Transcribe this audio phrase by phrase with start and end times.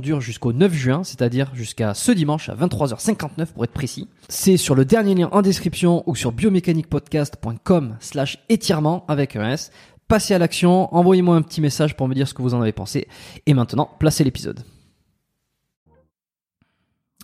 [0.00, 4.08] dure jusqu'au 9 juin, c'est-à-dire jusqu'à ce dimanche à 23h59 pour être précis.
[4.28, 9.70] C'est sur le dernier lien en description ou sur biomécaniquepodcast.com slash étirement avec un S
[10.06, 12.72] passez à l'action, envoyez-moi un petit message pour me dire ce que vous en avez
[12.72, 13.08] pensé.
[13.46, 14.60] Et maintenant, placez l'épisode.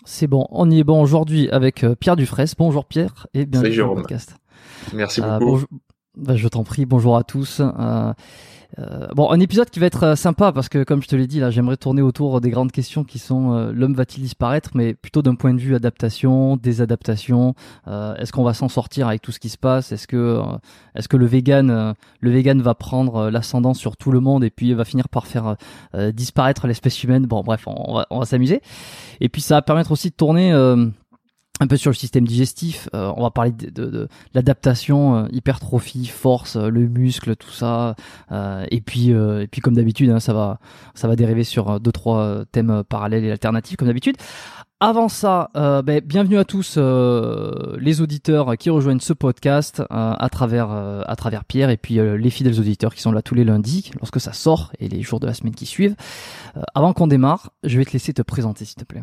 [0.04, 2.48] C'est bon, on y est bon aujourd'hui avec euh, Pierre Dufresne.
[2.59, 4.34] Bonjour Pierre et bienvenue dans le podcast.
[4.94, 5.66] Merci Euh, beaucoup.
[6.16, 7.60] bah, je t'en prie, bonjour à tous.
[7.60, 8.12] Euh,
[8.78, 11.26] euh, bon, un épisode qui va être euh, sympa parce que, comme je te l'ai
[11.26, 14.94] dit, là, j'aimerais tourner autour des grandes questions qui sont euh, l'homme va-t-il disparaître, mais
[14.94, 17.54] plutôt d'un point de vue adaptation, désadaptation.
[17.88, 19.92] Euh, est-ce qu'on va s'en sortir avec tout ce qui se passe?
[19.92, 20.42] Est-ce que, euh,
[20.94, 24.72] est-ce que le vegan, le vegan va prendre l'ascendant sur tout le monde et puis
[24.75, 25.56] va finir par faire
[26.12, 27.26] disparaître l'espèce humaine?
[27.26, 28.60] Bon, bref, on, on va, on va s'amuser.
[29.20, 30.53] Et puis, ça va permettre aussi de tourner.
[31.60, 35.28] Un peu sur le système digestif, Euh, on va parler de, de, de l'adaptation, euh,
[35.31, 37.94] hypertrophie, force, euh, le muscle, tout ça,
[38.32, 40.59] Euh, et puis euh, et puis comme d'habitude, hein, ça va
[40.94, 44.16] ça va dériver sur euh, deux trois thèmes parallèles et alternatifs comme d'habitude.
[44.82, 49.84] Avant ça, euh, ben, bienvenue à tous euh, les auditeurs qui rejoignent ce podcast euh,
[49.91, 53.44] à travers à travers Pierre et puis les fidèles auditeurs qui sont là tous les
[53.44, 55.97] lundis lorsque ça sort et les jours de la semaine qui suivent.
[56.75, 59.03] Avant qu'on démarre, je vais te laisser te présenter s'il te plaît.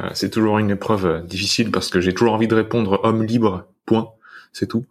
[0.00, 3.22] Euh, C'est toujours une épreuve euh, difficile parce que j'ai toujours envie de répondre homme
[3.22, 4.12] libre, point,
[4.52, 4.86] c'est tout,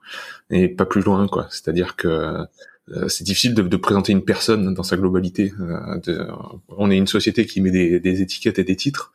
[0.50, 1.48] et pas plus loin, quoi.
[1.50, 2.46] C'est-à-dire que
[3.08, 5.54] c'est difficile de, de présenter une personne dans sa globalité.
[5.60, 6.28] Euh, de-
[6.70, 9.12] on est une société qui met des, des étiquettes et des titres.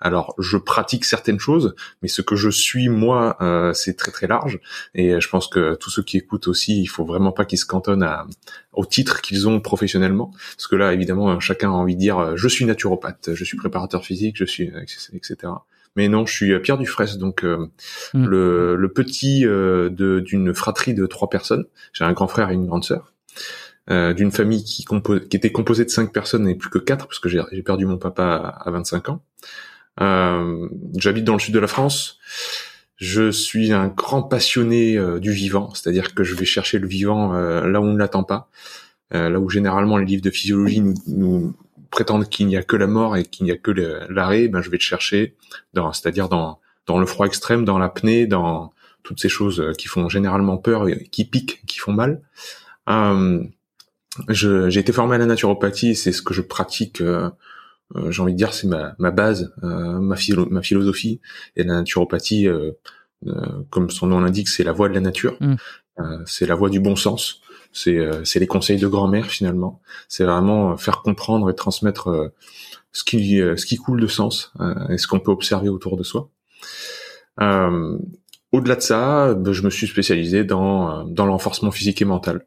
[0.00, 4.26] Alors, je pratique certaines choses, mais ce que je suis moi, euh, c'est très très
[4.26, 4.60] large.
[4.94, 7.66] Et je pense que tous ceux qui écoutent aussi, il faut vraiment pas qu'ils se
[7.66, 8.26] cantonnent à,
[8.72, 12.32] au titre qu'ils ont professionnellement, parce que là, évidemment, chacun a envie de dire euh,
[12.36, 14.82] je suis naturopathe, je suis préparateur physique, je suis euh,
[15.14, 15.36] etc.
[15.96, 17.66] Mais non, je suis euh, Pierre Dufresne, donc euh,
[18.14, 18.26] Mm.
[18.26, 19.90] le, le petit euh,
[20.20, 21.64] d'une fratrie de trois personnes.
[21.92, 23.12] J'ai un grand frère et une grande sœur.
[23.90, 27.18] Euh, d'une famille qui, qui était composée de cinq personnes et plus que quatre, parce
[27.18, 29.22] que j'ai perdu mon papa à, à 25 ans.
[30.02, 30.68] Euh,
[30.98, 32.18] J'habite dans le sud de la France.
[32.96, 37.80] Je suis un grand passionné du vivant, c'est-à-dire que je vais chercher le vivant là
[37.80, 38.50] où on ne l'attend pas,
[39.12, 41.54] là où généralement les livres de physiologie nous,
[41.90, 43.70] prétendent qu'il n'y a que la mort et qu'il n'y a que
[44.10, 44.48] l'arrêt.
[44.48, 45.36] Ben je vais le chercher,
[45.74, 48.72] c'est-à-dire dans dans le froid extrême, dans l'apnée, dans
[49.04, 52.20] toutes ces choses qui font généralement peur, et qui piquent, qui font mal.
[52.88, 53.44] Euh,
[54.28, 57.00] j'ai été formé à la naturopathie, c'est ce que je pratique.
[57.00, 57.30] Euh,
[57.96, 60.16] euh, j'ai envie de dire, c'est ma, ma base, euh, ma,
[60.50, 61.20] ma philosophie.
[61.56, 62.48] Et la naturopathie,
[63.70, 65.36] comme son nom l'indique, c'est la voie de la nature.
[65.40, 65.54] Mm.
[66.26, 67.40] c'est la voie du bon sens.
[67.72, 69.80] C'est les conseils de grand-mère finalement.
[70.08, 72.32] C'est vraiment faire comprendre et transmettre
[72.92, 74.52] ce qui ce qui coule de sens
[74.88, 76.30] et ce qu'on peut observer autour de soi.
[78.50, 82.46] Au-delà de ça, ben, je me suis spécialisé dans dans l'enforcement physique et mental.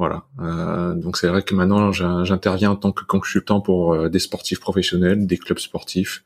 [0.00, 0.24] Voilà.
[0.40, 4.58] Euh, donc c'est vrai que maintenant j'interviens en tant que consultant pour euh, des sportifs
[4.58, 6.24] professionnels, des clubs sportifs,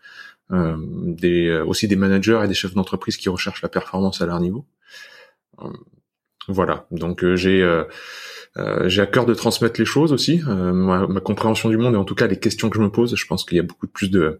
[0.53, 4.39] euh, des, aussi des managers et des chefs d'entreprise qui recherchent la performance à leur
[4.39, 4.65] niveau.
[6.47, 6.87] voilà.
[6.93, 7.69] Donc j'ai
[8.85, 12.05] j'ai à cœur de transmettre les choses aussi, ma, ma, compréhension du monde et en
[12.05, 13.17] tout cas les questions que je me pose.
[13.17, 14.39] Je pense qu'il y a beaucoup plus de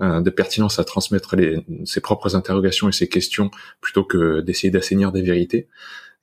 [0.00, 5.12] de pertinence à transmettre les, ses propres interrogations et ses questions plutôt que d'essayer d'assainir
[5.12, 5.68] des vérités.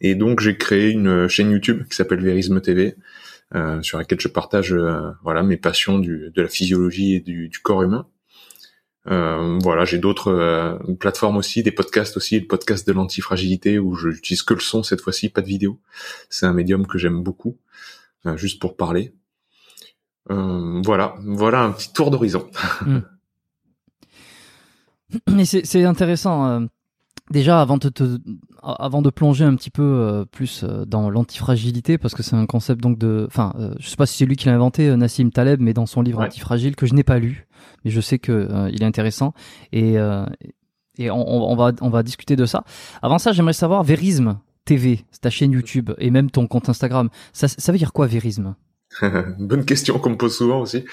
[0.02, 2.96] Et donc j'ai créé une chaîne YouTube qui s'appelle Verisme TV,
[3.56, 7.48] euh, sur laquelle je partage euh, voilà mes passions du, de la physiologie et du,
[7.48, 8.08] du corps humain.
[9.08, 13.96] Euh, voilà, j'ai d'autres euh, plateformes aussi, des podcasts aussi, le podcast de l'antifragilité où
[13.96, 15.80] je j'utilise que le son cette fois-ci, pas de vidéo.
[16.30, 17.58] C'est un médium que j'aime beaucoup,
[18.26, 19.14] euh, juste pour parler.
[20.28, 22.50] voilà, voilà un petit tour d'horizon.
[25.30, 26.68] Mais c'est intéressant
[27.32, 28.18] Déjà, avant de, te,
[28.64, 32.46] avant de plonger un petit peu euh, plus euh, dans l'antifragilité, parce que c'est un
[32.46, 35.30] concept donc de, enfin, euh, je sais pas si c'est lui qui l'a inventé, Nassim
[35.30, 37.48] Taleb, mais dans son livre Antifragile que je n'ai pas lu,
[37.84, 39.34] mais je sais que il est intéressant
[39.72, 39.96] et
[40.98, 42.64] et on, on, va on va discuter de ça.
[43.02, 47.10] Avant ça, j'aimerais savoir Vérisme TV, c'est ta chaîne YouTube et même ton compte Instagram.
[47.34, 48.56] Ça, ça veut dire quoi Vérisme?
[49.40, 50.86] Bonne question qu'on me pose souvent aussi.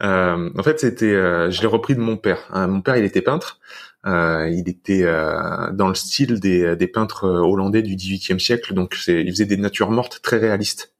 [0.00, 1.12] en fait, c'était,
[1.50, 2.46] je l'ai repris de mon père.
[2.50, 3.58] Hein, mon père, il était peintre.
[4.06, 8.96] Euh, il était euh, dans le style des, des, peintres hollandais du XVIIIe siècle, donc
[9.08, 10.92] il faisait des natures mortes très réalistes.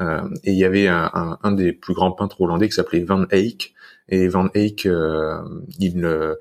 [0.00, 3.26] Euh, et il y avait un, un, des plus grands peintres hollandais qui s'appelait Van
[3.30, 3.74] Eyck.
[4.08, 5.40] Et Van Eyck, euh,
[5.78, 6.34] il, euh,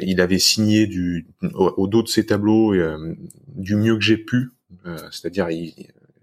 [0.00, 2.74] il avait signé du, au, dos de ses tableaux
[3.48, 4.50] du mieux que j'ai pu,
[5.10, 5.74] c'est-à-dire il,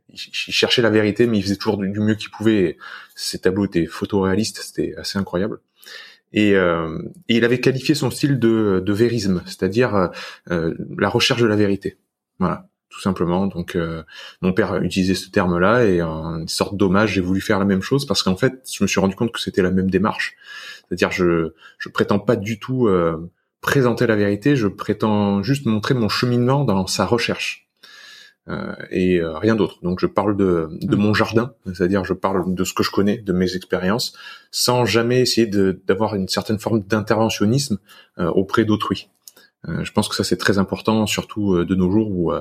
[0.10, 2.78] il, cherchait la vérité, mais il faisait toujours du, mieux qu'il pouvait.
[3.16, 5.60] Ses tableaux étaient photoréalistes, c'était assez incroyable.
[6.34, 10.08] Et, euh, il avait qualifié son style de, de vérisme, c'est-à-dire euh,
[10.52, 11.98] euh, la recherche de la vérité.
[12.40, 13.48] Voilà, tout simplement.
[13.48, 14.04] Donc, euh,
[14.42, 17.82] mon père utilisait ce terme-là et en une sorte d'hommage, j'ai voulu faire la même
[17.82, 20.36] chose parce qu'en fait, je me suis rendu compte que c'était la même démarche.
[20.88, 22.90] C'est-à-dire, je je prétends pas du tout
[23.62, 27.67] présenter la vérité, je prétends juste montrer mon cheminement dans sa recherche.
[28.50, 29.80] Euh, et euh, rien d'autre.
[29.84, 31.00] Donc je parle de, de mm.
[31.00, 34.14] mon jardin, c'est-à-dire je parle de ce que je connais, de mes expériences,
[34.52, 37.78] sans jamais essayer d'avoir une certaine forme d'interventionnisme
[38.20, 39.10] euh, auprès d'autrui.
[39.68, 42.32] je pense que ça c'est très important, surtout de nos jours où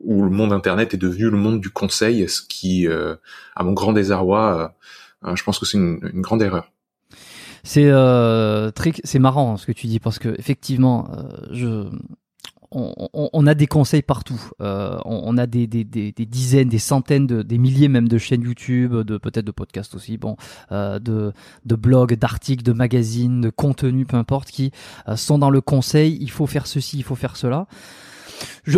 [0.00, 3.92] où le monde internet est devenu le monde du conseil, ce qui, à mon grand
[3.92, 4.74] désarroi,
[5.22, 6.72] je pense que c'est une, une grande erreur.
[7.62, 11.08] C'est euh, très, c'est marrant ce que tu dis parce que effectivement,
[11.50, 11.88] je
[12.74, 14.50] on, a des conseils partout.
[14.60, 19.44] Euh, on, a des, dizaines, des centaines, des milliers même de chaînes YouTube, de peut-être
[19.44, 20.36] de podcasts aussi, bon,
[20.72, 21.32] euh, de,
[21.76, 24.72] blogs, d'articles, de magazines, de contenus, peu importe, qui
[25.08, 26.18] euh, sont dans le conseil.
[26.20, 27.66] Il faut faire ceci, il faut faire cela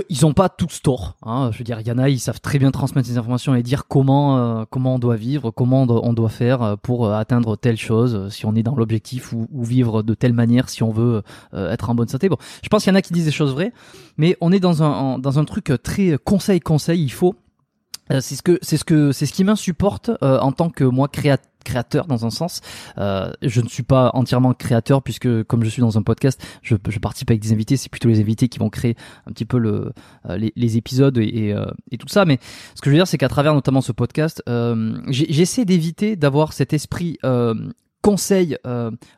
[0.09, 1.17] ils ont pas tous tort.
[1.23, 1.51] Hein.
[1.53, 3.63] Je veux dire, il y en a, ils savent très bien transmettre ces informations et
[3.63, 7.57] dire comment euh, comment on doit vivre, comment on doit, faire euh, pour euh, atteindre
[7.57, 11.23] telle chose, si on est dans l'objectif ou, vivre de telle manière si on veut
[11.53, 12.29] être en bonne santé.
[12.29, 13.73] Bon, je pense qu'il y en a qui disent des choses vraies,
[14.17, 17.03] mais on est dans un dans un truc très conseil conseil.
[17.03, 17.35] Il faut
[18.11, 21.51] c'est ce que c'est ce que c'est ce qui m'insupporte en tant que moi créateur
[21.67, 22.63] créateur dans un sens.
[22.97, 26.77] Euh, je ne suis pas entièrement créateur puisque comme je suis dans un podcast, je,
[26.77, 27.77] participe avec des invités.
[27.77, 28.97] C'est plutôt les invités qui vont créer
[29.27, 29.93] un petit peu le,
[30.31, 32.25] euh, les, les, épisodes et, euh, et, tout ça.
[32.25, 32.39] Mais
[32.75, 36.53] ce que je veux dire, c'est qu'à travers notamment ce podcast, euh, j'essaie d'éviter d'avoir
[36.53, 37.19] cet esprit
[38.07, 38.57] conseil,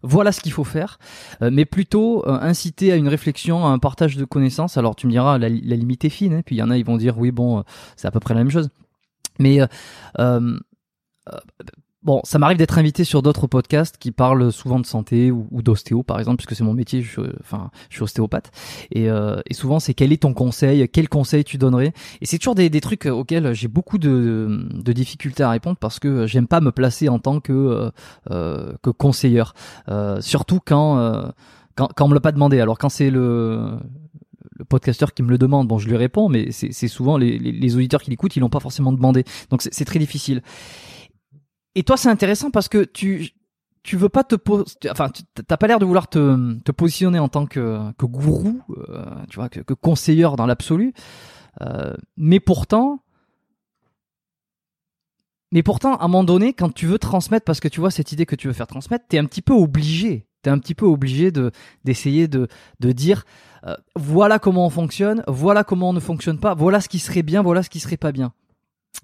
[0.02, 0.98] voilà ce qu'il faut faire,
[1.40, 4.78] mais plutôt inciter à une réflexion, à un partage de connaissances.
[4.78, 6.78] Alors tu me diras, la, la limite est fine, hein, puis il y en a,
[6.78, 7.64] ils vont dire oui, bon,
[7.96, 8.70] c'est à peu près la même chose.
[9.38, 9.60] Mais
[12.04, 16.04] Bon, ça m'arrive d'être invité sur d'autres podcasts qui parlent souvent de santé ou, d'ostéo,
[16.04, 17.02] par exemple, puisque c'est mon métier.
[17.02, 18.52] Je suis, enfin, je suis ostéopathe.
[18.92, 21.92] Et, euh, et souvent, c'est quel est ton conseil Quel conseil tu donnerais?
[22.20, 25.98] Et c'est toujours des, des, trucs auxquels j'ai beaucoup de, de, difficultés à répondre parce
[25.98, 27.90] que j'aime pas me placer en tant que euh,
[28.30, 29.54] euh que conseilleur.
[29.88, 31.32] Euh, surtout quand
[31.74, 32.60] quand, quand on me l'a pas demandé.
[32.60, 33.72] Alors quand c'est le
[34.58, 37.52] le podcasteur qui me le demande, bon, je lui réponds, mais c'est souvent les, les,
[37.52, 39.24] les, auditeurs qui l'écoutent, ils l'ont pas forcément demandé.
[39.50, 40.42] Donc c'est très difficile.
[41.78, 43.30] Et toi, c'est intéressant parce que tu
[43.84, 44.34] tu veux pas te
[44.90, 45.10] enfin
[45.46, 49.36] t'as pas l'air de vouloir te, te positionner en tant que, que gourou, euh, tu
[49.36, 50.92] vois, que, que conseilleur dans l'absolu,
[51.60, 53.00] euh, mais pourtant
[55.52, 58.10] mais pourtant, à un moment donné, quand tu veux transmettre, parce que tu vois cette
[58.10, 60.26] idée que tu veux faire transmettre, t'es un petit peu obligé.
[60.42, 61.52] T'es un petit peu obligé de
[61.84, 62.48] d'essayer de
[62.80, 63.24] de dire
[63.64, 67.22] euh, voilà comment on fonctionne, voilà comment on ne fonctionne pas, voilà ce qui serait
[67.22, 68.32] bien, voilà ce qui serait pas bien.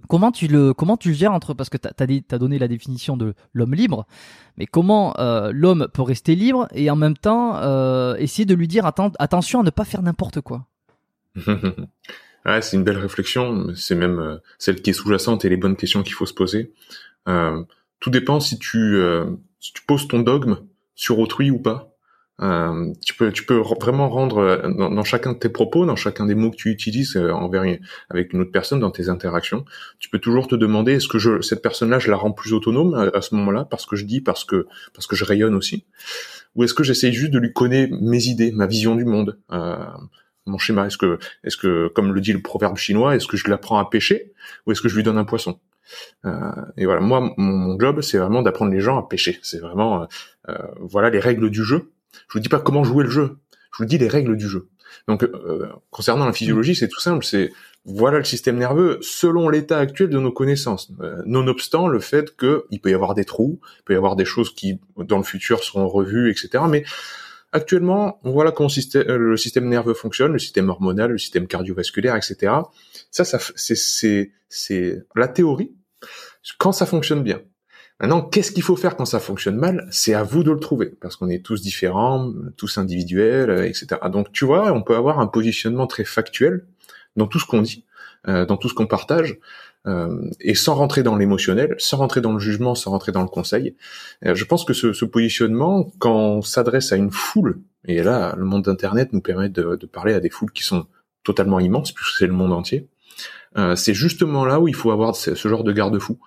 [0.09, 3.17] Comment tu le comment tu le gères entre parce que tu as, donné la définition
[3.17, 4.07] de l'homme libre,
[4.57, 8.69] mais comment euh, l'homme peut rester libre et en même temps euh, essayer de lui
[8.69, 10.67] dire attention à ne pas faire n'importe quoi?
[12.47, 13.75] Ouais, c'est une belle réflexion.
[13.75, 16.75] C'est même euh, celle qui est sous-jacente et les bonnes questions qu'il faut se poser.
[17.25, 19.01] Tout dépend si tu,
[19.61, 20.59] si tu poses ton dogme
[20.95, 21.94] sur autrui ou pas.
[22.41, 26.27] Euh, tu peux, tu peux vraiment rendre euh, dans, chacun de tes propos, dans chacun
[26.27, 27.63] des mots que tu utilises envers
[28.11, 29.65] avec une autre personne dans tes interactions,
[30.01, 33.11] tu peux toujours te demander est-ce que je, cette personne-là, je la rends plus autonome
[33.15, 35.87] à, ce moment-là parce que je dis, parce que parce que je rayonne aussi,
[36.57, 39.39] ou est-ce que j'essaye juste de lui connaître mes idées, ma vision du monde?
[39.53, 39.77] Euh,
[40.47, 43.49] mon schéma Est-ce que, est-ce que, comme le dit le proverbe chinois, est-ce que je
[43.49, 44.33] l'apprends à pêcher
[44.67, 45.59] ou est-ce que je lui donne un poisson?
[46.25, 49.39] Euh, Et voilà, moi, mon, job, c'est vraiment d'apprendre les gens à pêcher.
[49.43, 50.07] C'est vraiment, euh,
[50.49, 51.91] euh, voilà, les règles du jeu.
[52.29, 53.39] Je vous dis pas comment jouer le jeu.
[53.73, 54.69] Je vous dis les règles du jeu.
[55.09, 57.25] Donc, euh, concernant la physiologie, c'est tout simple.
[57.25, 57.53] C'est
[57.85, 60.91] voilà le système nerveux selon l'état actuel de nos connaissances.
[61.01, 64.25] Euh, nonobstant le fait qu'il peut y avoir des trous, il peut y avoir des
[64.25, 66.65] choses qui, dans le futur, seront revues, etc.
[66.69, 66.85] Mais
[67.55, 72.53] Actuellement, voilà comment euh, le système nerveux fonctionne, le système hormonal, le système cardiovasculaire, etc.
[73.13, 75.73] Ça, ça c'est c'est la théorie
[76.59, 77.41] quand ça fonctionne bien.
[78.01, 79.87] Maintenant, qu'est-ce qu'il faut faire quand ça fonctionne mal?
[79.91, 83.87] C'est à vous de le trouver, parce qu'on est tous différents, tous individuels, euh, etc.
[84.11, 86.67] Donc, tu vois, on peut avoir un positionnement très factuel
[87.17, 87.85] dans tout ce qu'on dit,
[88.29, 89.39] euh, dans tout ce qu'on partage,
[89.87, 93.29] euh, et sans rentrer dans l'émotionnel, sans rentrer dans le jugement, sans rentrer dans le
[93.29, 93.77] conseil.
[94.25, 98.35] Euh, je pense que ce, ce positionnement, quand on s'adresse à une foule, et là,
[98.39, 100.87] le monde d'Internet nous permet de, de, parler à des foules qui sont
[101.23, 102.89] totalement immenses, puisque c'est le monde entier,
[103.59, 106.19] euh, c'est justement là où il faut avoir ce, ce genre de garde-fou.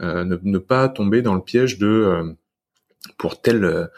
[0.00, 2.32] Euh, ne, ne, pas tomber dans le piège de, euh,
[3.18, 3.88] pour tel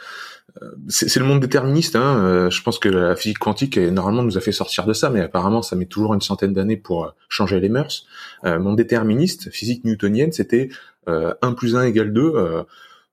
[0.89, 1.97] c'est le monde déterministe.
[1.97, 2.25] Hein.
[2.25, 5.21] Euh, je pense que la physique quantique, normalement, nous a fait sortir de ça, mais
[5.21, 8.07] apparemment, ça met toujours une centaine d'années pour euh, changer les mœurs.
[8.45, 10.69] Euh, monde déterministe, physique newtonienne, c'était
[11.09, 12.65] euh, 1 plus 1 égale 2.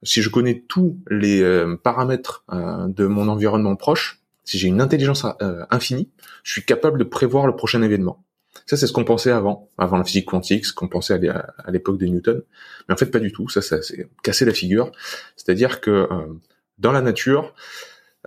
[0.03, 1.43] si je connais tous les
[1.83, 5.25] paramètres de mon environnement proche, si j'ai une intelligence
[5.69, 6.09] infinie,
[6.43, 8.23] je suis capable de prévoir le prochain événement.
[8.69, 11.97] Ça, c'est ce qu'on pensait avant, avant la physique quantique, ce qu'on pensait à l'époque
[11.97, 12.43] de Newton.
[12.87, 13.49] Mais en fait, pas du tout.
[13.49, 14.91] Ça, ça c'est casser la figure.
[15.35, 16.07] C'est-à-dire que
[16.77, 17.55] dans la nature,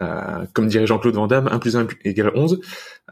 [0.01, 2.59] euh, comme dirait Jean-Claude Van Damme, 1 plus 1 égale 11,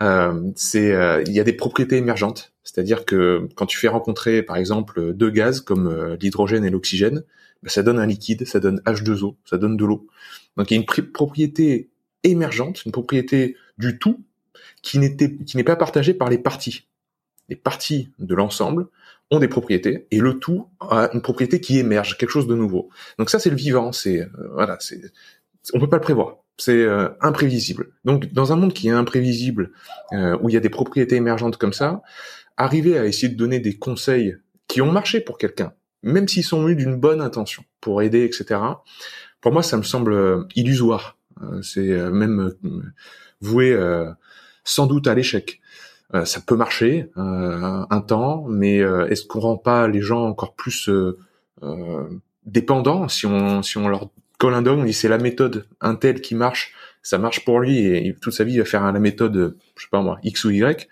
[0.03, 2.53] euh, c'est euh, il y a des propriétés émergentes.
[2.65, 7.23] C'est-à-dire que quand tu fais rencontrer, par exemple, deux gaz comme euh, l'hydrogène et l'oxygène,
[7.63, 10.09] ben, ça donne un liquide, ça donne H2O, ça donne de l'eau.
[10.57, 11.91] Donc il y a une propriété
[12.25, 14.25] émergente, une propriété du tout
[14.83, 16.89] qui n'était qui n'est pas partagée par les parties.
[17.51, 18.87] Les parties de l'ensemble
[19.31, 22.89] ont des propriétés et le tout a une propriété qui émerge, quelque chose de nouveau.
[23.19, 25.01] Donc ça c'est le vivant, c'est euh, voilà, c'est
[25.75, 27.89] on peut pas le prévoir, c'est euh, imprévisible.
[28.05, 29.73] Donc dans un monde qui est imprévisible,
[30.13, 32.03] euh, où il y a des propriétés émergentes comme ça,
[32.57, 34.37] arriver à essayer de donner des conseils
[34.69, 38.61] qui ont marché pour quelqu'un, même s'ils sont venus d'une bonne intention pour aider, etc.
[39.41, 41.19] Pour moi, ça me semble illusoire.
[41.63, 42.53] c'est même
[43.41, 43.77] voué
[44.65, 45.60] sans doute à l'échec.
[46.15, 50.25] Euh, ça peut marcher euh, un temps, mais euh, est-ce qu'on rend pas les gens
[50.27, 50.91] encore plus
[52.47, 55.95] dépendants si on si on leur colle un dogme, on dit c'est la méthode un
[55.95, 58.99] tel qui marche, ça marche pour lui et toute sa vie il va faire la
[58.99, 60.89] méthode, je sais pas moi, X ou Y.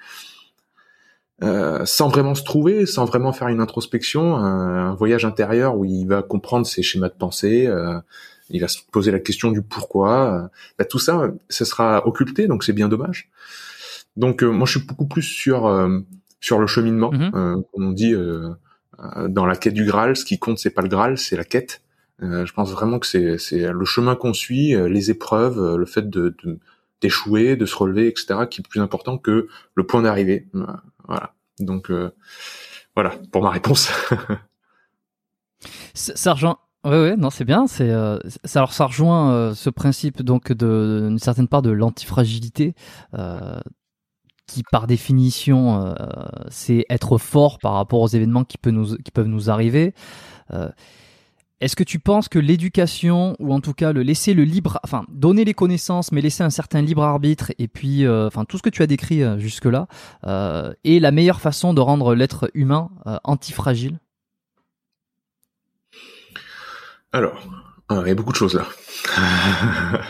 [1.44, 6.04] Euh, sans vraiment se trouver, sans vraiment faire une introspection, un, voyage intérieur où il
[6.04, 8.00] va comprendre ses schémas de pensée, euh,
[8.50, 10.50] il va se poser la question du pourquoi.
[10.78, 13.30] Bah, tout ça, ça sera occulté, donc c'est bien dommage.
[14.18, 16.00] Donc euh, moi je suis beaucoup plus sur euh,
[16.40, 17.30] sur le cheminement, mhm.
[17.34, 18.14] euh, comme on dit
[19.28, 20.16] dans la quête du Graal.
[20.16, 21.82] Ce qui compte c'est pas le Graal, c'est la quête.
[22.20, 26.36] je pense vraiment que c'est c'est le chemin qu'on suit, les épreuves, le fait de,
[27.00, 30.48] d'échouer, de se relever, etc., qui est plus important que le point d'arrivée.
[31.06, 31.34] Voilà.
[31.60, 31.92] Donc
[32.96, 33.88] voilà pour ma réponse.
[35.94, 37.68] Sergent, oui, ouais, non, c'est bien.
[37.68, 37.90] C'est
[38.44, 42.74] ça, alors ça rejoint ce principe donc de une certaine part de l'antifragilité
[44.48, 45.94] qui par définition euh,
[46.50, 49.94] c'est être fort par rapport aux événements qui, peut nous, qui peuvent nous arriver.
[50.52, 50.70] Euh,
[51.60, 55.04] Est-ce que tu penses que l'éducation, ou en tout cas le laisser le libre, enfin
[55.08, 58.62] donner les connaissances, mais laisser un certain libre arbitre, et puis, euh, enfin tout ce
[58.62, 59.86] que tu as décrit jusque-là,
[60.84, 62.90] est la meilleure façon de rendre l'être humain
[63.22, 64.00] antifragile?
[67.12, 67.40] Alors,
[67.90, 68.66] il y a beaucoup de choses là.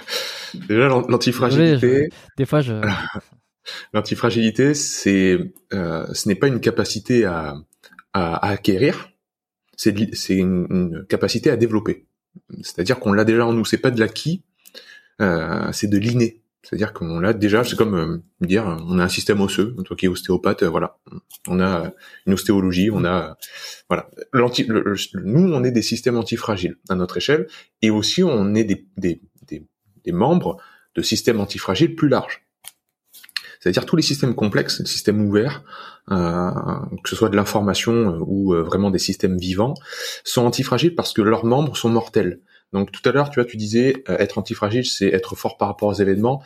[0.54, 2.09] Déjà l'antifragilité.
[2.37, 2.75] Des fois, je.
[3.92, 5.38] L'antifragilité, c'est,
[5.70, 7.56] ce n'est pas une capacité à,
[8.12, 9.10] à acquérir
[9.78, 12.06] c'est une, capacité à développer.
[12.62, 13.64] C'est-à-dire qu'on l'a déjà en nous.
[13.64, 14.42] C'est pas de l'acquis,
[15.20, 16.42] euh, c'est de l'inné.
[16.62, 17.64] C'est-à-dire qu'on l'a déjà.
[17.64, 19.75] C'est comme euh, dire, on a un système osseux.
[19.84, 20.98] Toi qui es ostéopathe, euh, voilà,
[21.46, 21.92] on a
[22.26, 23.38] une ostéologie, on a
[23.88, 24.10] voilà.
[24.32, 27.46] L'anti, nous, on est des systèmes antifragiles à notre échelle,
[27.80, 29.22] et aussi on est des, des,
[30.04, 30.58] des membres
[30.94, 32.48] de systèmes antifragiles plus larges.
[33.61, 35.62] C'est-à-dire tous les systèmes complexes, les systèmes ouverts,
[36.11, 36.50] euh,
[37.03, 39.75] que ce soit de l'information euh, ou euh, vraiment des systèmes vivants,
[40.25, 42.41] sont antifragiles parce que leurs membres sont mortels.
[42.73, 45.88] Donc tout à l'heure, tu vois, tu disais être antifragile, c'est être fort par rapport
[45.88, 46.43] aux événements.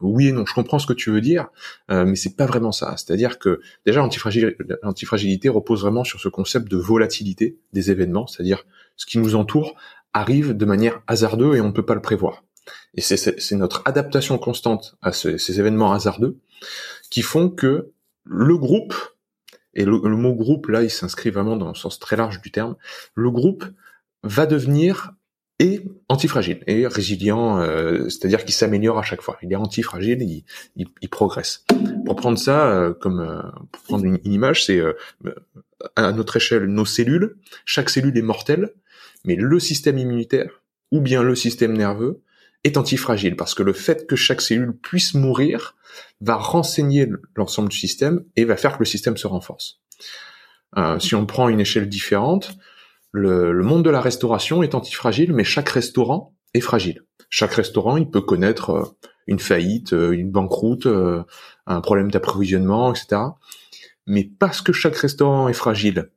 [0.00, 1.48] Oui et non, je comprends ce que tu veux dire,
[1.90, 2.96] euh, mais c'est pas vraiment ça.
[2.96, 8.64] C'est-à-dire que déjà l'antifragilité repose vraiment sur ce concept de volatilité des événements, c'est-à-dire
[8.96, 9.74] ce qui nous entoure
[10.12, 12.44] arrive de manière hasardeuse et on ne peut pas le prévoir.
[12.96, 16.38] Et c'est notre adaptation constante à ces événements hasardeux
[17.10, 17.92] qui font que
[18.24, 18.94] le groupe,
[19.74, 22.76] et le, mot groupe là, il s'inscrit vraiment dans le sens très large du terme,
[23.14, 23.64] le groupe
[24.22, 25.12] va devenir
[25.58, 29.38] et antifragile et résilient, euh, c'est-à-dire qu'il s'améliore à chaque fois.
[29.42, 30.44] Il est antifragile, il,
[31.00, 31.64] il, progresse.
[32.04, 33.40] Pour prendre ça euh, comme euh,
[33.72, 34.82] pour prendre une, image, c'est
[35.94, 37.36] à notre échelle nos cellules.
[37.64, 38.74] Chaque cellule est mortelle,
[39.24, 40.62] mais le système immunitaire
[40.92, 42.20] ou bien le système nerveux
[42.66, 45.76] est antifragile parce que le fait que chaque cellule puisse mourir
[46.20, 49.80] va renseigner l'ensemble du système et va faire que le système se renforce.
[50.76, 52.56] Euh, si on prend une échelle différente,
[53.12, 57.02] le, monde de la restauration est antifragile, mais chaque restaurant est fragile.
[57.30, 58.84] Chaque restaurant, il peut connaître euh,
[59.26, 60.86] une faillite, euh, une banqueroute,
[61.66, 63.22] un problème d'approvisionnement, etc.
[64.06, 66.10] Mais parce que chaque restaurant est fragile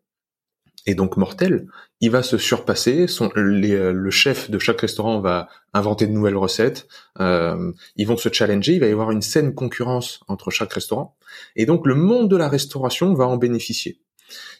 [0.89, 1.67] et donc mortel,
[2.01, 3.05] il va se surpasser.
[3.05, 6.87] Son, euh, le chef de chaque restaurant va inventer de nouvelles recettes.
[7.19, 8.73] Euh, ils vont se challenger.
[8.73, 11.15] Il va y avoir une saine concurrence entre chaque restaurant.
[11.55, 14.01] Et donc le monde de la restauration va en bénéficier.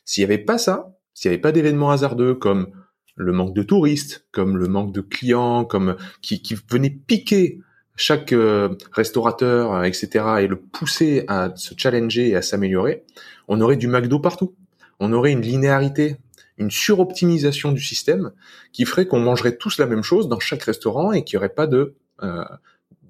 [0.06, 2.68] S'il n'y avait pas ça, s'il n'y avait pas d'événements hasardeux comme
[3.16, 7.60] le manque de touristes, comme le manque de clients, comme qui, qui venaient piquer
[7.96, 13.04] chaque euh, restaurateur, euh, etc., et le pousser à se challenger et à s'améliorer,
[13.48, 14.56] on aurait du McDo partout.
[15.00, 16.18] On aurait une linéarité
[16.60, 18.32] une suroptimisation du système
[18.74, 21.56] qui ferait qu'on mangerait tous la même chose dans chaque restaurant et qu'il n'y aurait
[21.56, 22.44] pas de euh,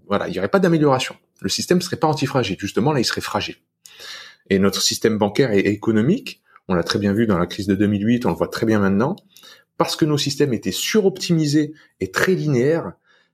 [0.08, 1.16] voilà, il y aurait pas d'amélioration.
[1.42, 3.56] Le système serait pas antifragile, justement là il serait fragile.
[4.50, 7.76] Et notre système bancaire et économique, on l'a très bien vu dans la crise de
[7.76, 9.16] 2008, on le voit très bien maintenant,
[9.78, 12.94] parce que nos systèmes étaient suroptimisés et très linéaires,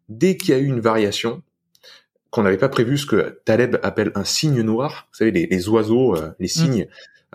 [0.10, 1.42] dès qu'il y a eu une variation,
[2.30, 6.16] qu'on n'avait pas prévu ce que Taleb appelle un signe noir, vous savez, les, oiseaux,
[6.16, 6.86] euh, les mmh.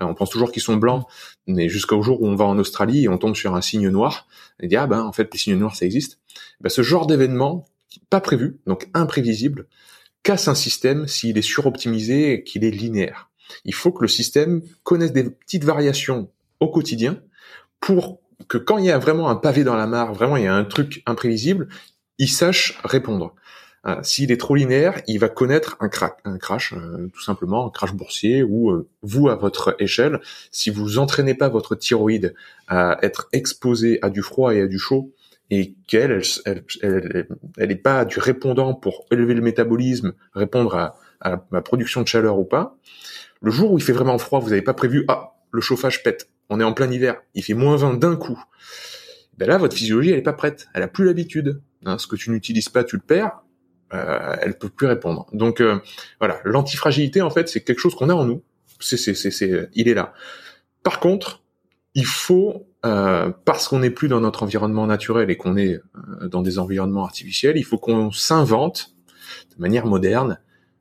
[0.01, 1.07] Signes, on pense toujours qu'ils sont blancs,
[1.47, 4.27] mais jusqu'au jour où on va en Australie et on tombe sur un signe noir,
[4.61, 6.19] et dit ah ben en fait les signes noirs ça existe.
[6.61, 7.67] Ben, ce genre d'événement
[8.09, 9.67] pas prévu, donc imprévisible,
[10.23, 13.31] casse un système s'il est suroptimisé et qu'il est linéaire.
[13.65, 17.21] Il faut que le système connaisse des petites variations au quotidien
[17.81, 20.47] pour que quand il y a vraiment un pavé dans la mare, vraiment il y
[20.47, 21.69] a un truc imprévisible,
[22.19, 23.35] il sache répondre.
[23.87, 25.89] Euh, s'il est trop linéaire, il va connaître un,
[26.25, 30.69] un crash, euh, tout simplement, un crash boursier, ou euh, vous, à votre échelle, si
[30.69, 32.35] vous entraînez pas votre thyroïde
[32.69, 35.15] à être exposé à du froid et à du chaud,
[35.49, 40.97] et qu'elle, elle, elle, elle, est pas du répondant pour élever le métabolisme, répondre à,
[41.21, 42.77] à la production de chaleur ou pas,
[43.41, 46.29] le jour où il fait vraiment froid, vous n'avez pas prévu, ah, le chauffage pète,
[46.51, 48.41] on est en plein hiver, il fait moins 20 d'un coup.
[49.39, 51.63] Ben là, votre physiologie, elle est pas prête, elle a plus l'habitude.
[51.87, 53.43] Hein, ce que tu n'utilises pas, tu le perds
[53.93, 55.27] euh, elle peut plus répondre.
[55.33, 55.79] Donc euh,
[56.19, 58.43] voilà, l'antifragilité en fait c'est quelque chose qu'on a en nous.
[58.79, 60.15] C'est c'est c'est il est là.
[60.83, 61.43] Par contre,
[61.95, 66.29] il faut euh, parce qu'on n'est plus dans notre environnement naturel et qu'on est euh,
[66.29, 68.95] dans des environnements artificiels, il faut qu'on s'invente
[69.55, 70.39] de manière moderne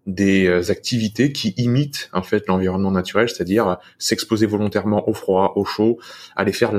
[0.07, 5.65] des euh, activités qui imitent en fait l'environnement naturel, c'est-à-dire s'exposer volontairement au froid, au
[5.65, 5.99] chaud,
[6.37, 6.71] aller faire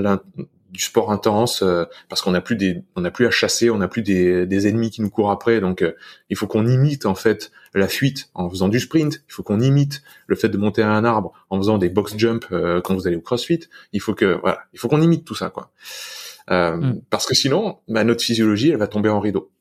[0.71, 3.79] du sport intense euh, parce qu'on n'a plus des on n'a plus à chasser on
[3.79, 5.61] n'a plus des, des, ennemis qui nous courent après.
[5.61, 5.93] Donc euh,
[6.29, 9.23] il faut qu'on imite en fait la fuite en faisant du sprint.
[9.29, 12.15] Il faut qu'on imite le fait de monter à un arbre en faisant des box
[12.17, 13.61] jump euh, quand vous allez au crossfit.
[13.93, 15.71] Il faut que voilà il faut qu'on imite tout ça quoi.
[16.51, 17.03] Mm.
[17.11, 19.53] parce que sinon bah, notre physiologie elle va tomber en rideau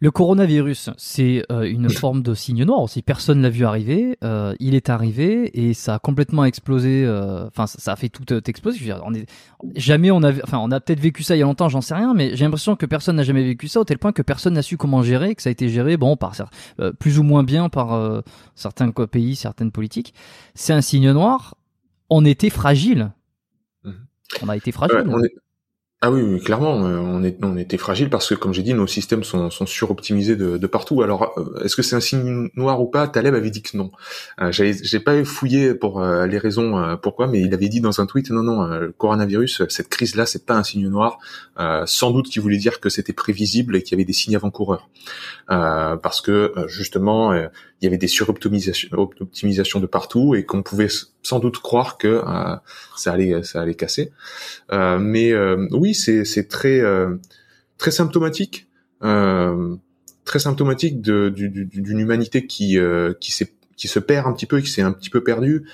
[0.00, 3.02] Le coronavirus, c'est euh, une forme de signe noir aussi.
[3.02, 4.18] Personne l'a vu arriver.
[4.22, 7.04] Euh, il est arrivé et ça a complètement explosé.
[7.04, 8.78] euh, Enfin, ça, ça a fait tout euh, exploser.
[8.78, 9.26] Je veux dire, on est,
[9.74, 11.94] jamais on a, enfin, on a peut-être vécu ça il y a longtemps, j'en sais
[11.94, 14.54] rien, mais j'ai l'impression que personne n'a jamais vécu ça au tel point que personne
[14.54, 16.34] n'a su comment gérer, que ça a été géré, bon, par
[16.80, 18.20] euh, plus ou moins bien par euh,
[18.54, 20.12] certains pays, certaines politiques.
[20.54, 21.54] C'est un signe noir.
[22.10, 23.12] On était fragile.
[23.84, 23.94] Mhm.
[24.42, 24.96] On a été fragile.
[24.98, 25.34] Ouais, on est-
[26.06, 27.00] Ah oui, clairement, euh,
[27.42, 31.02] on, était fragile parce que, comme j'ai dit, nos systèmes sont, suroptimisés de, partout.
[31.02, 33.08] Alors, euh, est-ce que c'est un signe noir ou pas?
[33.08, 33.90] Taleb avait dit que non.
[34.40, 38.30] Euh, J'ai pas fouillé pour les raisons pourquoi, mais il avait dit dans un tweet
[38.30, 41.18] non, non, le coronavirus, cette crise-là, c'est pas un signe noir.
[41.86, 44.88] Sans doute qu'il voulait dire que c'était prévisible et qu'il y avait des signes avant-coureurs,
[45.48, 47.50] parce que justement, il
[47.82, 50.88] y avait des suroptimisations optimisations de partout et qu'on pouvait
[51.26, 52.56] sans doute croire que euh,
[52.96, 54.12] ça allait, ça allait casser.
[54.72, 56.80] Euh, mais euh, oui, c'est très
[57.78, 58.66] très symptomatique,
[59.00, 62.78] très symptomatique de- du- du- d'une humanité qui
[63.20, 65.64] qui se perd un petit peu, qui s'est un petit peu perdue.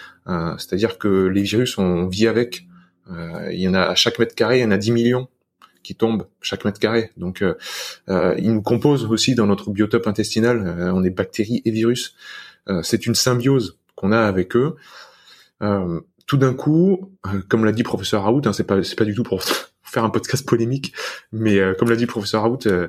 [0.58, 2.66] C'est-à-dire que les virus, on vit avec.
[3.10, 5.28] Il y en a à chaque mètre carré, il y en a 10 millions
[5.82, 7.10] qui tombent chaque mètre carré.
[7.16, 7.44] Donc,
[8.08, 10.90] ils nous composent aussi dans notre biotope intestinal.
[10.94, 12.14] On est bactéries et virus.
[12.82, 14.74] C'est une symbiose qu'on a avec eux.
[15.62, 19.04] Euh, tout d'un coup, euh, comme l'a dit professeur Raoult, hein, c'est pas c'est pas
[19.04, 19.42] du tout pour
[19.82, 20.94] faire un podcast polémique,
[21.32, 22.88] mais euh, comme l'a dit professeur Raoult, euh,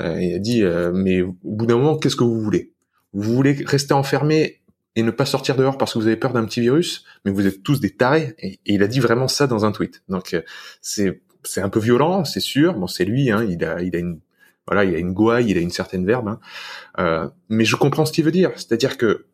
[0.00, 2.72] euh, il a dit mais au bout d'un moment, qu'est-ce que vous voulez?
[3.12, 4.60] Vous voulez rester enfermé
[4.96, 7.46] et ne pas sortir dehors parce que vous avez peur d'un petit virus, mais vous
[7.46, 8.34] êtes tous des tarés.
[8.38, 10.02] Et, il a dit vraiment ça dans un tweet.
[10.08, 10.36] Donc
[10.82, 12.74] c'est c'est un peu violent, c'est sûr.
[12.74, 14.20] Bon, c'est lui, hein, il a il a une
[14.66, 16.38] voilà, il a une gouaille, il a une certaine verbe,
[16.98, 17.32] hein.
[17.48, 18.50] Mais je comprends ce qu'il veut dire.
[18.56, 19.26] C'est-à-dire que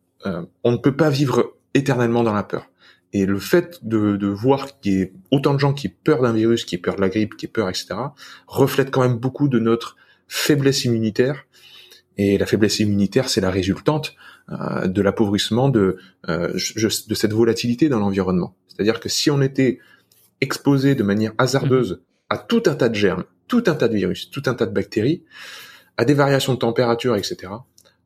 [0.63, 2.69] on ne peut pas vivre éternellement dans la peur.
[3.13, 6.21] Et le fait de, de voir qu'il y ait autant de gens qui aient peur
[6.21, 7.87] d'un virus, qui aient peur de la grippe, qui aient peur, etc.,
[8.47, 11.45] reflète quand même beaucoup de notre faiblesse immunitaire.
[12.17, 14.15] Et la faiblesse immunitaire, c'est la résultante
[14.49, 15.97] euh, de l'appauvrissement de,
[16.29, 18.55] euh, de cette volatilité dans l'environnement.
[18.67, 19.79] C'est-à-dire que si on était
[20.39, 24.29] exposé de manière hasardeuse à tout un tas de germes, tout un tas de virus,
[24.29, 25.23] tout un tas de bactéries,
[25.97, 27.53] à des variations de température, etc.,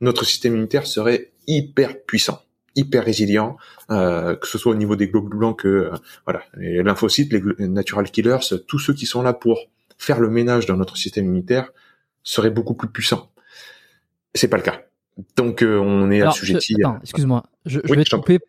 [0.02, 2.42] notre système immunitaire serait hyper puissant,
[2.76, 3.58] hyper résilient,
[3.92, 5.92] euh, que ce soit au niveau des globules blancs que euh,
[6.26, 9.60] voilà, les lymphocytes, les natural killers, tous ceux qui sont là pour
[9.98, 11.72] faire le ménage dans notre système immunitaire
[12.24, 13.30] seraient beaucoup plus puissants.
[14.34, 14.82] C'est pas le cas.
[15.38, 16.74] Donc euh, on est Alors, assujetti.
[16.78, 17.44] je- attends, excuse-moi.
[17.66, 18.40] Je, je Oui, vais te couper.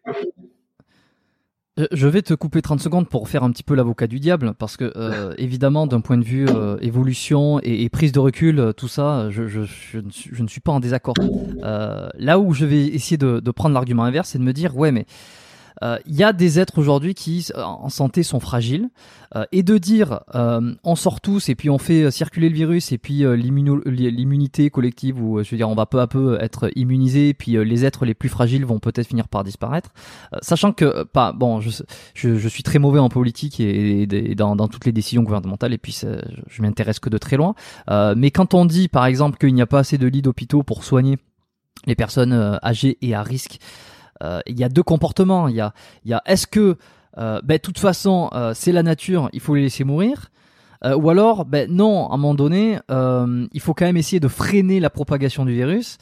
[1.79, 4.55] Je- Je vais te couper 30 secondes pour faire un petit peu l'avocat du diable,
[4.59, 8.59] parce que euh, évidemment, d'un point de vue euh, évolution et, et prise de recul,
[8.61, 11.15] euh, tout ça, je, je, je, ne suis, je ne suis pas en désaccord.
[11.65, 14.77] Euh, là où je vais essayer de, de prendre l'argument inverse, c'est de me dire,
[14.77, 15.05] ouais, mais euh,
[15.83, 18.89] il y a des êtres aujourd'hui qui, euh, en santé, sont fragiles,
[19.35, 22.55] euh, et de dire, euh, on sort tous et puis on fait euh, circuler le
[22.55, 26.07] virus et puis euh, l'immunité collective, ou euh, je veux dire, on va peu à
[26.07, 29.45] peu être immunisé, et puis euh, les êtres les plus fragiles vont peut-être finir par
[29.45, 29.91] disparaître,
[30.33, 31.71] Euh, sachant que, euh, pas, bon, je,
[32.15, 35.79] je, je suis très mauvais en politique et, dans, dans toutes les décisions gouvernementales, et
[35.79, 37.55] puis je, m'intéresse que de très loin.
[37.91, 40.63] Euh, mais quand on dit, par exemple, qu'il n'y a pas assez de lits d'hôpitaux
[40.63, 41.19] pour soigner
[41.87, 45.49] les personnes euh, âgées et à risque, euh, il y a deux comportements.
[45.49, 45.73] Il y a,
[46.05, 46.77] il y a est-ce que,
[47.19, 50.31] euh, ben, de toute façon, euh, c'est la nature, il faut les laisser mourir,
[50.85, 54.21] Euh, ou alors, ben non, à un moment donné, euh, il faut quand même essayer
[54.21, 55.97] de freiner la propagation du virus.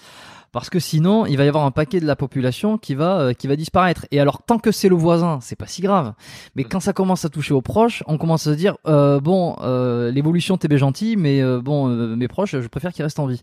[0.50, 3.32] Parce que sinon, il va y avoir un paquet de la population qui va euh,
[3.34, 4.06] qui va disparaître.
[4.10, 6.14] Et alors, tant que c'est le voisin, c'est pas si grave.
[6.54, 9.56] Mais quand ça commence à toucher aux proches, on commence à se dire euh, bon,
[9.62, 13.20] euh, l'évolution t'es bien gentil, mais euh, bon, euh, mes proches, je préfère qu'ils restent
[13.20, 13.42] en vie.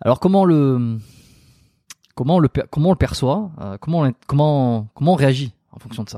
[0.00, 0.98] Alors, comment le
[2.18, 6.10] comment on le comment le perçoit euh, Comment on, comment comment réagit en fonction de
[6.10, 6.16] ça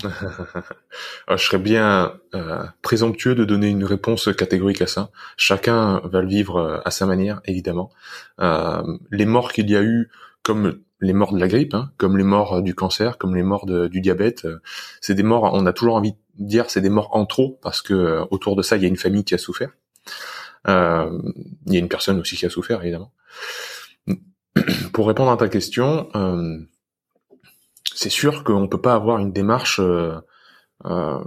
[1.27, 5.11] Alors, je serais bien euh, présomptueux de donner une réponse catégorique à ça.
[5.37, 7.91] Chacun va le vivre euh, à sa manière, évidemment.
[9.11, 10.11] Les morts qu'il y a eu,
[10.43, 13.67] comme les morts de la grippe, hein, comme les morts du cancer, comme les morts
[13.67, 14.49] du diabète,
[15.03, 15.51] c'est des morts.
[15.53, 18.63] On a toujours envie de dire c'est des morts en trop parce que autour de
[18.63, 19.73] ça il y a une famille qui a souffert.
[20.67, 20.73] Il
[21.67, 23.13] y a une personne aussi qui a souffert, évidemment.
[24.93, 26.59] Pour répondre à ta question, euh,
[27.95, 29.79] c'est sûr qu'on peut pas avoir une démarche.
[29.81, 30.19] euh,
[30.87, 31.19] euh,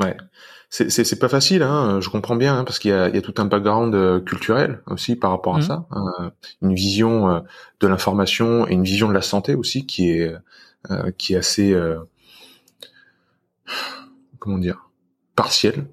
[0.00, 0.16] ouais,
[0.70, 1.62] c'est c'est c'est pas facile.
[1.62, 3.94] Hein, je comprends bien hein, parce qu'il y a il y a tout un background
[3.94, 5.62] euh, culturel aussi par rapport à Mhm.
[5.62, 6.30] ça, euh,
[6.62, 7.40] une vision euh,
[7.80, 10.34] de l'information et une vision de la santé aussi qui est
[10.90, 11.98] euh, qui est assez euh,
[14.38, 14.90] comment dire
[15.36, 15.86] partielle.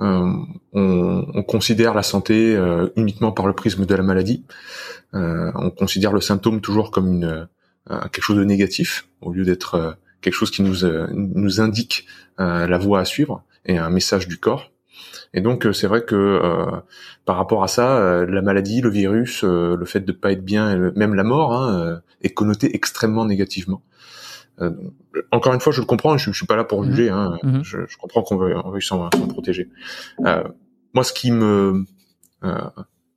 [0.00, 0.32] Euh,
[0.72, 4.44] on, on considère la santé euh, uniquement par le prisme de la maladie.
[5.14, 7.46] Euh, on considère le symptôme toujours comme
[8.12, 12.06] quelque chose de négatif au lieu d'être quelque chose qui nous indique
[12.38, 14.72] la voie à suivre et un message du corps.
[15.34, 16.40] Et donc c'est vrai que
[17.26, 21.14] par rapport à ça, la maladie, le virus, le fait de pas être bien, même
[21.14, 23.82] la mort, hein, est connoté extrêmement négativement.
[25.30, 26.90] Encore une fois, je le comprends, je, je suis pas là pour mhm.
[26.90, 27.10] juger.
[27.10, 27.64] Hein, mhm.
[27.64, 29.68] je, je, comprends qu'on veut, on veut s'en protéger.
[30.18, 31.84] moi, ce qui me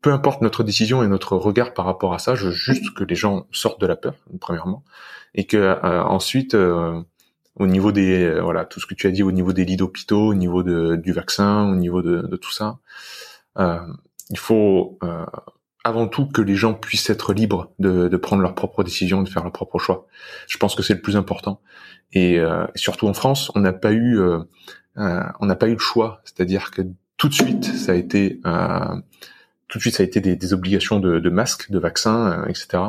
[0.02, 3.04] peu importe notre décision et notre regard par rapport à ça, je veux juste que
[3.04, 4.84] les gens sortent de la peur, premièrement,
[5.36, 7.02] et que euh, ensuite, euh,
[7.56, 9.76] au niveau des euh, voilà tout ce que tu as dit au niveau des lits
[9.76, 12.80] d'hôpitaux, au niveau de, du vaccin, au niveau de, de tout ça,
[14.30, 15.00] il faut
[15.88, 19.30] avant tout que les gens puissent être libres de, de, prendre leurs propres décisions, de
[19.30, 20.08] faire leurs propres choix.
[20.48, 21.62] Je pense que c'est le plus important.
[22.14, 22.40] Et
[22.76, 24.20] surtout en France, on n'a pas eu
[24.96, 26.82] on n'a pas eu le choix, c'est-à-dire que
[27.18, 28.40] tout de suite, ça a été
[29.68, 32.46] tout de suite ça a été des, des obligations de, de masques, de vaccins, euh,
[32.48, 32.84] etc.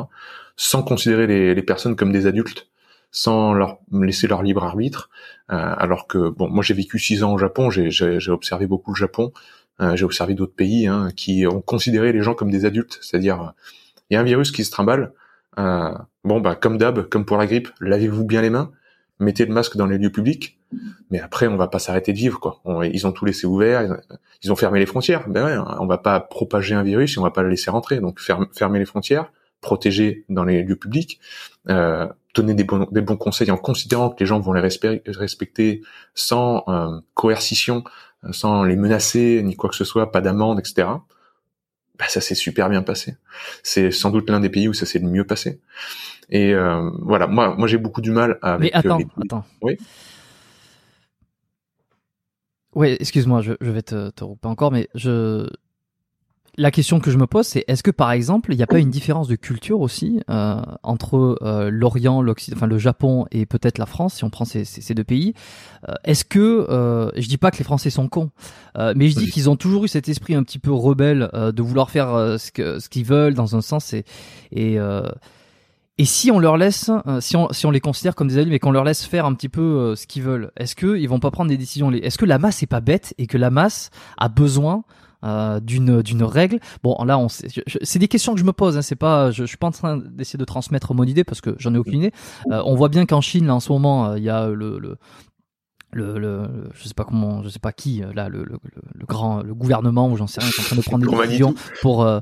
[0.55, 2.67] Sans considérer les, les, personnes comme des adultes,
[3.11, 5.09] sans leur laisser leur libre arbitre.
[5.51, 8.97] Euh, alors que bon, moi j'ai vécu six ans au Japon, j'ai observé beaucoup le
[8.97, 9.39] Japon, euh,
[9.95, 13.53] j'ai observé d'autres pays hein, qui ont considéré les gens comme des adultes, c'est-à-dire
[14.09, 15.13] il y a un virus qui se trimballe.
[15.57, 15.91] Euh,
[16.23, 18.71] bon bah comme d'hab, comme pour la grippe, lavez-vous bien les mains,
[19.19, 20.59] mettez le masque dans les lieux publics,
[21.09, 22.61] mais après on va pas s'arrêter de vivre quoi.
[22.93, 23.99] ils ont tout laissé ouvert,
[24.43, 25.27] ils ont fermé les frontières.
[25.27, 27.99] Ben ouais, on va pas propager un virus et on va pas le laisser rentrer.
[27.99, 31.19] Donc fermer les frontières, protéger dans les lieux publics,
[31.69, 35.81] euh, donner des bons, des bons conseils en considérant que les gens vont les respecter
[36.13, 37.83] sans euh, coercition,
[38.31, 40.87] sans les menacer ni quoi que ce soit, pas d'amende, etc.
[41.97, 43.17] Ben, ça s'est super bien passé.
[43.63, 45.59] C'est sans doute l'un des pays où ça s'est le mieux passé.
[46.29, 48.73] Et euh, voilà, moi, moi j'ai beaucoup du mal avec.
[48.73, 49.45] Mais attends, attends.
[49.61, 49.77] Oui.
[52.75, 55.49] Oui, excuse-moi, je, vais te, te encore, mais je
[56.57, 58.79] la question que je me pose, c'est est-ce que par exemple, il n'y a pas
[58.79, 63.77] une différence de culture aussi euh, entre euh, l'Orient, l'Occident, enfin le Japon et peut-être
[63.77, 65.33] la France, si on prend ces, ces, deux pays
[65.87, 68.31] euh, Est-ce que euh, je dis pas que les Français sont cons,
[68.77, 71.61] euh, mais je dis qu'ils ont toujours eu cet esprit un petit peu rebelle de
[71.61, 74.05] vouloir faire ce que ce qu'ils veulent dans un sens et
[74.51, 74.79] et
[75.99, 78.53] et si on leur laisse, euh, si on, si on les considère comme des adultes,
[78.53, 81.19] mais qu'on leur laisse faire un petit peu euh, ce qu'ils veulent, est-ce qu'ils vont
[81.19, 83.89] pas prendre des décisions Est-ce que la masse est pas bête et que la masse
[84.17, 84.85] a besoin
[85.23, 88.77] euh, d'une d'une règle Bon, là, on c'est des questions que je me pose.
[88.77, 91.41] Hein, c'est pas, je, je suis pas en train d'essayer de transmettre mon idée parce
[91.41, 92.13] que j'en ai aucune idée.
[92.47, 94.97] on voit bien qu'en Chine, là, en ce moment, il y a le, le
[95.91, 98.59] le, le, je sais pas comment, je sais pas qui, là, le, le,
[98.93, 101.27] le grand, le gouvernement ou j'en sais rien, qui est en train de prendre des
[101.27, 102.19] décisions pour, euh,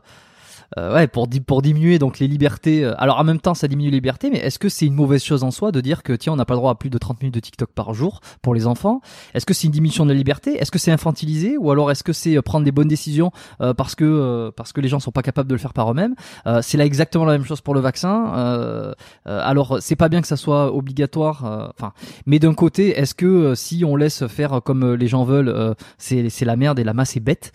[0.76, 2.84] ouais, pour, pour diminuer donc les libertés.
[2.84, 5.24] Euh, alors en même temps, ça diminue les libertés, mais est-ce que c'est une mauvaise
[5.24, 6.98] chose en soi de dire que tiens, on n'a pas le droit à plus de
[6.98, 9.02] 30 minutes de TikTok par jour pour les enfants?
[9.34, 10.58] Est-ce que c'est une diminution de la liberté?
[10.58, 11.58] Est-ce que c'est infantilisé?
[11.58, 13.32] Ou alors est-ce que c'est euh, prendre des bonnes décisions
[13.78, 16.16] parce que parce que les gens sont pas capables de le faire par eux-mêmes?
[16.62, 18.96] C'est là exactement la même chose pour le vaccin.
[19.26, 21.72] alors c'est pas bien que ça soit obligatoire.
[21.78, 21.94] Enfin,
[22.26, 26.46] mais d'un côté, est-ce que si on laisse faire comme les gens veulent, c'est c'est
[26.46, 27.52] la merde et la masse est bête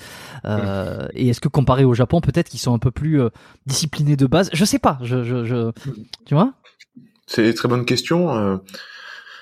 [1.14, 3.30] Et est-ce que comparé au Japon, peut-être qu'ils sont un peu plus plus euh,
[3.66, 4.98] discipliné de base Je sais pas.
[5.02, 5.72] Je, je, je...
[6.24, 6.52] tu vois?
[7.26, 8.34] C'est une très bonne question.
[8.36, 8.58] Euh,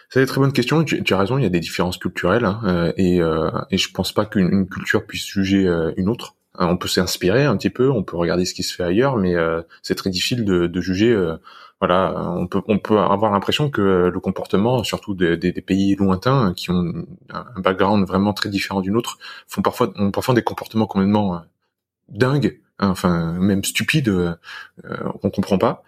[0.08, 0.82] c'est une très bonne question.
[0.82, 1.36] Tu, as raison.
[1.36, 5.26] Il y a des différences culturelles hein, euh, et, je pense pas qu'une culture puisse
[5.26, 6.36] juger une autre.
[6.58, 9.34] On peut s'inspirer un petit peu, on peut regarder ce qui se fait ailleurs, mais
[9.82, 11.16] c'est très difficile de, juger
[11.80, 17.06] voilà, on peut avoir l'impression que le comportement, surtout des, des, pays lointains qui ont
[17.30, 21.40] un background vraiment très différent du nôtre, font parfois ont parfois des comportements complètement
[22.10, 24.34] dingues enfin même stupide, euh,
[25.22, 25.84] on comprend pas.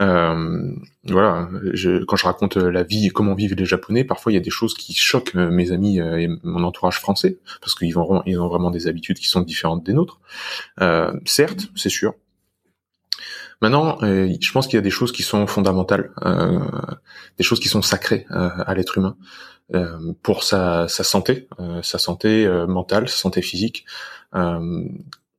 [0.00, 0.72] Euh,
[1.04, 4.38] voilà, je, quand je raconte la vie et comment vivent les Japonais, parfois il y
[4.38, 7.94] a des choses qui choquent euh, mes amis euh, et mon entourage français parce qu'ils
[7.94, 10.20] vont ils ont vraiment des habitudes qui sont différentes des nôtres.
[10.80, 12.14] Euh, certes, c'est sûr.
[13.60, 16.10] Maintenant, je pense qu'il y a des choses qui sont fondamentales,
[17.38, 19.16] des choses qui sont sacrées à l'être humain
[20.24, 21.48] pour sa, sa santé,
[21.82, 23.86] sa santé mentale, sa santé physique.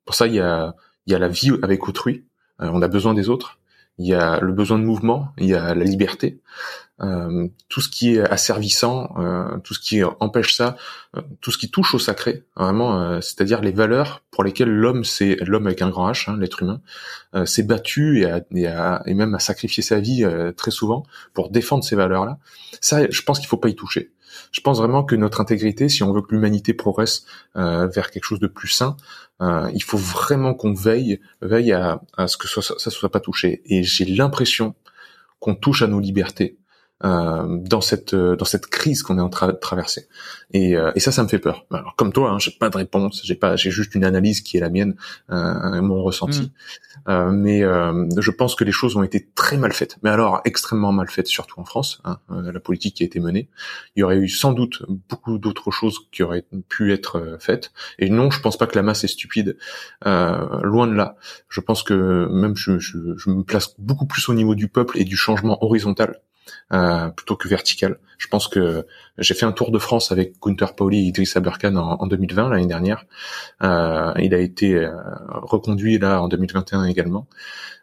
[0.06, 2.26] Pour ça, il y a, il y a la vie avec autrui.
[2.62, 3.60] Euh, on a besoin des autres.
[4.00, 5.30] Il y a le besoin de mouvement.
[5.38, 6.42] Il y a la liberté.
[7.02, 10.78] Euh, tout ce qui est asservissant, euh, tout ce qui empêche ça,
[11.18, 15.04] euh, tout ce qui touche au sacré, vraiment, euh, c'est-à-dire les valeurs pour lesquelles l'homme,
[15.04, 16.82] c'est l'homme avec un grand H, hein, l'être humain,
[17.46, 18.70] s'est battu et, et,
[19.06, 20.24] et, même a sacrifié sa vie
[20.56, 22.38] très souvent pour défendre ces valeurs-là.
[22.80, 24.12] Ça, je pense qu'il faut pas y toucher.
[24.52, 28.26] Je pense vraiment que notre intégrité, si on veut que l'humanité progresse euh, vers quelque
[28.26, 28.96] chose de plus sain,
[29.42, 33.62] euh, il faut vraiment qu'on veille, veille à, ce que ça, ça soit pas touché.
[33.66, 34.76] Et j'ai l'impression
[35.40, 36.58] qu'on touche à nos libertés
[37.06, 40.08] euh, dans cette euh, dans cette crise qu'on est en train de traverser.
[40.54, 41.66] Et, et, ça, ça me fait peur.
[41.72, 44.58] Alors comme toi, hein, j'ai pas de réponse, j'ai pas, j'ai juste une analyse qui
[44.58, 44.96] est la mienne,
[45.30, 46.52] mon ressenti.
[47.08, 47.32] Mm.
[47.32, 49.98] mais je pense que les choses ont été très mal faites.
[50.04, 52.02] Mais alors extrêmement mal faites, surtout en France.
[52.06, 53.50] Hein, la politique qui a été menée.
[53.96, 57.72] Il y aurait eu sans doute beaucoup d'autres choses qui auraient pu être faites.
[57.98, 59.58] Et non, je pense pas que la masse est stupide.
[60.06, 61.16] loin de là.
[61.50, 65.00] Je pense que même je, je, je me place beaucoup plus au niveau du peuple
[65.00, 66.20] et du changement horizontal
[66.72, 68.00] euh, plutôt que vertical.
[68.18, 68.86] Je pense que
[69.18, 72.68] j'ai fait un tour de France avec Gunther Pauli et Idriss Aberkan en, 2020 l'année
[72.68, 73.06] dernière.
[73.62, 74.92] Euh, il a été euh,
[75.28, 77.28] reconduit là en 2021 également.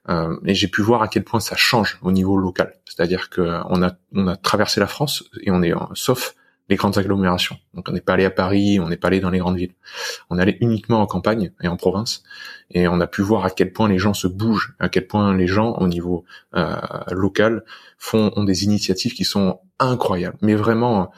[0.08, 2.74] Euh, et j'ai pu voir à quel point ça change au niveau local.
[2.86, 6.34] C'est-à-dire que on a on a traversé la France et on est sauf
[6.70, 7.58] les grandes agglomérations.
[7.74, 9.74] Donc on n'est pas allé à Paris, on n'est pas allé dans les grandes villes.
[10.30, 12.22] On allé uniquement en campagne et en province,
[12.70, 15.36] et on a pu voir à quel point les gens se bougent, à quel point
[15.36, 16.76] les gens au niveau euh,
[17.10, 17.64] local
[17.98, 20.38] font ont des initiatives qui sont incroyables.
[20.42, 21.10] Mais vraiment,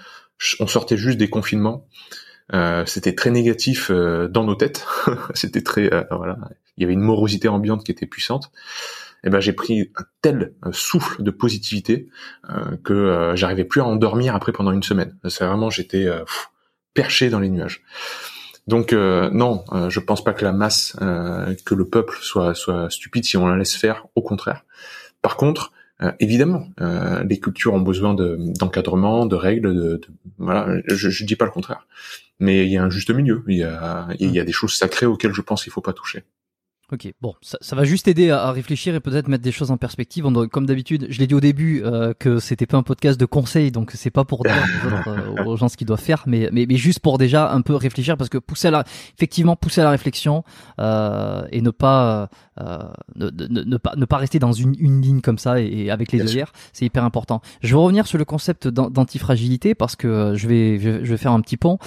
[0.59, 1.87] on sortait juste des confinements.
[2.55, 4.87] Euh, c'était très négatif euh, dans nos têtes.
[5.35, 6.38] c'était très voilà,
[6.79, 8.51] il y avait une morosité ambiante qui était puissante
[9.24, 12.08] eh ben j'ai pris un tel souffle de positivité
[12.50, 15.16] euh, que euh, j'arrivais plus à endormir après pendant une semaine.
[15.28, 16.24] C'est vraiment j'étais euh,
[16.94, 17.82] perché dans les nuages.
[18.68, 23.37] Donc non, je pense pas que la masse, que le peuple soit soit stupide si
[23.37, 24.06] on la laisse faire.
[24.14, 24.64] Au contraire.
[25.20, 25.72] Par contre,
[26.20, 30.00] évidemment, les cultures ont besoin d'encadrement, de, règles, de,
[30.38, 30.80] voilà.
[30.87, 31.88] Je, je dis pas le contraire,
[32.38, 33.42] mais il y a un juste milieu.
[33.48, 35.92] Il y a il y a des choses sacrées auxquelles je pense qu'il faut pas
[35.92, 36.22] toucher.
[36.92, 39.78] Ok, bon, ça, ça, va juste aider à, réfléchir et peut-être mettre des choses en
[39.78, 40.26] perspective.
[40.26, 43.24] On, comme d'habitude, je l'ai dit au début euh, que c'était pas un podcast de
[43.24, 44.52] conseils, donc c'est pas pour dire
[45.07, 47.62] aux, euh, aux, gens ce qu'ils doivent faire, mais, mais, mais juste pour déjà un
[47.62, 48.85] peu réfléchir, parce que pousser à la,
[49.16, 50.44] effectivement pousser à la réflexion
[50.81, 52.28] euh, et ne pas,
[52.61, 52.78] euh,
[53.16, 56.12] ne, ne, ne, pas ne pas rester dans une, une ligne comme ça et, avec
[56.12, 57.40] les œillères, c'est hyper important.
[57.62, 61.40] Je vais revenir sur le concept d'antifragilité parce que je vais je vais faire un
[61.40, 61.78] petit pont.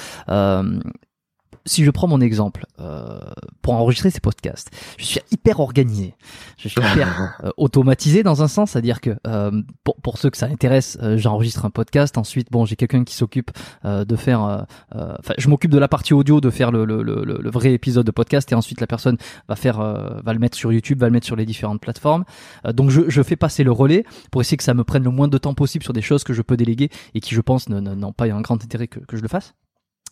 [1.68, 3.20] Si je prends mon exemple, euh,
[3.62, 6.14] pour enregistrer ces podcasts, je suis hyper organisé,
[6.58, 10.38] je suis hyper euh, automatisé dans un sens, c'est-à-dire que euh, pour, pour, ceux que
[10.38, 13.52] ça intéresse, euh, j'enregistre un podcast, ensuite bon j'ai quelqu'un qui s'occupe
[13.84, 17.24] euh, de faire, enfin je m'occupe de la partie audio, de faire le, le, le,
[17.24, 19.18] le, vrai épisode de podcast, et ensuite la personne
[19.50, 22.26] va faire, va le mettre sur YouTube, va le mettre sur les différentes plateformes.
[22.74, 25.28] donc je, je fais passer le relais pour essayer que ça me prenne le moins
[25.28, 28.14] de temps possible sur des choses que je peux déléguer et qui je pense n'ont
[28.14, 29.54] pas un grand intérêt que, que je le fasse.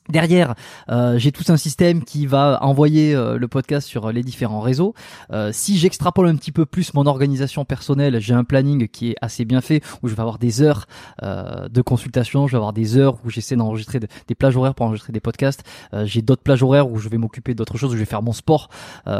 [0.09, 0.55] Derrière,
[0.89, 4.93] euh, j'ai tout un système qui va envoyer euh, le podcast sur les différents réseaux.
[5.31, 9.15] Euh, si j'extrapole un petit peu plus mon organisation personnelle, j'ai un planning qui est
[9.21, 10.85] assez bien fait, où je vais avoir des heures
[11.21, 15.13] de consultation, je vais avoir des heures où j'essaie d'enregistrer des plages horaires pour enregistrer
[15.13, 15.63] des podcasts.
[16.03, 18.33] j'ai d'autres plages horaires où je vais m'occuper d'autres choses, où je vais faire mon
[18.33, 18.69] sport,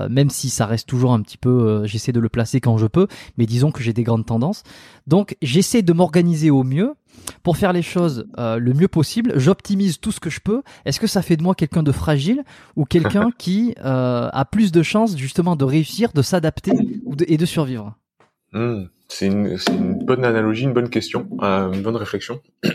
[0.09, 3.07] même si ça reste toujours un petit peu, j'essaie de le placer quand je peux,
[3.37, 4.63] mais disons que j'ai des grandes tendances.
[5.07, 6.93] Donc j'essaie de m'organiser au mieux
[7.43, 10.63] pour faire les choses euh, le mieux possible, j'optimise tout ce que je peux.
[10.85, 12.43] Est-ce que ça fait de moi quelqu'un de fragile
[12.75, 16.71] ou quelqu'un qui euh, a plus de chances justement de réussir, de s'adapter
[17.27, 17.95] et de survivre?
[18.53, 19.57] Hmm, C'est une,
[20.05, 22.41] bonne analogie, une bonne question, euh, une bonne réflexion.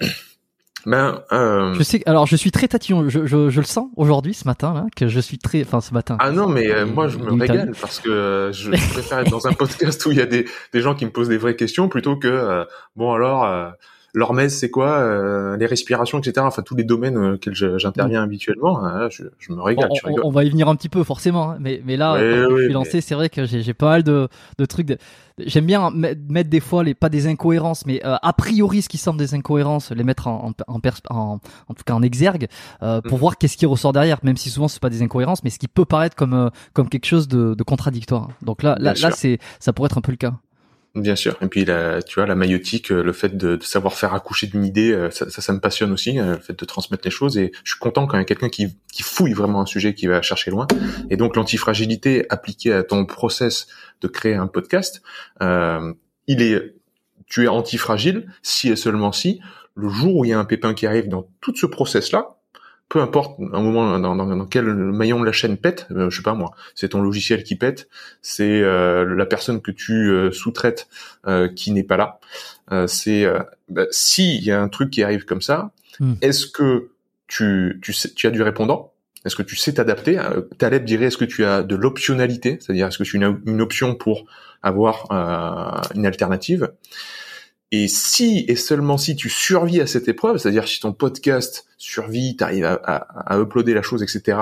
[0.86, 1.74] Ben, euh...
[1.74, 2.02] je sais.
[2.06, 3.10] Alors, je suis très tatillon.
[3.10, 5.60] Je, je, je le sens aujourd'hui, ce matin, là, que je suis très.
[5.62, 6.16] Enfin, ce matin.
[6.20, 10.06] Ah non, mais moi, je me régale parce que je préfère être dans un podcast
[10.06, 12.64] où il y a des, des gens qui me posent des vraies questions plutôt que
[12.94, 13.74] bon alors
[14.14, 16.46] L'hormèse, c'est quoi euh, Les respirations, etc.
[16.46, 18.82] Enfin, tous les domaines euh, auxquels j'interviens habituellement.
[18.82, 19.90] Hein, je, me régale.
[20.24, 21.50] On, va y venir un petit peu, forcément.
[21.50, 24.28] Hein, mais, mais là, quand je suis lancé, c'est vrai que j'ai pas mal de,
[24.56, 24.96] de trucs.
[25.38, 28.98] J'aime bien mettre des fois les pas des incohérences, mais euh, a priori ce qui
[28.98, 32.48] semble des incohérences, les mettre en en, en, en tout cas en exergue
[32.80, 33.20] pour mm.
[33.20, 34.18] voir qu'est-ce qui ressort derrière.
[34.24, 37.06] Même si souvent c'est pas des incohérences, mais ce qui peut paraître comme comme quelque
[37.06, 38.30] chose de, de contradictoire.
[38.42, 40.32] Donc là, là, là c'est ça pourrait être un peu le cas.
[40.98, 41.36] Bien sûr.
[41.42, 44.90] Et puis tu vois, la maïotique, euh, le fait de, savoir faire accoucher d'une idée,
[44.90, 47.38] euh, ça, ça, me passionne aussi, euh, le fait de transmettre les choses.
[47.38, 49.94] Et je suis content quand il y a quelqu'un qui, qui fouille vraiment un sujet,
[49.94, 50.66] qui va chercher loin.
[51.08, 53.68] Et donc l'antifragilité appliquée à ton process
[54.00, 55.02] de créer un podcast,
[55.40, 55.92] euh,
[56.26, 56.74] il est,
[57.26, 59.40] tu es antifragile si et seulement si
[59.76, 62.37] le jour où il y a un pépin qui arrive dans tout ce process là,
[62.88, 66.16] peu importe un moment dans, dans, dans, quel maillon de la chaîne pète, euh, je
[66.16, 67.88] sais pas moi, c'est ton logiciel qui pète,
[68.22, 70.88] c'est euh, la personne que tu euh, sous-traites
[71.26, 72.86] euh, qui n'est pas là.
[72.86, 73.26] c'est
[73.68, 76.14] bah, si il y a un truc qui arrive comme ça, hmm.
[76.22, 76.90] est-ce que
[77.26, 78.92] tu tu, sais, tu as du répondant?
[79.26, 80.18] Est-ce que tu sais t'adapter?
[80.56, 83.94] Taleb dirait est-ce que tu as de l'optionnalité, c'est-à-dire est-ce que tu as une option
[83.94, 84.24] pour
[84.62, 85.06] avoir
[85.94, 86.70] une alternative?
[87.70, 92.36] Et si et seulement si tu survis à cette épreuve, c'est-à-dire si ton podcast survit,
[92.36, 94.38] tu arrives à, à, uploader la chose, etc.,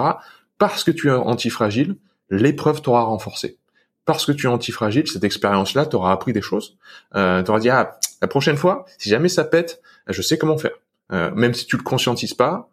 [0.59, 1.97] parce que tu es antifragile,
[2.31, 3.59] l'épreuve t'aura renforcé.
[4.05, 6.79] Parce que tu es antifragile, cette expérience-là t'aura appris des choses.
[7.15, 10.71] Euh, t'auras dit ah la prochaine fois, si jamais ça pète, je sais comment faire.
[11.13, 12.71] Euh, même si tu le conscientises pas,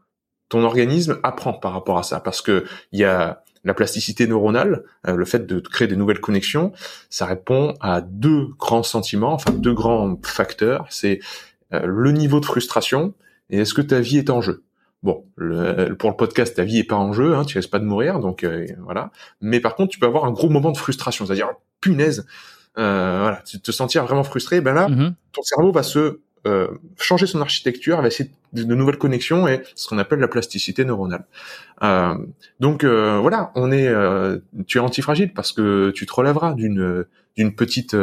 [0.50, 4.84] ton organisme apprend par rapport à ça, parce que il y a la plasticité neuronale,
[5.08, 6.74] euh, le fait de créer des nouvelles connexions,
[7.10, 10.86] ça répond à deux grands sentiments, enfin deux grands facteurs.
[10.90, 11.20] C'est
[11.74, 13.14] euh, le niveau de frustration
[13.50, 14.64] et est-ce que ta vie est en jeu?
[15.04, 17.80] Bon, le, pour le podcast, ta vie est pas en jeu, hein, tu risques pas
[17.80, 19.12] de mourir, donc euh, voilà.
[19.42, 21.50] Mais par contre, tu peux avoir un gros moment de frustration, c'est-à-dire
[21.82, 22.26] punaise,
[22.78, 24.62] euh, voilà, te sentir vraiment frustré.
[24.62, 25.14] Ben là, mm-hmm.
[25.34, 26.68] ton cerveau va se euh,
[26.98, 31.26] changer son architecture, va essayer de, nouvelles connexions et ce qu'on appelle la plasticité neuronale.
[31.84, 32.16] Euh,
[32.60, 37.06] donc euh, voilà, on est, euh, tu es antifragile parce que tu te relèveras d'une
[37.36, 37.96] d'une petite,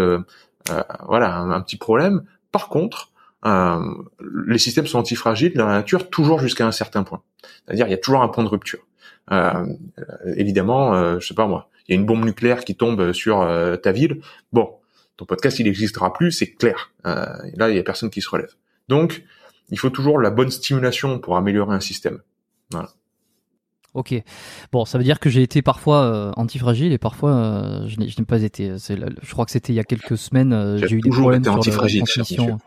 [1.07, 2.25] voilà, un, petit problème.
[2.51, 3.13] Par contre,
[3.45, 7.23] les systèmes sont antifragiles dans la nature toujours jusqu'à un certain point.
[7.65, 8.81] C'est-à-dire il y a toujours un point de rupture.
[10.37, 13.49] évidemment, je sais pas moi, il y a une bombe nucléaire qui tombe sur
[13.83, 14.21] ta ville.
[14.53, 14.80] Bon,
[15.21, 16.93] ton podcast il n'existera plus, c'est clair.
[17.07, 18.55] Euh, là, il y a personne qui se relève.
[18.89, 19.23] Donc,
[19.69, 22.21] il faut toujours la bonne stimulation pour améliorer un système.
[22.71, 22.89] Voilà.
[23.93, 24.15] Ok.
[24.73, 28.25] Bon, ça veut dire que j'ai été parfois euh, antifragile et parfois euh, je n'ai
[28.27, 28.77] pas été.
[28.79, 30.79] Je crois que c'était il y a quelques semaines.
[30.79, 32.59] j'ai eu des problèmes sur la transmission.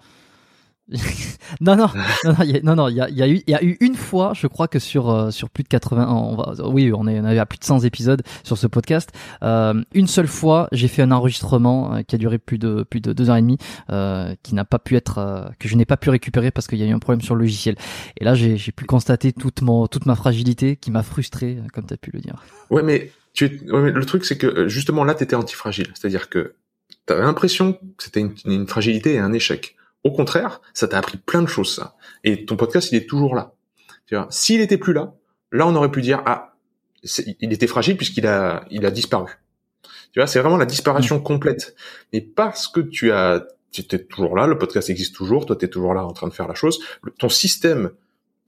[1.61, 1.89] non, non,
[2.25, 3.63] non, non, il y a, non, il y a, y a, eu, il y a
[3.63, 6.91] eu une fois, je crois que sur euh, sur plus de 80, on va, oui,
[6.93, 9.09] on est, on avait à plus de 100 épisodes sur ce podcast.
[9.43, 12.99] Euh, une seule fois, j'ai fait un enregistrement euh, qui a duré plus de plus
[12.99, 13.57] de deux heures et demie,
[13.91, 16.79] euh, qui n'a pas pu être, euh, que je n'ai pas pu récupérer parce qu'il
[16.79, 17.75] y a eu un problème sur le logiciel.
[18.17, 21.93] Et là, j'ai pu constater toute mon toute ma fragilité qui m'a frustré, comme tu
[21.93, 22.43] as pu le dire.
[22.69, 26.55] Ouais, mais tu, ouais, mais le truc c'est que justement là, t'étais antifragile, c'est-à-dire que
[27.05, 29.77] t'avais l'impression que c'était une, une fragilité et un échec.
[30.03, 31.95] Au contraire, ça t'a appris plein de choses, ça.
[32.23, 33.53] Et ton podcast, il est toujours là.
[34.05, 35.13] Tu vois, s'il était plus là,
[35.51, 36.55] là, on aurait pu dire, ah,
[37.39, 39.31] il était fragile puisqu'il a, il a disparu.
[40.11, 41.23] Tu vois, c'est vraiment la disparition mmh.
[41.23, 41.75] complète.
[42.11, 45.65] Mais parce que tu as, tu étais toujours là, le podcast existe toujours, toi, tu
[45.65, 46.79] es toujours là en train de faire la chose,
[47.17, 47.91] ton système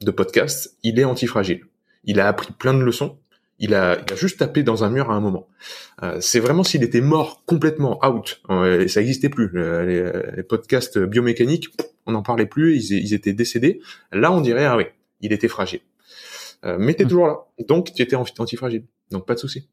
[0.01, 1.65] de podcast, il est antifragile.
[2.03, 3.17] Il a appris plein de leçons,
[3.59, 5.47] il a, il a juste tapé dans un mur à un moment.
[6.03, 9.51] Euh, c'est vraiment s'il était mort complètement out, euh, ça n'existait plus.
[9.53, 11.69] Les, podcasts biomécaniques,
[12.05, 13.81] on n'en parlait plus, ils, ils, étaient décédés.
[14.11, 14.85] Là, on dirait ah oui,
[15.21, 15.81] il était fragile.
[16.65, 17.07] Euh, mais t'es mmh.
[17.07, 19.69] toujours là, donc tu étais antifragile, donc pas de souci.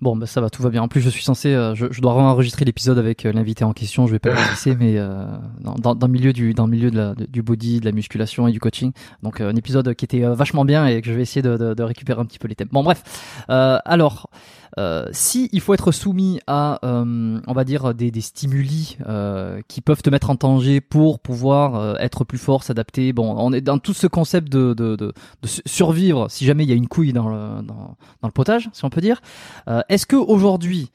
[0.00, 0.82] Bon, bah ça va, tout va bien.
[0.82, 3.72] En plus, je suis censé, euh, je, je, dois enregistrer l'épisode avec euh, l'invité en
[3.72, 4.06] question.
[4.06, 5.26] Je vais pas le laisser, mais euh,
[5.60, 8.48] dans, dans, le milieu du, dans le milieu de la, du body, de la musculation
[8.48, 8.92] et du coaching.
[9.22, 11.82] Donc, un épisode qui était vachement bien et que je vais essayer de, de, de
[11.82, 12.68] récupérer un petit peu les thèmes.
[12.72, 13.02] Bon, bref.
[13.48, 14.30] alors,
[14.78, 19.60] euh, si il faut être soumis à, euh, on va dire, des, des stimuli euh,
[19.68, 23.12] qui peuvent te mettre en danger pour pouvoir euh, être plus fort, s'adapter.
[23.12, 25.12] Bon, on est dans tout ce concept de, de, de,
[25.42, 28.84] de survivre si jamais il y a une couille dans le, dans, le potage, si
[28.84, 29.20] on peut dire.
[29.68, 30.90] Euh, est-ce que aujourd'hui,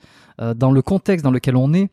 [0.57, 1.89] dans le contexte dans lequel on est,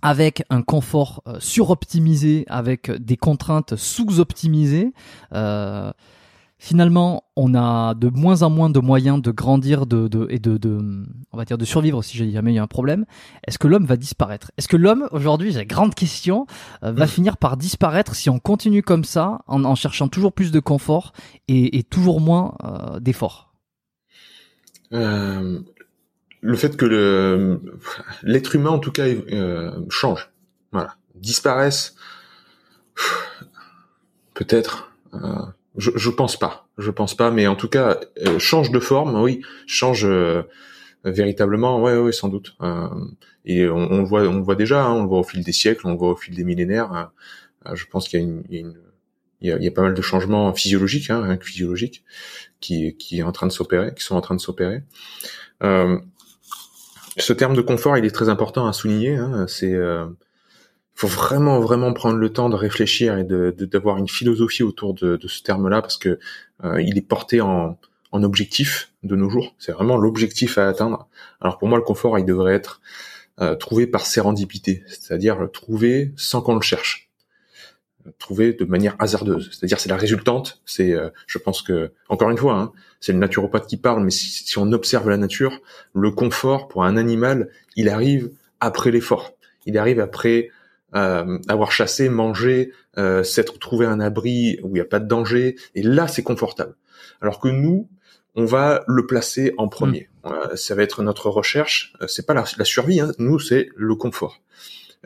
[0.00, 4.92] avec un confort suroptimisé, avec des contraintes sous-optimisées,
[5.32, 5.90] euh,
[6.64, 10.56] finalement, on a de moins en moins de moyens de grandir de, de, et de,
[10.56, 13.04] de, on va dire, de survivre si jamais il y a un problème.
[13.46, 14.50] Est-ce que l'homme va disparaître?
[14.56, 16.46] Est-ce que l'homme, aujourd'hui, j'ai grande question,
[16.82, 17.08] euh, va mm.
[17.08, 21.12] finir par disparaître si on continue comme ça, en, en cherchant toujours plus de confort
[21.48, 23.52] et, et toujours moins euh, d'efforts?
[24.94, 25.60] Euh,
[26.40, 26.86] Le fait que
[28.22, 30.30] l'être humain, en tout cas, euh, change,
[30.72, 31.94] voilà, disparaisse,
[34.32, 34.92] peut-être
[35.76, 39.20] je, je pense pas, je pense pas, mais en tout cas, euh, change de forme,
[39.20, 40.42] oui, change euh,
[41.04, 42.54] véritablement, ouais, ouais, sans doute.
[42.62, 42.88] Euh,
[43.44, 45.42] et on, on, le voit, on le voit déjà, hein, on le voit au fil
[45.42, 46.92] des siècles, on le voit au fil des millénaires.
[46.92, 47.10] Hein.
[47.74, 50.02] je pense qu'il y a une, il y a, il, y a, pas mal de
[50.02, 52.04] changements physiologiques, hein, physiologiques,
[52.60, 54.82] qui, qui est en train de s'opérer, qui sont en train de s'opérer.
[55.60, 59.16] ce terme de confort, il est très important à souligner.
[59.16, 59.76] Hein, c'est
[60.94, 65.16] faut vraiment vraiment prendre le temps de réfléchir et de d'avoir une philosophie autour de,
[65.16, 66.18] de ce terme-là parce que
[66.64, 67.78] euh, il est porté en,
[68.12, 69.54] en objectif de nos jours.
[69.58, 71.08] C'est vraiment l'objectif à atteindre.
[71.40, 72.80] Alors pour moi, le confort, il devrait être
[73.40, 77.10] euh, trouvé par sérendipité, c'est-à-dire trouvé sans qu'on le cherche,
[78.20, 79.50] trouvé de manière hasardeuse.
[79.50, 80.62] C'est-à-dire c'est la résultante.
[80.64, 84.12] C'est, euh, je pense que encore une fois, hein, c'est le naturopathe qui parle, mais
[84.12, 85.60] si, si on observe la nature,
[85.92, 88.30] le confort pour un animal, il arrive
[88.60, 89.32] après l'effort.
[89.66, 90.50] Il arrive après
[90.94, 95.08] euh, avoir chassé, mangé, euh, s'être trouvé un abri où il n'y a pas de
[95.08, 96.74] danger, et là c'est confortable.
[97.20, 97.88] Alors que nous,
[98.34, 100.08] on va le placer en premier.
[100.24, 100.28] Mm.
[100.28, 101.94] Euh, ça va être notre recherche.
[102.00, 103.12] Euh, c'est pas la, la survie, hein.
[103.18, 104.40] nous c'est le confort.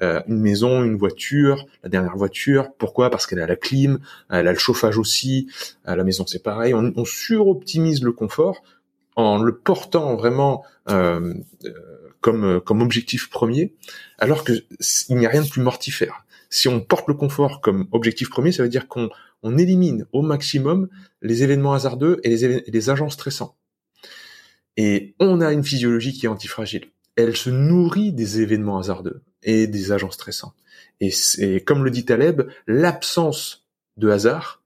[0.01, 2.69] Euh, une maison, une voiture, la dernière voiture.
[2.79, 3.11] Pourquoi?
[3.11, 3.99] Parce qu'elle a la clim,
[4.31, 5.49] elle a le chauffage aussi.
[5.85, 6.73] la maison c'est pareil.
[6.73, 8.63] On, on suroptimise le confort
[9.17, 10.65] en le portant vraiment
[12.21, 13.75] comme comme objectif premier,
[14.19, 14.53] alors que
[15.09, 16.25] il n'y a rien de plus mortifère.
[16.51, 19.11] si on porte le confort comme objectif premier, ça veut dire qu'on
[19.43, 20.89] on élimine au maximum
[21.23, 23.57] les événements hasardeux et les, les agents stressants.
[24.77, 26.87] Et on a une physiologie qui est antifragile.
[27.17, 30.55] Elle se nourrit des événements hasardeux et des agents stressants.
[31.01, 33.67] Et c'est comme le dit Taleb, l'absence
[33.97, 34.63] de hasard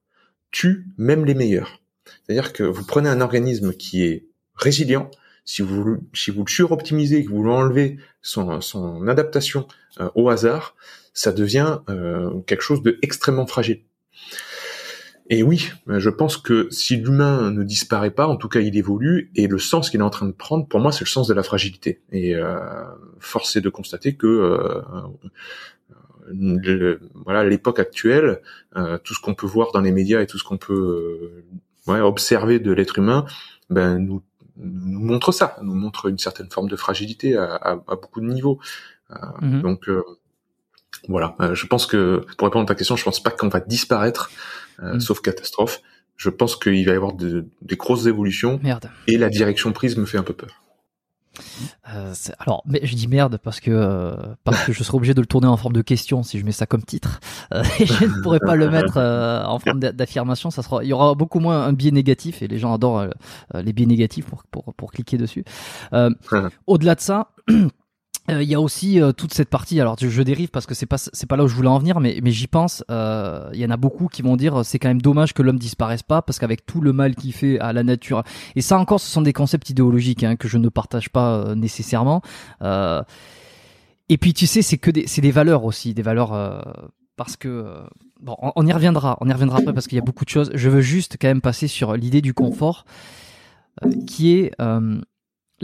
[0.51, 1.81] tue même les meilleurs.
[2.05, 5.09] C'est-à-dire que vous prenez un organisme qui est résilient,
[5.45, 9.67] si vous si vous le suroptimisez, que vous l'enlevez son, son adaptation
[9.99, 10.75] euh, au hasard,
[11.13, 13.81] ça devient euh, quelque chose de extrêmement fragile.
[15.29, 19.31] Et oui, je pense que si l'humain ne disparaît pas, en tout cas il évolue,
[19.35, 21.33] et le sens qu'il est en train de prendre, pour moi, c'est le sens de
[21.33, 22.01] la fragilité.
[22.11, 22.59] Et euh,
[23.19, 24.81] force est de constater que euh,
[27.25, 28.41] voilà l'époque actuelle,
[28.75, 31.43] euh, tout ce qu'on peut voir dans les médias et tout ce qu'on peut
[31.87, 33.25] ouais, observer de l'être humain,
[33.69, 34.21] ben nous
[34.57, 38.27] nous montre ça, nous montre une certaine forme de fragilité à, à, à beaucoup de
[38.27, 38.59] niveaux.
[39.09, 39.61] Mm-hmm.
[39.61, 39.89] Donc
[41.09, 44.31] voilà, je pense que pour répondre à ta question, je pense pas qu'on va disparaître
[44.81, 44.99] euh, mm.
[45.01, 45.81] sauf catastrophe.
[46.15, 48.59] Je pense qu'il va y avoir des grosses évolutions.
[48.63, 48.89] Merde.
[49.07, 50.62] Et la direction prise me fait un peu peur.
[51.89, 55.21] Euh, alors, mais je dis merde parce que euh, parce que je serai obligé de
[55.21, 57.19] le tourner en forme de question si je mets ça comme titre.
[57.53, 60.51] Euh, et je ne pourrais pas le mettre euh, en forme d'affirmation.
[60.51, 63.07] Ça sera, il y aura beaucoup moins un biais négatif et les gens adorent
[63.53, 65.43] les biais négatifs pour pour, pour cliquer dessus.
[66.67, 67.31] Au-delà de ça.
[68.29, 69.79] Euh, il y a aussi euh, toute cette partie.
[69.81, 71.99] Alors je, dérive parce que c'est pas c'est pas là où je voulais en venir,
[71.99, 72.83] mais mais j'y pense.
[72.89, 75.59] Euh, il y en a beaucoup qui vont dire c'est quand même dommage que l'homme
[75.59, 78.23] disparaisse pas parce qu'avec tout le mal qu'il fait à la nature.
[78.55, 82.21] Et ça encore, ce sont des concepts idéologiques hein, que je ne partage pas nécessairement.
[82.61, 86.31] et puis tu sais, c'est que des c'est des valeurs aussi, des valeurs
[87.17, 87.83] parce que
[88.21, 90.29] bon, on, on, y reviendra, on y reviendra après parce qu'il y a beaucoup de
[90.29, 90.49] choses.
[90.53, 92.85] Je veux juste quand même passer sur l'idée du confort,
[94.07, 94.53] qui est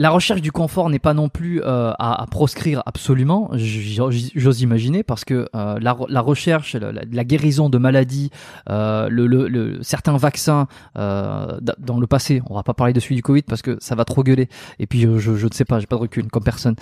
[0.00, 5.26] la recherche du confort n'est pas non plus euh, à, proscrire absolument, j'ose imaginer, parce
[5.26, 8.30] que euh, la, recherche, la, guérison de maladies,
[8.70, 13.42] euh, le, certains vaccins dans le passé, on va pas parler de celui du Covid
[13.42, 14.48] parce que ça va trop gueuler,
[14.78, 16.76] et puis je, ne sais pas, j'ai pas de recul comme personne.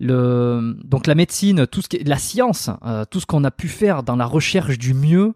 [0.00, 2.70] le, donc la médecine, tout ce qui la science,
[3.12, 5.34] tout ce qu'on a pu faire dans la recherche du mieux,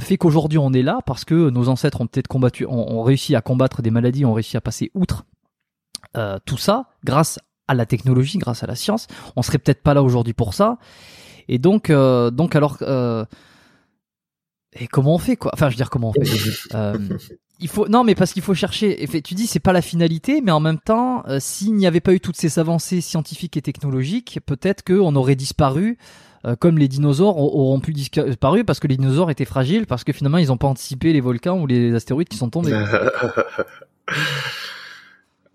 [0.00, 3.42] fait qu'aujourd'hui on est là parce que nos ancêtres ont peut-être combattu, ont, réussi à
[3.42, 5.24] combattre des maladies, ont réussi à passer outre
[6.16, 9.08] euh, tout ça grâce à la technologie, grâce à la science.
[9.36, 10.78] On serait peut-être pas là aujourd'hui pour ça.
[11.48, 13.24] Et donc, euh, donc alors, euh,
[14.78, 15.50] et comment on fait quoi?
[15.54, 16.30] Enfin, je veux dire comment on fait?
[17.60, 19.06] il faut non, mais parce qu'il faut chercher.
[19.24, 22.20] Tu dis c'est pas la finalité, mais en même temps, s'il n'y avait pas eu
[22.20, 25.98] toutes ces avancées scientifiques et technologiques, peut-être qu'on aurait disparu.
[26.60, 30.38] comme les dinosaures auront pu disparaître parce que les dinosaures étaient fragiles, parce que finalement
[30.38, 32.72] ils n'ont pas anticipé les volcans ou les astéroïdes qui sont tombés.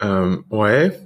[0.04, 1.00] Euh, ouais.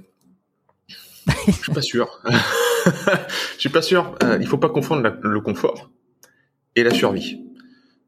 [1.46, 2.20] Je suis pas sûr.
[2.26, 4.14] Je suis pas sûr.
[4.22, 5.90] Euh, il faut pas confondre le confort
[6.76, 7.44] et la survie.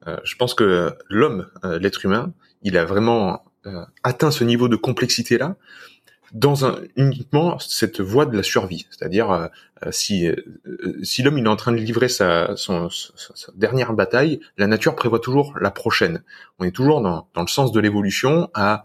[0.06, 2.32] Euh, je pense que l'homme, euh, l'être humain,
[2.62, 5.56] il a vraiment euh, atteint ce niveau de complexité là
[6.32, 8.86] dans un, uniquement cette voie de la survie.
[8.90, 9.48] C'est-à-dire
[9.92, 10.28] si
[11.02, 12.88] si l'homme il est en train de livrer sa, sa,
[13.54, 16.24] dernière bataille, la nature prévoit toujours la prochaine.
[16.58, 18.84] On est toujours dans, dans le sens de l'évolution à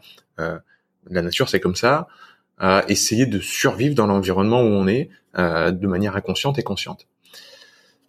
[1.10, 2.08] la nature c'est comme ça,
[2.58, 7.08] à essayer de survivre dans l'environnement où on est euh, de manière inconsciente et consciente.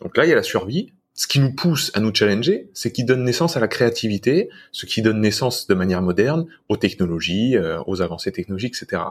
[0.00, 0.92] Donc là, il y a la survie.
[1.14, 4.86] Ce qui nous pousse à nous challenger, c'est qui donne naissance à la créativité, ce
[4.86, 9.02] qui donne naissance de manière moderne aux technologies, euh, aux avancées technologiques, etc.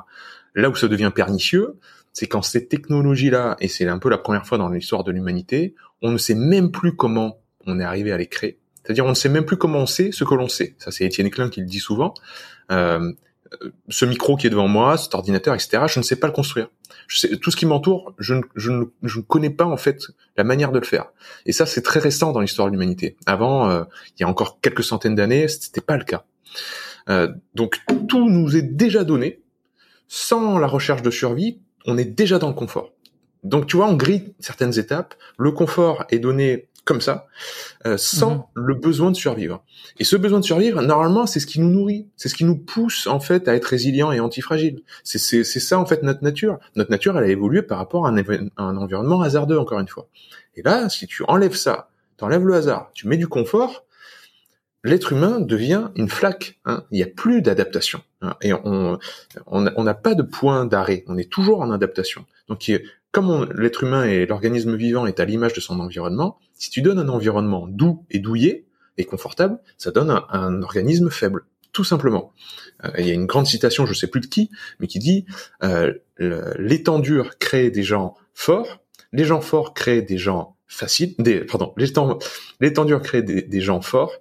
[0.56, 1.80] Là où ça devient pernicieux,
[2.12, 5.76] c'est quand ces technologies-là, et c'est un peu la première fois dans l'histoire de l'humanité,
[6.02, 8.60] on ne sait même plus comment on est arrivé à les créer.
[8.84, 10.76] C'est-à-dire on ne sait même plus comment on sait ce que l'on sait.
[10.80, 12.14] Ça c'est Étienne Klein qui le dit souvent.
[12.72, 13.14] Euh,
[13.90, 15.84] ce micro qui est devant moi, cet ordinateur, etc.
[15.88, 16.70] Je ne sais pas le construire.
[17.08, 19.78] Je sais, tout ce qui m'entoure, je ne, je, ne, je ne connais pas en
[19.78, 21.12] fait la manière de le faire.
[21.46, 23.18] Et ça, c'est très récent dans l'histoire de l'humanité.
[23.26, 23.84] Avant, euh,
[24.18, 26.24] il y a encore quelques centaines d'années, c'était pas le cas.
[27.10, 29.42] Euh, donc tout nous est déjà donné.
[30.08, 32.92] Sans la recherche de survie, on est déjà dans le confort.
[33.44, 35.16] Donc tu vois, on grille certaines étapes.
[35.38, 37.28] Le confort est donné comme ça,
[37.86, 38.44] euh, sans mhm.
[38.56, 39.64] le besoin de survivre.
[40.00, 42.58] Et ce besoin de survivre, normalement, c'est ce qui nous nourrit, c'est ce qui nous
[42.58, 44.82] pousse en fait à être résilient et antifragile.
[45.04, 46.60] C'est c'est ça en fait notre nature.
[46.76, 48.18] Notre nature, elle a évolué par rapport à un,
[48.58, 50.08] un environnement hasardeux, encore une fois.
[50.56, 53.86] Et là, si tu enlèves ça, tu enlèves le hasard, tu mets du confort,
[54.84, 56.60] l'être humain devient une flaque.
[56.66, 56.84] Hein.
[56.92, 58.02] Il n'y a plus d'adaptation.
[58.22, 58.36] Hein.
[58.42, 58.98] Et on
[59.46, 61.04] on n'a pas de point d'arrêt.
[61.08, 62.26] On est toujours en adaptation.
[62.48, 62.70] Donc
[63.12, 67.00] comme l'être humain et l'organisme vivant est à l'image de son environnement, si tu donnes
[67.00, 68.66] un environnement doux et douillet
[68.98, 72.34] et confortable, ça donne un, organisme faible, tout simplement.
[72.84, 74.50] Euh, il y a une grande citation, je sais plus de qui,
[74.80, 75.26] mais qui dit
[75.64, 78.82] euh, l'étendure crée des gens forts,
[79.12, 84.14] les gens forts créent des gens faciles, des, pardon, durs créent des, des gens forts,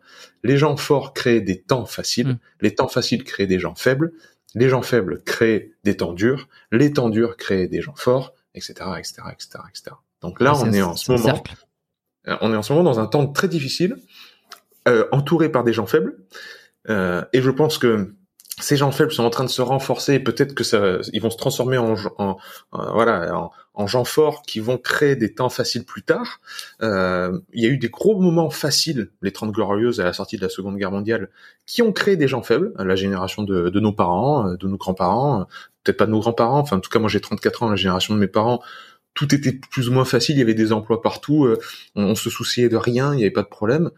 [0.42, 2.38] les gens forts créent des temps faciles, Mm.
[2.60, 4.12] les temps faciles créent des gens faibles,
[4.54, 8.74] les gens faibles créent des temps durs, les temps durs créent des gens forts, etc.,
[8.98, 9.96] etc., etc., etc.
[10.22, 11.54] Donc là, on est en ce moment, cercle.
[12.28, 13.96] euh, on est en ce moment dans un temps très difficile,
[14.88, 16.18] euh, entouré par des gens faibles,
[16.88, 18.14] euh, et je pense que
[18.60, 20.14] ces gens faibles sont en train de se renforcer.
[20.14, 22.36] et Peut-être que ça, ils vont se transformer en, en,
[22.72, 26.40] voilà, en, en gens forts qui vont créer des temps faciles plus tard.
[26.82, 30.36] Euh, il y a eu des gros moments faciles, les 30 glorieuses à la sortie
[30.36, 31.30] de la Seconde Guerre mondiale,
[31.66, 34.76] qui ont créé des gens faibles, la génération de, de nos parents, euh, de nos
[34.76, 35.44] grands-parents, euh,
[35.84, 36.58] peut-être pas de nos grands-parents.
[36.58, 38.60] Enfin, en tout cas, moi j'ai 34 ans, la génération de mes parents.
[39.14, 41.58] Tout était plus ou moins facile, il y avait des emplois partout, euh,
[41.96, 43.90] on se souciait de rien, il n'y avait pas de problème.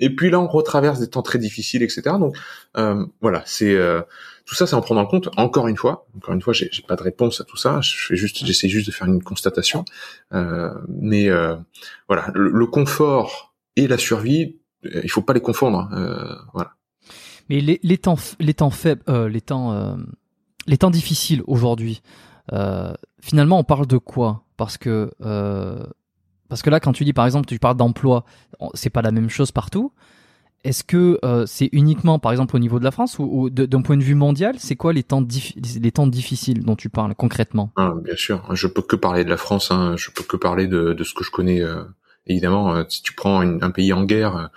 [0.00, 2.02] Et puis là, on retraverse des temps très difficiles, etc.
[2.18, 2.36] Donc
[2.76, 4.02] euh, voilà, c'est euh,
[4.46, 5.28] tout ça, c'est en prendre en compte.
[5.36, 7.80] Encore une fois, encore une fois, j'ai pas de réponse à tout ça.
[7.80, 9.84] Je fais juste, j'essaie juste de faire une constatation.
[10.32, 11.56] Euh, mais euh,
[12.08, 15.88] voilà, le, le confort et la survie, euh, il faut pas les confondre.
[15.92, 16.74] Euh, voilà.
[17.48, 19.96] Mais les, les temps, les temps faibles, les temps,
[20.66, 22.02] les temps difficiles aujourd'hui.
[23.20, 24.42] finalement, on parle de quoi?
[24.56, 25.10] Parce que,
[26.48, 28.24] parce que là, quand tu dis, par exemple, tu parles d'emploi,
[28.74, 29.92] c'est pas la même chose partout.
[30.64, 33.82] Est-ce que euh, c'est uniquement, par exemple, au niveau de la France ou, ou d'un
[33.82, 35.24] point de vue mondial, c'est quoi les temps,
[35.80, 37.70] les temps difficiles dont tu parles concrètement?
[37.76, 39.70] Ah, bien sûr, je peux que parler de la France.
[39.70, 39.94] Hein.
[39.96, 41.60] Je peux que parler de, de ce que je connais.
[41.62, 41.84] euh,
[42.26, 44.50] évidemment, euh, si tu prends un pays en guerre,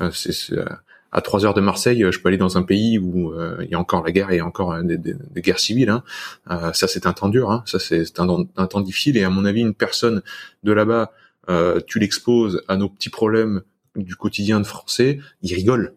[0.00, 0.66] euh, c'est c'est, euh,
[1.12, 3.70] à trois heures de Marseille, euh, je peux aller dans un pays où euh, il
[3.70, 5.88] y a encore la guerre et encore euh, des, des- des guerres civiles.
[5.88, 6.02] Hein.
[6.50, 7.50] Euh, ça, c'est un temps dur.
[7.50, 7.62] Hein.
[7.64, 9.16] Ça, c'est un, un temps difficile.
[9.16, 10.20] Et à mon avis, une personne
[10.64, 11.12] de là-bas,
[11.48, 13.62] euh, tu l'exposes à nos petits problèmes
[13.96, 15.94] du quotidien de français, il rigole.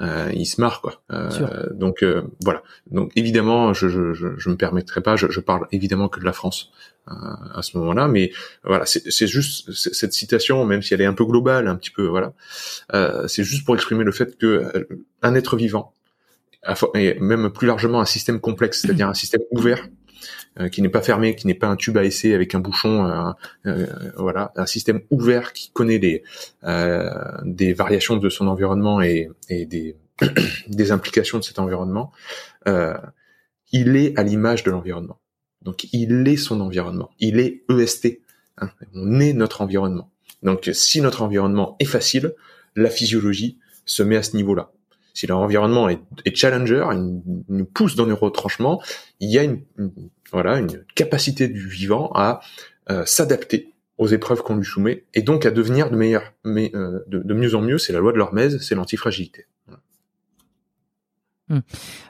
[0.00, 1.02] Euh, il se marre quoi.
[1.10, 2.62] Euh, donc euh, voilà.
[2.90, 5.16] Donc évidemment, je je je, je me permettrai pas.
[5.16, 6.70] Je, je parle évidemment que de la France
[7.08, 7.14] euh,
[7.54, 8.30] à ce moment-là, mais
[8.62, 11.90] voilà, c'est c'est juste cette citation, même si elle est un peu globale, un petit
[11.90, 12.32] peu voilà,
[12.94, 14.88] euh, c'est juste pour exprimer le fait que euh,
[15.22, 15.92] un être vivant,
[16.94, 19.88] et même plus largement un système complexe, c'est-à-dire un système ouvert,
[20.68, 23.30] qui n'est pas fermé, qui n'est pas un tube à essai avec un bouchon, euh,
[23.66, 23.86] euh,
[24.16, 26.24] voilà, un système ouvert qui connaît les
[26.64, 27.08] euh,
[27.44, 29.94] des variations de son environnement et, et des
[30.66, 32.10] des implications de cet environnement.
[32.66, 32.94] Euh,
[33.72, 35.18] il est à l'image de l'environnement.
[35.62, 37.10] Donc il est son environnement.
[37.20, 38.20] Il est EST.
[38.58, 38.70] hein.
[38.94, 40.10] On est notre environnement.
[40.42, 42.34] Donc si notre environnement est facile,
[42.74, 44.70] la physiologie se met à ce niveau-là.
[45.14, 48.80] Si l'environnement est, est challenger, il nous pousse dans nos retranchements,
[49.18, 49.90] il y a une, une-
[50.32, 52.40] voilà une capacité du vivant à
[52.90, 57.54] euh, s'adapter aux épreuves qu'on lui soumet et donc à devenir euh, de, de mieux
[57.54, 57.78] en mieux.
[57.78, 59.46] C'est la loi de l'hormèse, c'est l'antifragilité.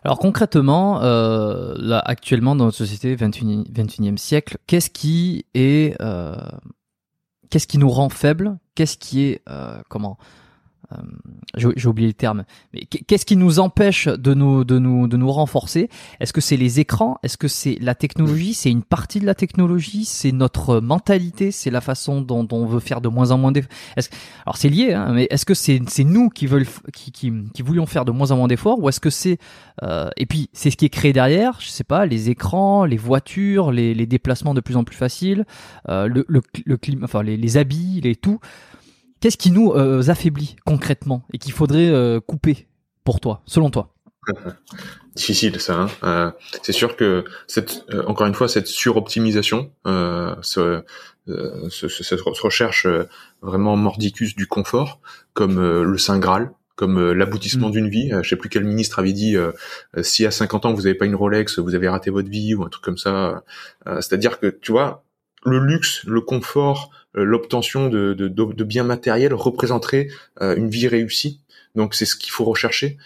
[0.02, 5.96] Alors concrètement, euh, actuellement dans notre société 21, 21e siècle, qu'est-ce qui est,
[7.48, 9.42] qu'est-ce qui nous rend faibles Qu'est-ce qui est,
[9.88, 10.18] comment?
[11.56, 12.44] J'ai j'ai oublié le terme.
[12.72, 15.90] Mais qu'est- qu'est-ce qui nous empêche de nous, de nous, de nous renforcer?
[16.20, 17.18] Est-ce que c'est les écrans?
[17.22, 18.54] Est-ce que c'est la technologie?
[18.54, 20.04] C'est une partie de la technologie?
[20.06, 21.50] C'est notre mentalité?
[21.50, 23.70] C'est la façon dont, dont on veut faire de moins en moins d'efforts?
[24.46, 27.62] Alors c'est lié, hein, mais est-ce que c'est c'est nous qui veulent, qui, qui, qui
[27.62, 29.38] voulions faire de moins en moins d'efforts, ou est-ce que c'est
[29.82, 32.96] euh, et puis c'est ce qui est créé derrière, je sais pas, les écrans, les
[32.96, 35.44] voitures, les, les déplacements de plus en plus faciles,
[35.88, 38.40] euh, le, le, le climat, enfin les, les habits, les tout.
[39.20, 42.68] Qu'est-ce qui nous euh, affaiblit concrètement et qu'il faudrait euh, couper
[43.04, 43.94] pour toi, selon toi?
[45.16, 45.74] Difficile ça.
[45.80, 45.88] Hein.
[46.04, 46.30] Euh,
[46.62, 50.82] c'est sûr que cette, euh, encore une fois, cette suroptimisation, euh, ce,
[51.26, 53.04] ce- ce- cette recherche euh,
[53.42, 55.00] vraiment mordicus du confort,
[55.32, 57.72] comme euh, le saint graal, comme euh, l'aboutissement Mm.
[57.72, 58.10] d'une vie.
[58.22, 59.50] Je sais plus quel ministre avait dit euh,
[60.02, 62.62] si à 50 ans vous n'avez pas une Rolex, vous avez raté votre vie ou
[62.64, 63.42] un truc comme ça.
[63.88, 65.04] Euh, C'est-à-dire que tu vois,
[65.44, 70.08] le luxe, le confort, l'obtention de, de, de, biens matériels représenterait
[70.40, 71.40] euh, une vie réussie.
[71.74, 72.98] Donc c'est ce qu'il faut rechercher.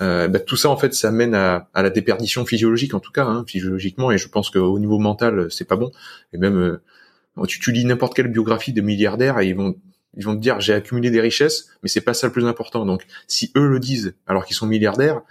[0.00, 3.12] Euh, bah, tout ça en fait, ça mène à, à la déperdition physiologique en tout
[3.12, 5.90] cas, hein, physiologiquement, et je pense qu'au niveau mental, c'est pas bon.
[6.32, 9.76] Et même, euh, tu, tu lis n'importe quelle biographie de milliardaires et ils vont
[10.16, 12.84] ils vont te dire j'ai accumulé des richesses, mais c'est pas ça le plus important.
[12.84, 15.22] Donc si eux le disent alors qu'ils sont milliardaires,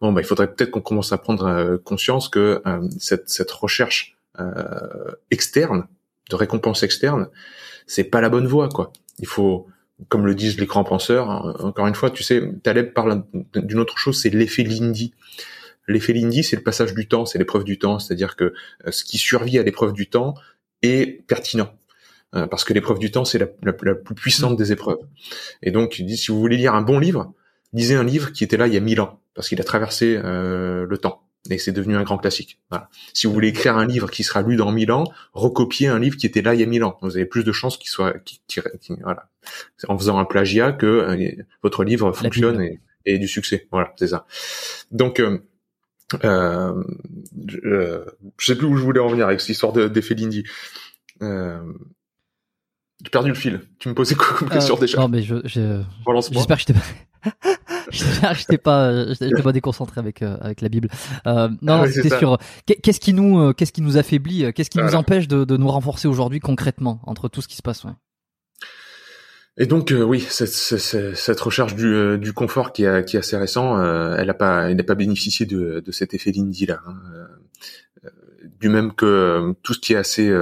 [0.00, 3.50] bon bah il faudrait peut-être qu'on commence à prendre euh, conscience que euh, cette cette
[3.50, 5.86] recherche euh, externe
[6.32, 7.28] de récompense externe,
[7.86, 8.92] c'est pas la bonne voie quoi.
[9.18, 9.66] Il faut
[10.08, 13.24] comme le disent les grands penseurs, hein, encore une fois, tu sais, Taleb parle
[13.54, 15.14] d'une autre chose, c'est l'effet Lindy.
[15.88, 18.52] L'effet Lindy, c'est le passage du temps, c'est l'épreuve du temps, c'est-à-dire que
[18.86, 20.34] euh, ce qui survit à l'épreuve du temps
[20.82, 21.72] est pertinent.
[22.34, 25.00] Euh, parce que l'épreuve du temps, c'est la, plus puissante des épreuves.
[25.62, 27.32] Et donc, si vous voulez lire un bon livre,
[27.72, 30.16] lisez un livre qui était là il y a mille ans, parce qu'il a traversé
[30.16, 31.22] euh, le temps.
[31.50, 32.60] Et c'est devenu un grand classique.
[32.70, 32.88] Voilà.
[33.14, 36.16] Si vous voulez écrire un livre qui sera lu dans mille ans, recopiez un livre
[36.16, 36.98] qui était là il y a mille ans.
[37.02, 38.40] Vous avez plus de chances qu'il soit, qui,
[39.02, 39.28] voilà,
[39.88, 41.30] en faisant un plagiat que euh,
[41.62, 43.66] votre livre fonctionne et, et, du succès.
[43.72, 44.24] Voilà, c'est ça.
[44.92, 45.38] Donc, euh,
[46.24, 46.82] euh,
[47.48, 48.04] je,
[48.38, 50.44] je, sais plus où je voulais en venir avec cette histoire d'effet Lindy.
[51.22, 51.60] Euh,
[53.02, 53.60] j'ai perdu le fil.
[53.78, 54.98] Tu me posais quoi comme question déjà?
[54.98, 56.80] Non, mais je, j'espère que je t'ai pas.
[58.34, 60.88] j'étais pas, j'étais pas déconcentré avec euh, avec la Bible.
[61.26, 64.78] Euh, non, ah c'était sur qu'est-ce qui nous, euh, qu'est-ce qui nous affaiblit, qu'est-ce qui
[64.78, 67.84] nous empêche de, de nous renforcer aujourd'hui concrètement entre tout ce qui se passe.
[67.84, 67.92] Ouais.
[69.58, 73.36] Et donc oui, cette, cette, cette recherche du, du confort qui est, qui est assez
[73.36, 73.78] récent,
[74.14, 76.80] elle n'a pas, elle n'a pas bénéficié de, de cet effet Lindy là.
[76.86, 78.08] Hein.
[78.58, 80.34] du même que tout ce qui est assez,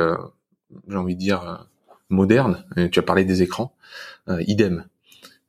[0.88, 1.66] j'ai envie de dire
[2.08, 2.64] moderne.
[2.92, 3.74] tu as parlé des écrans,
[4.46, 4.84] idem.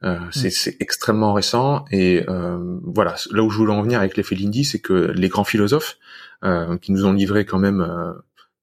[0.04, 0.32] Euh, mm.
[0.32, 4.64] c'est extrêmement récent et euh, voilà là où je voulais en venir avec l'effet Lindy,
[4.64, 6.00] c'est que les grands philosophes
[6.44, 8.14] euh, qui nous ont livré quand même euh,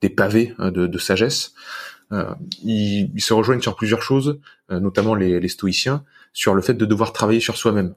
[0.01, 1.55] des pavés euh, de, de, sagesse,
[2.11, 6.86] ils, ils, se rejoignent sur plusieurs choses, notamment les, les, stoïciens, sur le fait de
[6.86, 7.95] devoir travailler sur soi-même.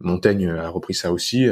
[0.00, 1.46] Montaigne a repris ça aussi,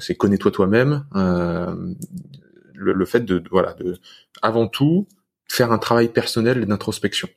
[0.00, 3.96] c'est connais-toi toi-même, le, le, fait de voilà de
[4.42, 5.06] avant tout
[5.48, 7.28] faire un travail personnel d'introspection.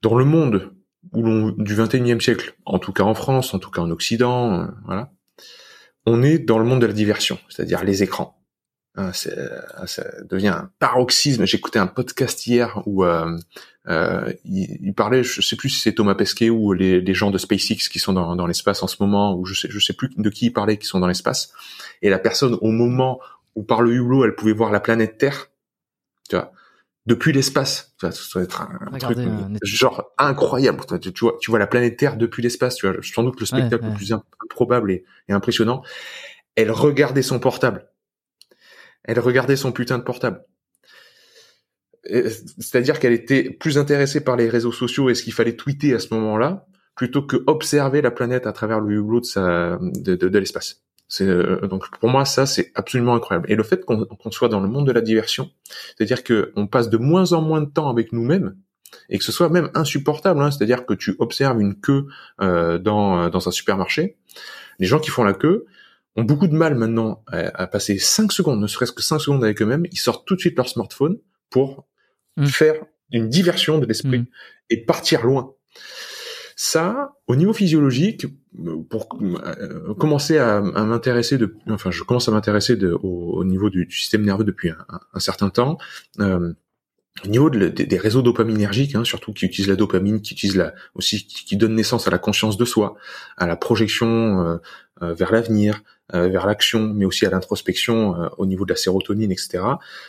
[0.00, 0.72] Dans le monde
[1.12, 4.66] l'on du 21e siècle, en tout cas en France, en tout cas en Occident, euh,
[4.84, 5.12] voilà,
[6.06, 8.38] on est dans le monde de la diversion, c'est-à-dire les écrans.
[8.94, 11.46] Hein, euh, ça devient un paroxysme.
[11.46, 13.38] J'écoutais un podcast hier où euh,
[13.88, 17.88] euh, il, parlait, je sais plus si c'est Thomas Pesquet ou les, gens de SpaceX
[17.88, 20.30] qui sont dans, dans l'espace en ce moment, ou je sais, je sais plus de
[20.30, 21.52] qui il parlait qui sont dans l'espace.
[22.02, 23.18] Et la personne, au moment
[23.54, 25.48] où par le hublot, elle pouvait voir la planète Terre,
[26.28, 26.52] tu vois,
[27.06, 27.94] depuis l'espace.
[28.00, 29.18] Ça doit être un, truc
[29.62, 30.80] genre incroyable.
[31.00, 32.76] Tu, vois, tu vois la planète Terre depuis l'espace.
[32.76, 35.82] Tu vois, sans doute le spectacle le plus improbable et, impressionnant.
[36.54, 37.88] Elle regardait son portable.
[39.04, 40.44] Elle regardait son putain de portable.
[42.04, 45.98] C'est-à-dire qu'elle était plus intéressée par les réseaux sociaux et ce qu'il fallait tweeter à
[45.98, 50.38] ce moment-là, plutôt que observer la planète à travers le hublot de, sa, de, de
[50.38, 50.81] l'espace.
[51.12, 53.52] C'est euh, donc pour moi ça c'est absolument incroyable.
[53.52, 55.50] Et le fait qu'on soit dans le monde de la diversion,
[55.94, 58.56] c'est-à-dire que on passe de moins en moins de temps avec nous-mêmes
[59.10, 60.40] et que ce soit même insupportable.
[60.40, 62.06] Hein, c'est-à-dire que tu observes une queue
[62.40, 64.16] euh, dans dans un supermarché,
[64.78, 65.66] les gens qui font la queue
[66.16, 69.60] ont beaucoup de mal maintenant à, passer 5 secondes, ne serait-ce que 5 secondes avec
[69.60, 69.84] eux-mêmes.
[69.92, 71.18] Ils sortent tout de suite leur smartphone
[71.50, 71.86] pour
[72.38, 72.46] mmh.
[72.46, 72.76] faire
[73.10, 74.26] une diversion de l'esprit mmh.
[74.70, 75.52] et partir loin.
[76.56, 78.26] Ça, au niveau physiologique,
[78.90, 84.24] pour euh, commencer à, m'intéresser de, enfin, je commence à m'intéresser au, niveau du, système
[84.24, 85.78] nerveux depuis un, certain temps.
[86.20, 86.52] Euh,
[87.24, 91.26] au niveau des réseaux dopaminergiques, hein, surtout qui utilisent la dopamine, qui utilisent la aussi
[91.26, 92.96] qui, donnent naissance à la conscience de soi,
[93.36, 94.56] à la projection euh,
[95.02, 95.82] euh, vers l'avenir,
[96.14, 99.64] vers l'action, mais aussi à l'introspection au niveau de la sérotonine, etc.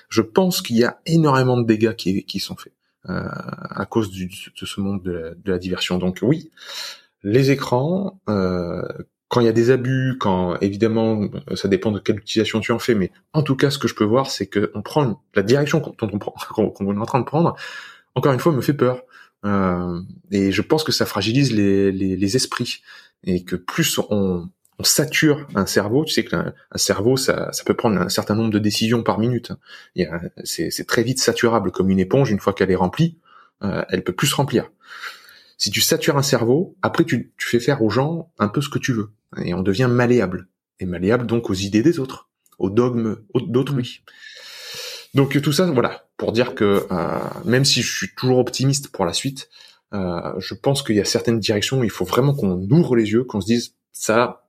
[0.09, 2.73] Je pense qu'il y a énormément de dégâts qui, qui sont faits.
[3.09, 3.27] Euh,
[3.69, 5.97] à cause du, de ce monde de la, de la, diversion.
[5.97, 6.51] Donc oui,
[7.21, 8.81] les écrans, euh,
[9.27, 12.79] quand il y a des abus, quand évidemment ça dépend de quelle utilisation tu en
[12.79, 15.43] fais, mais en tout cas ce que je peux voir, c'est que on prend la
[15.43, 16.19] direction qu'on on
[16.69, 17.57] qu'on est en train de prendre.
[18.15, 19.03] Encore une fois, me fait peur.
[19.43, 19.99] Euh,
[20.31, 22.81] et je pense que ça fragilise les, les, les, esprits
[23.25, 24.47] et que plus on,
[24.79, 26.05] on sature un cerveau.
[26.05, 29.19] Tu sais qu'un un cerveau, ça, ça, peut prendre un certain nombre de décisions par
[29.19, 29.51] minute.
[30.43, 32.31] C'est très vite saturable comme une éponge.
[32.31, 33.17] Une fois qu'elle est remplie,
[33.63, 34.69] euh, elle peut plus se remplir.
[35.57, 38.69] Si tu satures un cerveau, après tu, tu, fais faire aux gens un peu ce
[38.69, 39.11] que tu veux.
[39.43, 40.47] Et on devient malléable.
[40.79, 44.03] Et malléable donc aux idées des autres, aux dogmes d'autrui.
[45.13, 49.05] Donc tout ça, voilà, pour dire que euh, même si je suis toujours optimiste pour
[49.05, 49.49] la suite,
[49.93, 53.11] euh, je pense qu'il y a certaines directions où il faut vraiment qu'on ouvre les
[53.11, 54.42] yeux, qu'on se dise ça,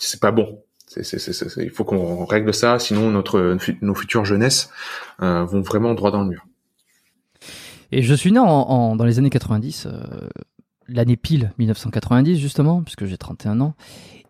[0.00, 0.62] c'est pas bon.
[0.96, 4.70] il faut qu'on règle ça, sinon notre nos futures jeunesses
[5.22, 6.46] euh, vont vraiment droit dans le mur.
[7.92, 10.28] Et je suis né en, dans les années 90, euh,
[10.88, 13.74] l'année pile 1990 justement, puisque j'ai 31 ans.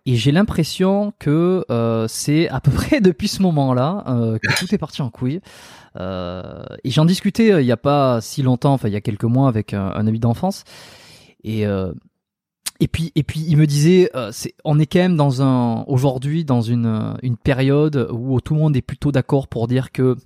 [0.06, 4.04] Et j'ai l'impression que euh, c'est à peu près depuis ce moment-là
[4.42, 5.40] que tout est parti en couille.
[5.96, 9.48] et j'en discutais il n'y a pas si longtemps, enfin il y a quelques mois
[9.48, 10.64] avec un, un ami d'enfance.
[11.44, 11.64] Et
[12.80, 14.32] et puis, et puis, il me disait, euh,
[14.64, 18.60] on est quand même dans un, aujourd'hui, dans une, euh, une période où tout le
[18.60, 20.16] monde est plutôt d'accord pour dire que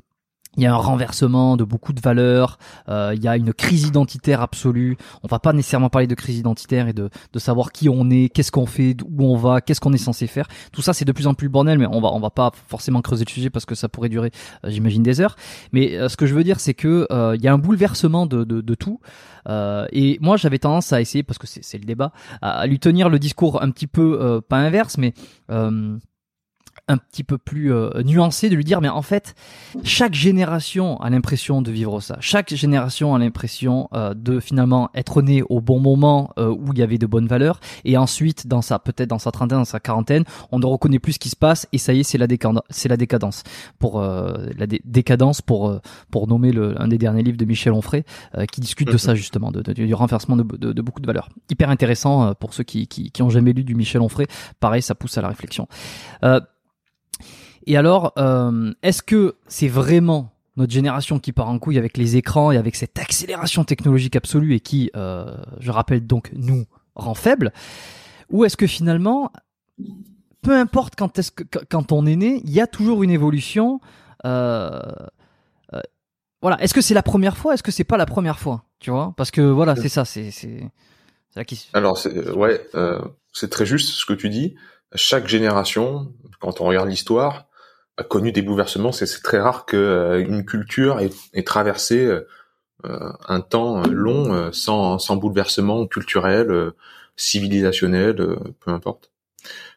[0.57, 3.87] il y a un renversement de beaucoup de valeurs, euh, il y a une crise
[3.87, 4.97] identitaire absolue.
[5.23, 8.29] On va pas nécessairement parler de crise identitaire et de, de savoir qui on est,
[8.29, 10.47] qu'est-ce qu'on fait, où on va, qu'est-ce qu'on est censé faire.
[10.73, 13.03] Tout ça, c'est de plus en plus bordel, mais on va on va pas forcément
[13.03, 14.31] creuser le sujet parce que ça pourrait durer,
[14.65, 15.37] euh, j'imagine, des heures.
[15.73, 18.45] Mais euh, ce que je veux dire, c'est que il y a un bouleversement de,
[18.45, 19.01] de, de tout.
[19.49, 23.19] et moi, j'avais tendance à essayer, parce que c'est le débat, à, lui tenir le
[23.19, 25.15] discours un petit peu pas inverse, mais
[26.89, 29.35] un petit peu plus euh, nuancé de lui dire mais en fait
[29.85, 32.17] chaque génération a l'impression de vivre ça.
[32.21, 36.79] Chaque génération a l'impression euh, de finalement être né au bon moment euh, où il
[36.79, 37.61] y avait de bonnes valeurs.
[37.85, 41.15] Et ensuite dans sa peut-être dans sa trentaine dans sa quarantaine on ne reconnaît plus
[41.15, 43.45] ce qui se passe et ça y est c'est la décadence c'est la décadence.
[43.79, 45.81] Pour la décadence pour
[46.11, 48.05] pour nommer le, un des derniers livres de Michel Onfray
[48.53, 48.99] qui discute de mhm.
[48.99, 51.29] ça justement de, du renversement de, de, beaucoup de valeurs.
[51.51, 54.27] Hyper intéressant pour ceux qui, qui, qui ont jamais lu du Michel Onfray.
[54.61, 55.67] Pareil ça pousse à la réflexion
[57.67, 62.17] et alors, euh, est-ce que c'est vraiment notre génération qui part en couille avec les
[62.17, 67.15] écrans et avec cette accélération technologique absolue et qui, euh, je rappelle donc, nous rend
[67.15, 67.53] faibles
[68.31, 69.33] Ou est-ce que finalement,
[70.43, 73.81] peu importe quand, est-ce que, quand on est né, il y a toujours une évolution
[74.25, 74.81] euh,
[76.41, 76.63] voilà.
[76.63, 79.15] Est-ce que c'est la première fois Est-ce que c'est pas la première fois Tu vois?
[79.17, 80.05] Parce que voilà, c'est ça.
[80.05, 80.61] C'est c'est
[81.37, 81.71] la question.
[81.73, 82.69] Alors c'est ouais,
[83.33, 84.55] c'est très juste ce que tu dis.
[84.95, 87.47] Chaque génération, quand on regarde l'histoire,
[87.97, 88.93] a connu des bouleversements.
[88.93, 92.07] C'est très rare que euh, une culture ait, traversé
[92.85, 96.73] euh, un temps long euh, sans, sans bouleversement culturel,
[97.17, 98.17] civilisationnel,
[98.61, 99.11] peu importe.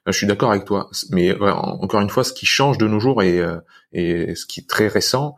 [0.05, 3.21] Je suis d'accord avec toi, mais encore une fois, ce qui change de nos jours
[3.21, 3.43] et,
[3.91, 5.35] et ce qui est très récent,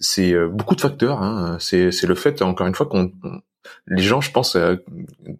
[0.00, 1.22] c'est beaucoup de facteurs.
[1.22, 1.58] Hein.
[1.60, 3.12] C'est le fait, encore une fois, qu'on
[3.86, 4.56] les gens, je pense,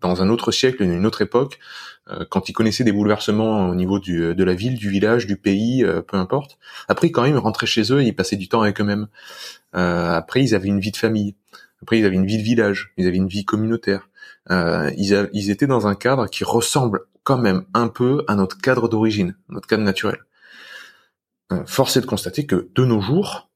[0.00, 1.93] dans un autre siècle, une autre époque, euh,
[2.28, 5.82] quand ils connaissaient des bouleversements au niveau du, de la ville, du village, du pays,
[5.82, 6.58] euh, peu importe.
[6.88, 9.08] Après, quand même, ils rentraient chez eux, ils passaient du temps avec eux-mêmes.
[9.74, 11.34] Euh, après, ils avaient une vie de famille.
[11.82, 12.92] Après, ils avaient une vie de village.
[12.98, 14.08] Ils avaient une vie communautaire.
[14.50, 18.88] Ils, ils, étaient dans un cadre qui ressemble quand même un peu à notre cadre
[18.88, 20.18] d'origine, notre cadre naturel.
[21.64, 23.48] force est de constater que de nos jours,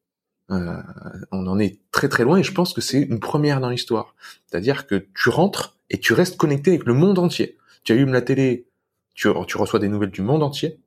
[0.48, 4.14] on en est très très loin et je pense que c'est une première dans l'histoire.
[4.46, 7.57] C'est-à-dire que tu rentres et tu restes connecté avec le monde entier
[7.88, 8.66] tu allumes la télé,
[9.14, 10.78] tu, reçois des nouvelles du monde entier.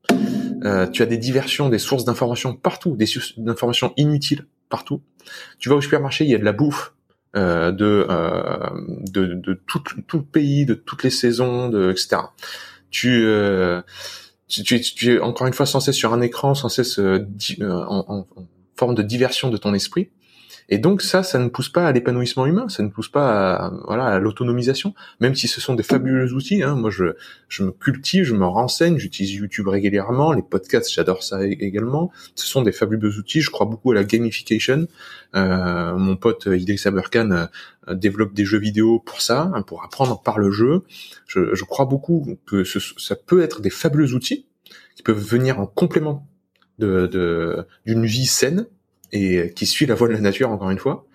[0.63, 5.01] Euh, tu as des diversions, des sources d'informations partout, des sources d'informations inutiles partout.
[5.57, 6.93] Tu vas au supermarché, il y a de la bouffe
[7.35, 8.69] euh, de, euh,
[9.09, 12.17] de, de tout, tout, le pays, de toutes les saisons, de, etc.
[12.91, 13.25] Tu,
[14.47, 18.27] tu, tu, es encore une fois censé sur un écran, sans cesse en, en,
[18.77, 20.11] forme de diversion de ton esprit.
[20.69, 23.73] Et donc ça, ça ne pousse pas à l'épanouissement humain, ça ne pousse pas à,
[23.85, 26.63] voilà, à l'autonomisation, même si ce sont des fabuleux outils.
[26.63, 26.75] Hein.
[26.75, 27.15] Moi, je,
[27.49, 32.11] je me cultive, je me renseigne, j'utilise YouTube régulièrement, les podcasts, j'adore ça également.
[32.35, 33.41] Ce sont des fabuleux outils.
[33.41, 34.87] Je crois beaucoup à la gamification.
[35.35, 37.31] Euh, mon pote Idriss Aberkan
[37.87, 40.83] euh, développe des jeux vidéo pour ça, hein, pour apprendre par le jeu.
[41.27, 44.45] Je, je crois beaucoup que ce, ça peut être des fabuleux outils
[44.95, 46.27] qui peuvent venir en complément
[46.79, 48.65] de d'une vie saine
[49.11, 51.05] et qui suit la voie de la nature encore une fois.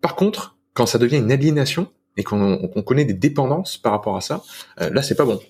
[0.00, 4.20] Par contre, quand ça devient une aliénation et qu'on connaît des dépendances par rapport à
[4.20, 4.42] ça,
[4.80, 5.40] euh, là c'est pas bon.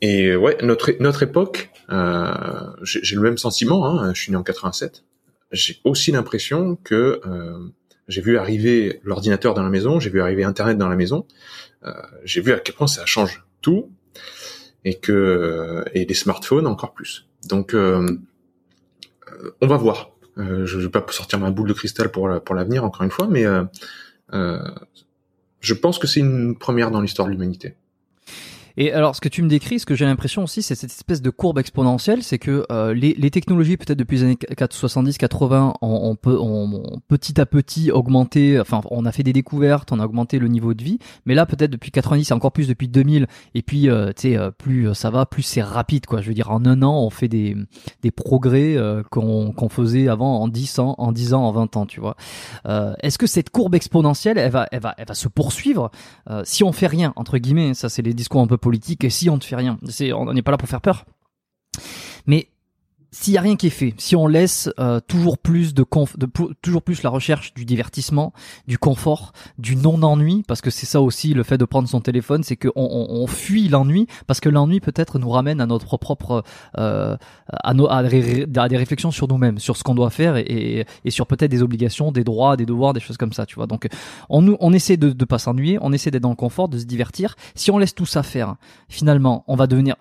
[0.00, 2.34] Et ouais, notre notre époque, euh,
[2.82, 3.86] j'ai le même sentiment.
[3.86, 5.04] Hein, je suis né en 87.
[5.52, 7.58] J'ai aussi l'impression que euh,
[8.08, 11.26] j'ai vu arriver l'ordinateur dans la maison, j'ai vu arriver Internet dans la maison,
[11.84, 11.92] euh,
[12.24, 13.90] j'ai vu à quel point ça change tout
[14.84, 17.26] et que et les smartphones encore plus.
[17.48, 18.18] Donc euh,
[19.60, 20.10] on va voir.
[20.38, 23.10] Euh, je ne vais pas sortir ma boule de cristal pour pour l'avenir encore une
[23.10, 23.64] fois, mais euh,
[24.32, 24.58] euh,
[25.60, 27.76] je pense que c'est une première dans l'histoire de l'humanité.
[28.76, 31.22] Et alors, ce que tu me décris, ce que j'ai l'impression aussi, c'est cette espèce
[31.22, 36.16] de courbe exponentielle, c'est que euh, les, les, technologies, peut-être depuis les années 70-80, on,
[36.16, 40.40] peut on, petit à petit augmenter, enfin, on a fait des découvertes, on a augmenté
[40.40, 43.62] le niveau de vie, mais là, peut-être depuis 90, et encore plus depuis 2000, et
[43.62, 46.20] puis, euh, tu sais, euh, plus ça va, plus c'est rapide, quoi.
[46.20, 47.56] Je veux dire, en un an, on fait des,
[48.02, 48.76] des progrès
[49.10, 52.16] qu'on qu'on faisait avant en 10 ans, en 10 ans, en 20 ans, tu vois.
[53.02, 55.90] Est-ce que cette courbe exponentielle, elle va, elle va, elle va se poursuivre?
[56.44, 59.36] Si on fait rien, entre guillemets, ça c'est les discours un peu politique si on
[59.36, 59.78] ne fait rien.
[60.14, 61.04] on n'est pas là pour faire peur.
[62.26, 62.48] Mais
[63.14, 65.86] s'il y a rien qui est fait, si on laisse euh, toujours plus de,
[66.18, 66.28] de
[66.62, 68.32] toujours plus la recherche du divertissement,
[68.66, 72.42] du confort, du non-ennui, parce que c'est ça aussi le fait de prendre son téléphone,
[72.42, 76.42] c'est qu'on on, fuit l'ennui, parce que l'ennui peut-être nous ramène à notre propre,
[76.76, 77.16] euh,
[77.52, 78.02] à, à,
[78.68, 82.10] des réflexions sur nous-mêmes, sur ce qu'on doit faire et, et, sur peut-être des obligations,
[82.10, 83.68] des droits, des devoirs, des choses comme ça, tu vois.
[83.68, 83.86] Donc
[84.28, 86.84] on, on essaie de ne pas s'ennuyer, on essaie d'être dans le confort, de se
[86.84, 87.36] divertir.
[87.54, 88.56] Si on laisse tout ça faire,
[88.88, 89.94] finalement, on va devenir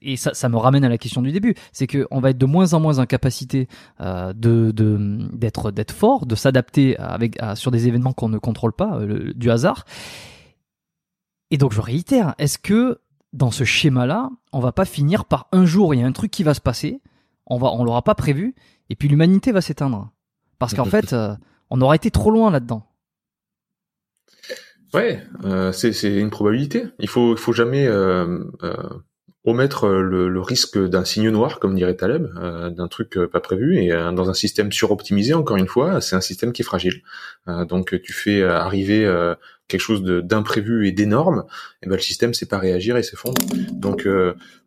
[0.00, 2.38] et ça, ça me ramène à la question du début, c'est que on va être
[2.38, 3.68] de moins en moins en capacité
[4.00, 9.32] euh, d'être d'être fort, de s'adapter avec sur des événements qu'on ne contrôle pas, euh,
[9.34, 9.84] du hasard.
[11.50, 13.00] Et donc je réitère, est-ce que
[13.32, 16.30] dans ce schéma-là, on va pas finir par un jour il y a un truc
[16.30, 17.00] qui va se passer,
[17.46, 18.54] on va on l'aura pas prévu,
[18.90, 20.10] et puis l'humanité va s'éteindre
[20.58, 21.34] parce qu'en fait euh,
[21.70, 22.86] on aura été trop loin là-dedans.
[24.92, 25.22] Ouais,
[25.72, 26.86] c'est c'est une probabilité.
[26.98, 27.88] Il faut il faut jamais
[29.44, 32.28] omettre le, le risque d'un signe noir, comme dirait Taleb,
[32.74, 36.52] d'un truc pas prévu, et dans un système suroptimisé, encore une fois, c'est un système
[36.52, 37.02] qui est fragile.
[37.46, 39.10] donc tu fais arriver
[39.66, 41.44] quelque chose d'imprévu et d'énorme,
[41.82, 43.40] et ben le système sait pas réagir et s'effondre.
[43.72, 44.06] Donc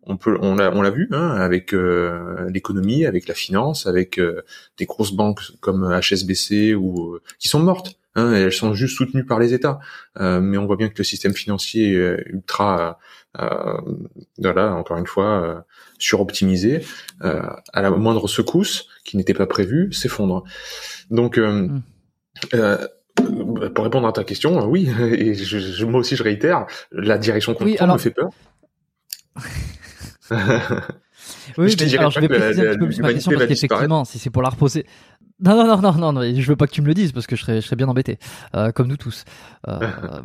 [0.06, 4.20] on peut, on l'a, on l'a vu hein, avec euh, l'économie, avec la finance, avec
[4.20, 4.44] euh,
[4.78, 7.98] des grosses banques comme HSBC ou euh, qui sont mortes.
[8.16, 9.80] Hein, elles sont juste soutenues par les États.
[10.20, 12.46] mais on voit bien que le système financier est
[13.34, 13.84] ultra,
[14.38, 15.66] voilà, encore une fois,
[15.98, 16.86] suroptimisé.
[17.22, 20.44] à la moindre secousse qui n'était pas prévue, s'effondre.
[21.10, 21.82] Donc hmm.
[23.74, 27.72] pour répondre à ta question, oui, et je, moi aussi je réitère, la direction qu'on
[27.74, 28.30] prend me fait peur.
[31.58, 34.20] oui, je alors je vais préciser un petit peu plus ma question parce qu'effectivement, si
[34.20, 34.86] c'est pour la reposer.
[35.40, 37.36] Non, non, non, non, non, je veux pas que tu me le dises parce que
[37.36, 38.18] je serais, je serais bien embêté,
[38.56, 39.26] euh, comme nous tous.
[39.68, 39.80] Euh,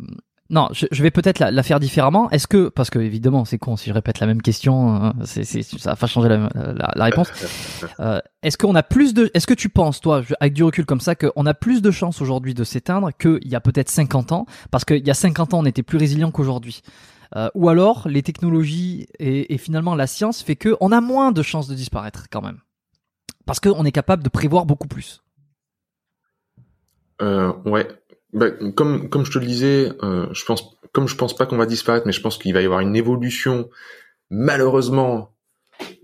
[0.51, 2.29] non, je, je vais peut-être la, la, faire différemment.
[2.31, 5.43] Est-ce que, parce que évidemment, c'est con si je répète la même question, hein, c'est,
[5.43, 7.31] c'est, ça va pas changer la, la, la réponse.
[7.99, 11.01] Euh, est-ce qu'on a plus de, est-ce que tu penses, toi, avec du recul comme
[11.01, 14.45] ça, qu'on a plus de chances aujourd'hui de s'éteindre qu'il y a peut-être 50 ans,
[14.71, 16.81] parce qu'il y a 50 ans, on était plus résilient qu'aujourd'hui.
[17.35, 21.43] Euh, ou alors les technologies et, finalement la science fait que on a moins de
[21.43, 22.59] chances de disparaître quand même,
[23.45, 25.21] parce qu'on est capable de prévoir beaucoup plus.
[27.21, 27.87] Euh, ouais,
[28.33, 31.57] bah, comme comme je te le disais, euh, je pense comme je pense pas qu'on
[31.57, 33.69] va disparaître, mais je pense qu'il va y avoir une évolution
[34.29, 35.35] malheureusement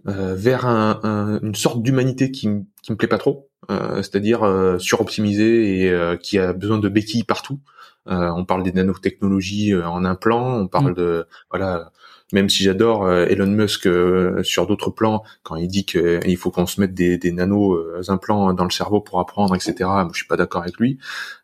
[0.07, 2.49] euh, vers un, une sorte d'humanité qui,
[2.82, 7.23] qui me plaît pas trop, euh, c'est-à-dire euh, suroptimisée et qui a besoin de béquilles
[7.23, 7.59] partout.
[8.07, 10.95] Euh, on parle des nanotechnologies euh, en implant, on parle mm.
[10.95, 11.91] de voilà.
[12.36, 13.89] Même si j'adore euh, Elon Musk
[14.43, 18.53] sur d'autres plans, quand il dit qu'il faut qu'on se mette des, des nanos implants
[18.53, 19.75] dans le cerveau pour apprendre, etc.
[19.81, 20.99] Moi, je suis pas d'accord avec lui.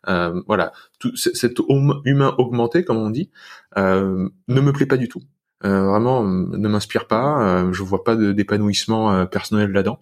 [0.06, 1.58] voilà, tout cet
[2.04, 3.30] humain augmenté, comme on dit,
[3.76, 5.22] ne me plaît pas du tout.
[5.64, 7.40] Euh, vraiment ne m'inspire pas.
[7.42, 10.00] Euh, je vois pas d'épanouissement euh, personnel là-dedans.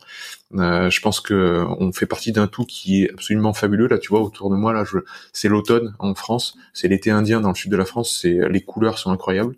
[0.53, 3.87] je pense que on fait partie d'un tout qui est absolument fabuleux.
[3.87, 4.99] Là, tu vois, autour de moi, là, je...
[5.33, 8.19] c'est l'automne en France, c'est l'été indien dans le sud de la France.
[8.23, 9.57] C'est les couleurs sont incroyables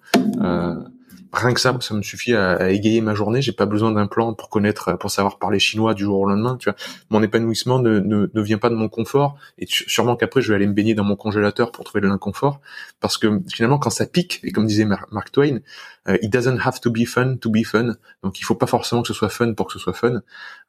[1.32, 3.42] rien que ça, ça me suffit à, égayer ma journée.
[3.42, 6.56] J'ai pas besoin d'un plan pour connaître, pour savoir parler chinois du jour au lendemain.
[6.58, 6.76] Tu vois,
[7.10, 9.36] mon épanouissement ne, ne, ne vient pas de mon confort.
[9.58, 12.60] Et sûrement qu'après, je vais aller me baigner dans mon congélateur pour trouver de l'inconfort.
[13.00, 15.60] Parce que finalement, quand ça pique, et comme disait Mark Twain,
[16.08, 17.94] euh, it doesn't have to be fun to be fun.
[18.22, 20.22] Donc, il faut pas forcément que ce soit fun pour que ce soit fun.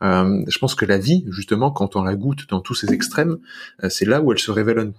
[0.04, 3.38] Euh, je pense que la vie, justement, quand on la goûte dans tous ses extrêmes,
[3.84, 4.98] euh, c'est là où elle se révèle à nous.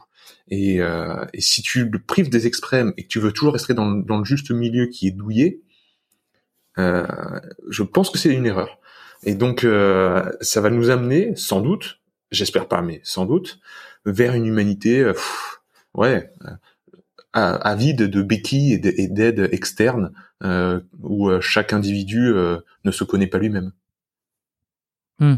[0.49, 3.91] Et, euh, si tu le prives des extrêmes et que tu veux toujours rester dans,
[3.91, 5.62] dans le juste milieu qui est douillé,
[6.79, 7.07] euh,
[7.68, 8.79] je pense que c'est une erreur.
[9.22, 12.01] Et donc, euh, ça va nous amener, sans doute,
[12.31, 13.61] j'espère pas, mais sans doute,
[14.05, 15.14] vers une humanité, euh,
[15.95, 16.31] ouais,
[17.33, 20.12] avide de béquilles et d'aide externe,
[21.03, 22.33] où chaque individu
[22.85, 23.72] ne se connaît pas lui-même.
[25.18, 25.37] Hmm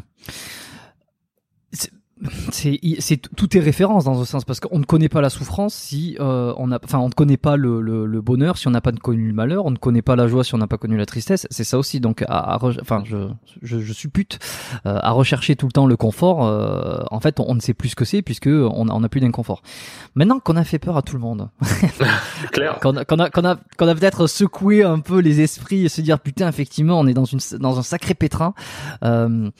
[2.50, 5.74] c'est c'est tout est référence dans ce sens parce qu'on ne connaît pas la souffrance
[5.74, 8.70] si euh, on a enfin on ne connaît pas le, le, le bonheur si on
[8.70, 10.78] n'a pas connu le malheur on ne connaît pas la joie si on n'a pas
[10.78, 11.46] connu la tristesse.
[11.50, 13.28] C'est ça aussi donc à, enfin je,
[13.60, 14.38] je, je suppute
[14.86, 17.90] euh, à rechercher tout le temps le confort euh, en fait on, ne sait plus
[17.90, 19.62] ce que c'est puisque on, on a plus d'inconfort.
[20.14, 21.50] Maintenant qu'on a fait peur à tout le monde.
[22.52, 22.78] Clair.
[22.80, 26.00] Qu'on a qu'on a qu'on a, a peut-être secoué un peu les esprits et se
[26.00, 28.54] dire putain effectivement on est dans une dans un sacré pétrin.
[29.04, 29.50] Euh,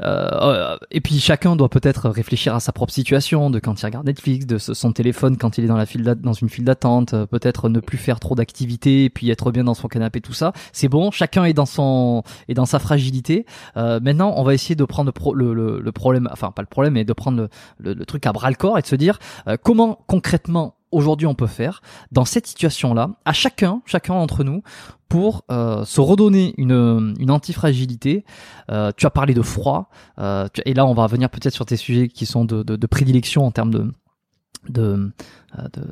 [0.00, 4.06] euh, et puis chacun doit peut-être réfléchir à sa propre situation, de quand il regarde
[4.06, 7.26] Netflix, de son téléphone quand il est dans la file dans une file d'attente, euh,
[7.26, 10.52] peut-être ne plus faire trop d'activités, puis être bien dans son canapé, tout ça.
[10.72, 13.46] C'est bon, chacun est dans son est dans sa fragilité.
[13.76, 17.12] Euh, maintenant, on va essayer de prendre le, problème, enfin pas le problème, mais de
[17.12, 19.18] prendre le, le truc à bras le corps et de se dire
[19.48, 21.82] euh, comment concrètement aujourd'hui on peut faire
[22.12, 24.62] dans cette situation-là, à chacun, chacun d'entre nous,
[25.08, 28.24] pour euh, se redonner une, une antifragilité.
[28.70, 31.76] Euh, tu as parlé de froid, euh, et là on va revenir peut-être sur tes
[31.76, 33.92] sujets qui sont de, de, de prédilection en termes de,
[34.68, 35.12] de,
[35.72, 35.82] de,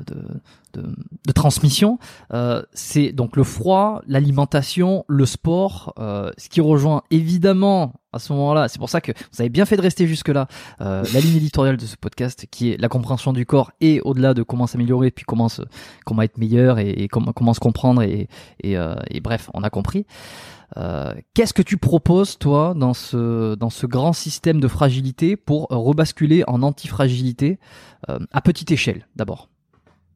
[0.73, 0.95] de,
[1.25, 1.99] de, transmission.
[2.33, 8.31] Euh, c'est donc le froid, l'alimentation, le sport, euh, ce qui rejoint évidemment à ce
[8.33, 8.67] moment-là.
[8.67, 10.47] C'est pour ça que vous avez bien fait de rester jusque-là.
[10.81, 14.33] Euh, la ligne éditoriale de ce podcast, qui est la compréhension du corps et au-delà
[14.33, 15.47] de comment s'améliorer, puis comment
[16.05, 18.27] comment être meilleur et, comment, comment se comprendre et,
[18.63, 18.77] et,
[19.09, 20.05] et bref, on a compris.
[20.77, 25.67] Euh, qu'est-ce que tu proposes, toi, dans ce, dans ce grand système de fragilité pour
[25.69, 27.59] rebasculer en antifragilité
[28.09, 29.49] euh, à petite échelle, d'abord?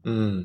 [0.06, 0.44] Hmm.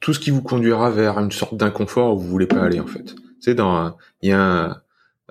[0.00, 2.86] Tout ce qui vous conduira vers une sorte d'inconfort où vous voulez pas aller, en
[2.86, 3.14] fait.
[3.40, 4.82] C'est dans, il y a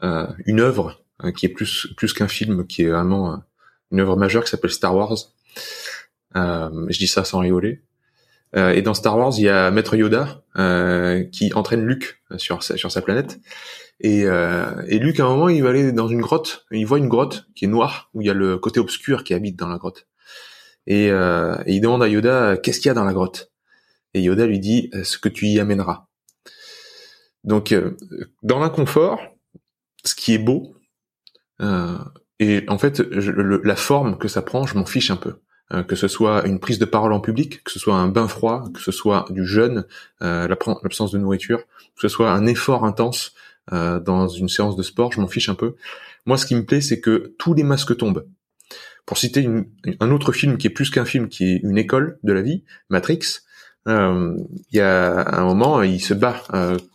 [0.03, 1.03] euh, une œuvre
[1.35, 3.43] qui est plus, plus qu'un film, qui est vraiment
[3.91, 5.17] une œuvre majeure qui s'appelle Star Wars.
[6.35, 7.81] je dis ça sans rigoler.
[8.55, 12.63] Euh, et dans Star Wars, il y a Maître Yoda euh, qui entraîne Luke sur
[12.63, 13.39] sa, sur sa planète.
[13.99, 16.65] Et, euh, et Luke, à un moment, il va aller dans une grotte.
[16.71, 19.33] Il voit une grotte qui est noire, où il y a le côté obscur qui
[19.33, 20.07] habite dans la grotte.
[20.87, 23.51] Et, euh, et il demande à Yoda qu'est-ce qu'il y a dans la grotte?
[24.13, 26.07] Et Yoda lui dit ce que tu y amèneras.
[27.43, 27.73] Donc,
[28.43, 29.19] dans l'inconfort,
[30.03, 30.75] ce qui est beau,
[32.39, 35.35] et en fait, la forme que ça prend, je m'en fiche un peu.
[35.71, 38.27] Euh, que ce soit une prise de parole en public, que ce soit un bain
[38.27, 39.85] froid, que ce soit du jeûne,
[40.23, 43.33] euh, l'absence de nourriture, que ce soit un effort intense
[43.71, 45.75] euh, dans une séance de sport, je m'en fiche un peu.
[46.25, 48.25] Moi, ce qui me plaît, c'est que tous les masques tombent.
[49.05, 49.47] Pour citer
[49.99, 52.63] un autre film qui est plus qu'un film, qui est une école de la vie,
[52.89, 53.41] Matrix,
[53.87, 56.43] il y a un moment, il se bat,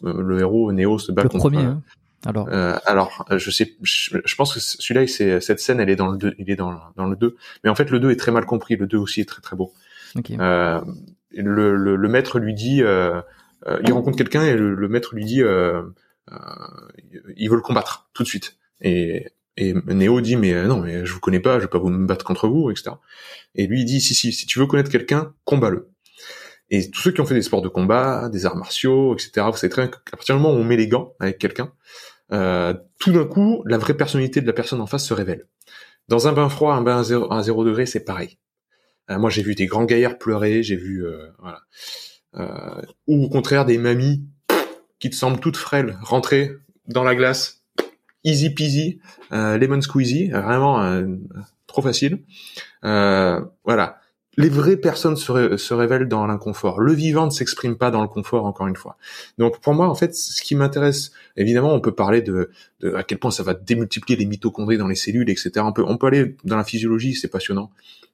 [0.02, 1.50] le héros Neo se bat le contre.
[1.50, 1.82] Premier, hein.
[2.26, 6.08] Alors, euh, alors je sais, je, pense que celui-là, c'est cette scène, elle est dans
[6.08, 7.36] le 2, il est dans, dans le 2.
[7.62, 8.76] Mais en fait, le 2 est très mal compris.
[8.76, 9.72] Le 2 aussi est très très beau.
[10.30, 10.80] Euh,
[11.32, 13.20] le, le, le, maître lui dit, euh,
[13.66, 15.82] euh il rencontre quelqu'un et le, maître lui dit, euh,
[16.32, 16.36] euh,
[17.36, 18.56] il veut le combattre tout de suite.
[18.80, 21.90] Et, et Néo dit, mais non, mais je vous connais pas, je vais pas vous
[21.90, 22.92] me battre contre vous, etc.
[23.54, 25.88] Et lui il dit, si si, si tu veux connaître quelqu'un, combat-le.
[26.70, 29.56] Et tous ceux qui ont fait des sports de combat, des arts martiaux, etc., vous
[29.56, 31.72] savez très bien qu'à partir du moment où on met les gants avec quelqu'un,
[32.32, 35.46] euh, tout d'un coup, la vraie personnalité de la personne en face se révèle.
[36.08, 38.38] Dans un bain froid, un bain à zéro, à zéro degré, c'est pareil.
[39.10, 41.60] Euh, moi, j'ai vu des grands gaillards pleurer, j'ai vu, euh, voilà,
[42.36, 44.24] euh, ou au contraire des mamies
[44.98, 46.52] qui te semblent toutes frêles rentrer
[46.88, 47.62] dans la glace,
[48.24, 49.00] easy peasy,
[49.32, 51.04] euh, lemon squeezy, vraiment
[51.66, 52.24] trop facile.
[52.82, 54.00] voilà
[54.36, 56.80] les vraies personnes se, révèlent dans l'inconfort.
[56.80, 58.96] Le vivant ne s'exprime pas dans le confort, encore une fois.
[59.38, 63.02] Donc pour moi, en fait, ce qui m'intéresse, évidemment, on peut parler de, de, à
[63.02, 65.52] quel point ça va démultiplier les mitochondries dans les cellules, etc.
[65.58, 67.70] On peut, on peut aller dans la physiologie, c'est passionnant.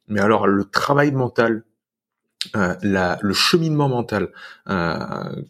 [0.09, 1.65] Mais alors le travail mental,
[2.57, 4.29] euh, la, le cheminement mental,
[4.69, 5.43] euh,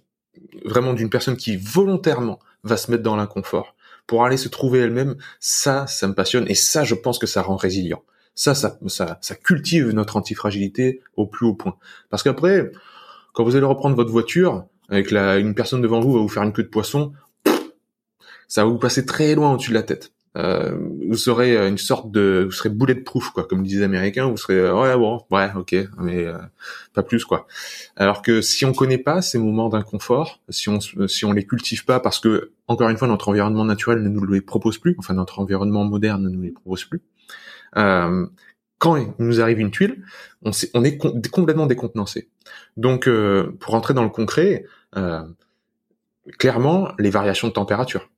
[0.65, 3.75] vraiment d'une personne qui volontairement va se mettre dans l'inconfort
[4.07, 7.43] pour aller se trouver elle-même, ça, ça me passionne et ça, je pense que ça
[7.43, 8.03] rend résilient.
[8.35, 11.77] Ça, ça, ça, cultive notre antifragilité au plus haut point.
[12.09, 12.73] Parce qu'après,
[13.35, 16.43] quand vous allez reprendre votre voiture, avec la, une personne devant vous va vous faire
[16.43, 17.13] une queue de poisson,
[18.49, 20.13] ça va vous passer très loin au-dessus de la tête.
[20.37, 20.77] Euh,
[21.09, 24.27] vous serez une sorte de, vous serez bulletproof quoi, comme disent les Américains.
[24.27, 26.39] Vous serez euh, ouais bon, ouais ok, mais euh,
[26.95, 27.49] pas plus quoi.
[27.97, 31.85] Alors que si on connaît pas ces moments d'inconfort, si on si on les cultive
[31.85, 35.15] pas, parce que encore une fois notre environnement naturel ne nous les propose plus, enfin
[35.15, 37.03] notre environnement moderne ne nous les propose plus,
[37.77, 38.27] euh,
[38.79, 40.03] quand il nous arrive une tuile,
[40.43, 42.31] on, est complètement décontenancé.
[42.77, 44.65] Donc, euh, pour rentrer dans le concret,
[44.97, 45.23] euh,
[46.39, 48.09] clairement, les variations de température.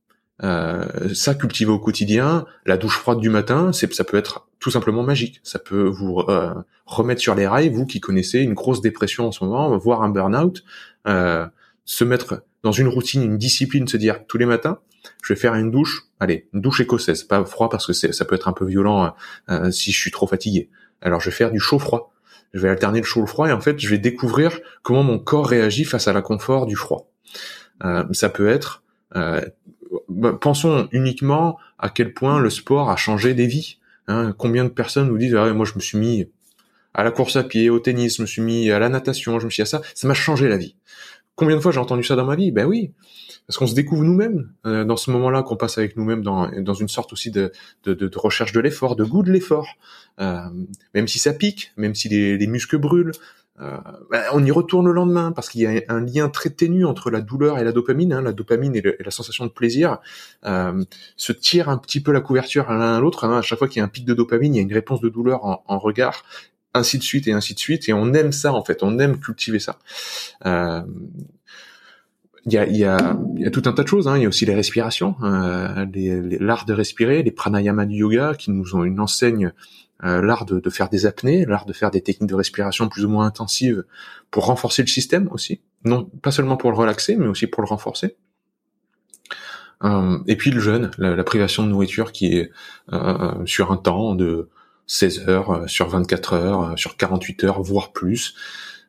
[0.43, 5.03] Euh, ça cultiver au quotidien, la douche froide du matin, ça peut être tout simplement
[5.03, 5.41] magique.
[5.43, 6.55] Ça peut vous euh,
[6.87, 10.09] remettre sur les rails, vous qui connaissez une grosse dépression en ce moment, voire un
[10.09, 10.65] burn-out,
[11.07, 11.47] euh,
[11.93, 14.79] se mettre dans une routine, une discipline, se dire tous les matins,
[15.23, 18.49] je vais faire une douche, allez, douche écossaise, pas froid parce que ça peut être
[18.49, 19.11] un peu violent euh,
[19.51, 20.71] euh, si je suis trop fatigué.
[21.03, 22.15] Alors je vais faire du chaud-froid.
[22.55, 25.19] Je vais alterner le chaud le froid et en fait je vais découvrir comment mon
[25.19, 27.11] corps réagit face à l'inconfort du froid.
[27.85, 28.83] Euh, ça peut être,
[29.15, 33.79] bah, pensons uniquement à quel point le sport a changé des vies.
[34.09, 34.35] Hein.
[34.39, 36.27] Combien de personnes nous disent ah moi je me suis mis
[36.95, 39.47] à la course à pied, au tennis, je me suis mis à la natation, je
[39.47, 40.77] me suis mis à ça, ça m'a changé la vie.
[41.43, 42.53] Combien de fois j'ai entendu ça dans ma vie?
[42.53, 42.93] Ben oui,
[43.49, 46.75] parce qu'on se découvre nous-mêmes euh, dans ce moment-là qu'on passe avec nous-mêmes dans, dans
[46.75, 47.51] une sorte aussi de,
[47.83, 49.67] de, de, recherche de l'effort, de goût de l'effort.
[50.21, 50.39] Euh,
[50.95, 53.11] même si ça pique, même si les, les muscles brûlent,
[53.61, 53.77] euh,
[54.11, 57.11] ben, on y retourne le lendemain parce qu'il y a un lien très ténu entre
[57.11, 58.13] la douleur et la dopamine.
[58.13, 59.99] Hein, la dopamine et, la sensation de plaisir
[60.47, 60.85] euh,
[61.17, 63.25] se tirent un petit peu la couverture l'un à l'autre.
[63.25, 63.39] Hein.
[63.39, 65.01] À chaque fois qu'il y a un pic de dopamine, il y a une réponse
[65.01, 66.25] de douleur en, en regard
[66.75, 67.89] ainsi de suite et ainsi de suite.
[67.89, 69.79] Et on aime ça en fait, on aime cultiver ça.
[70.47, 70.83] Euh,
[72.45, 74.09] il y a, y, a, y a, tout un tas de choses.
[74.09, 74.17] Hein.
[74.17, 75.87] Il y a aussi les respirations, euh,
[76.41, 79.53] l'art de respirer, les pranayama du yoga qui nous ont une enseigne,
[80.03, 83.05] euh, l'art de, de, faire des apnées, l'art de faire des techniques de respiration plus
[83.05, 83.85] ou moins intensives
[84.33, 85.61] pour renforcer le système aussi.
[85.85, 88.17] Non, pas seulement pour le relaxer, mais aussi pour le renforcer.
[89.85, 92.51] Euh, et puis le jeûne, la, la, privation de nourriture qui est
[92.93, 94.49] euh, sur un temps de
[94.93, 98.35] 16 heures, euh, sur 24 heures, euh, sur 48 heures, voire plus,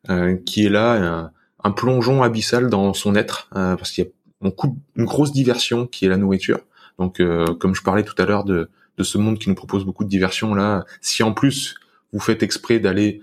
[0.10, 1.32] euh, qui est là
[1.64, 4.10] un, plongeon abyssal dans son être, parce qu'il y a
[4.46, 6.60] on coupe une grosse diversion qui est la nourriture.
[7.00, 7.22] Donc,
[7.60, 10.10] comme je parlais tout à l'heure de, de ce monde qui nous propose beaucoup de
[10.10, 11.76] diversion là, si en plus
[12.12, 13.22] vous faites exprès d'aller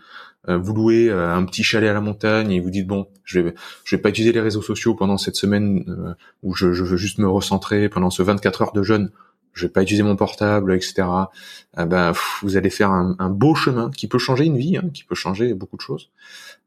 [0.49, 3.55] vous louer un petit chalet à la montagne et vous dites bon, je vais
[3.85, 7.19] je vais pas utiliser les réseaux sociaux pendant cette semaine où je, je, veux juste
[7.19, 9.11] me recentrer pendant ce 24 heures de jeûne
[9.53, 11.07] je vais pas utiliser mon portable, etc.
[11.79, 12.13] Eh ben,
[12.43, 15.55] vous allez faire un, beau chemin qui peut changer une vie, hein, qui peut changer
[15.55, 16.11] beaucoup de choses.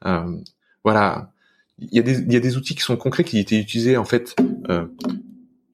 [0.06, 0.38] Euh,
[0.84, 1.32] voilà,
[1.80, 3.98] il y a des il y a des outils qui sont concrets qui étaient utilisés
[3.98, 4.36] en fait
[4.70, 4.86] euh,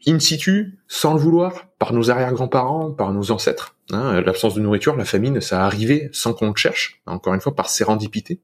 [0.07, 3.76] in situ, sans le vouloir, par nos arrière-grands-parents, par nos ancêtres.
[3.91, 7.56] Hein, L'absence de nourriture, la famine, ça arrivait sans qu'on le cherche, encore une fois
[7.56, 8.40] par sérendipité.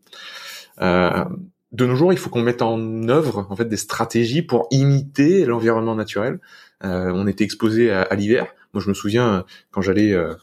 [0.82, 1.24] Euh,
[1.72, 5.46] de nos jours, il faut qu'on mette en œuvre en fait des stratégies pour imiter
[5.46, 6.40] l'environnement naturel.
[6.84, 8.48] Euh, on était exposé à, à l'hiver.
[8.74, 10.34] Moi, je me souviens quand j'allais euh,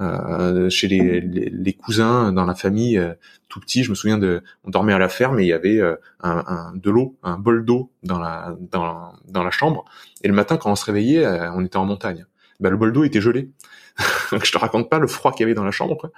[0.00, 3.12] euh, chez les, les, les, cousins dans la famille euh,
[3.50, 5.76] tout petit je me souviens de on dormait à la ferme et il y avait
[5.76, 9.84] euh, un, un, de l'eau un bol d'eau dans la dans, dans la chambre.
[10.22, 12.24] Et le matin quand on se réveillait on était en montagne.
[12.58, 13.50] Ben, le bol d'eau était gelé.
[14.32, 16.10] Je te raconte pas le froid qu'il y avait dans la chambre quoi.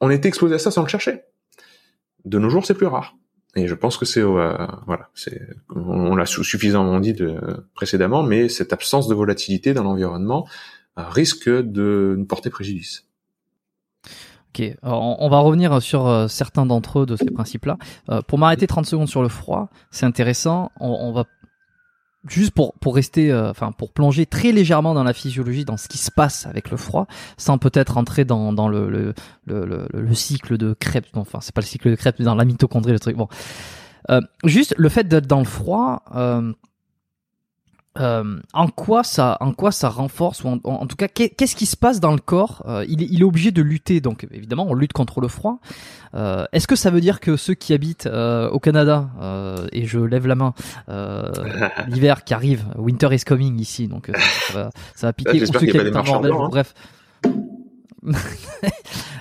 [0.00, 1.22] on était exposé à ça sans le chercher.
[2.24, 3.16] De nos jours c'est plus rare
[3.56, 5.40] et je pense que c'est voilà, c'est
[5.74, 7.38] on, on l'a suffisamment dit de,
[7.74, 10.46] précédemment, mais cette absence de volatilité dans l'environnement,
[10.96, 13.06] risque de nous porter préjudice.
[14.52, 17.78] Ok, on va revenir sur euh, certains d'entre eux de ces principes-là.
[18.08, 20.72] Euh, pour m'arrêter 30 secondes sur le froid, c'est intéressant.
[20.80, 21.24] On, va
[22.28, 25.88] juste pour pour rester, euh, enfin pour plonger très légèrement dans la physiologie, dans ce
[25.88, 27.06] qui se passe avec le froid,
[27.36, 29.14] sans peut-être entrer dans dans le le,
[29.46, 31.06] le, le, cycle de Krebs.
[31.14, 33.16] enfin, c'est pas le cycle de Krebs, mais dans la mitochondrie, le truc.
[33.16, 33.28] Bon,
[34.44, 36.52] juste le fait d'être dans le froid euh,
[37.96, 41.98] en quoi ça, en quoi ça renforce ou en, tout cas qu'est-ce qui se passe
[41.98, 44.92] dans le corps euh, il, est, il, est, obligé de lutter, donc évidemment on lutte
[44.92, 45.58] contre le froid.
[46.14, 49.10] Euh, Est-ce que ça veut dire que ceux qui habitent euh, au Canada
[49.72, 50.54] et je lève la main,
[51.88, 55.66] l'hiver qui arrive, winter is coming ici, donc ça, va, ça va piquer pour ceux
[55.66, 56.32] qui habitent en Norvège.
[56.32, 56.62] Hein.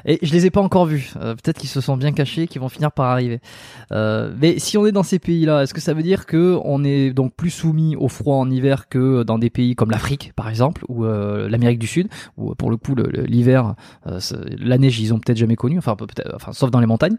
[0.06, 1.14] Et je les ai pas encore vus.
[1.18, 3.40] Euh, peut-être qu'ils se sont bien cachés, qu'ils vont finir par arriver.
[3.92, 6.84] Euh, mais si on est dans ces pays-là, est-ce que ça veut dire que on
[6.84, 10.50] est donc plus soumis au froid en hiver que dans des pays comme l'Afrique, par
[10.50, 12.08] exemple, ou euh, l'Amérique du Sud,
[12.38, 13.76] où pour le coup l'hiver,
[14.06, 17.18] la neige, ils ont peut-être jamais connu, enfin peut-être, enfin sauf dans les montagnes.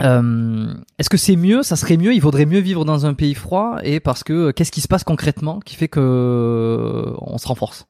[0.00, 3.78] est-ce que c'est mieux Ça serait mieux Il vaudrait mieux vivre dans un pays froid
[3.82, 7.86] Et parce que qu'est-ce qui se passe concrètement qui fait que on se renforce?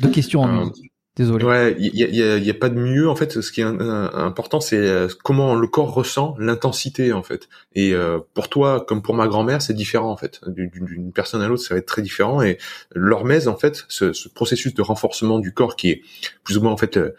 [0.00, 0.72] Deux questions en une.
[1.18, 1.44] Désolé.
[1.44, 3.40] Ouais, il y a, y a, pas de mieux en fait.
[3.40, 7.48] Ce qui est important, c'est euh, comment le corps ressent l'intensité en fait.
[7.74, 10.40] Et euh, pour toi, comme pour ma grand-mère, c'est différent en fait.
[10.46, 12.40] D'une personne à l'autre, ça va être très différent.
[12.40, 12.58] Et
[12.94, 16.02] l'hormèse en fait, ce, ce, processus de renforcement du corps qui est
[16.44, 17.10] plus ou moins en fait euh,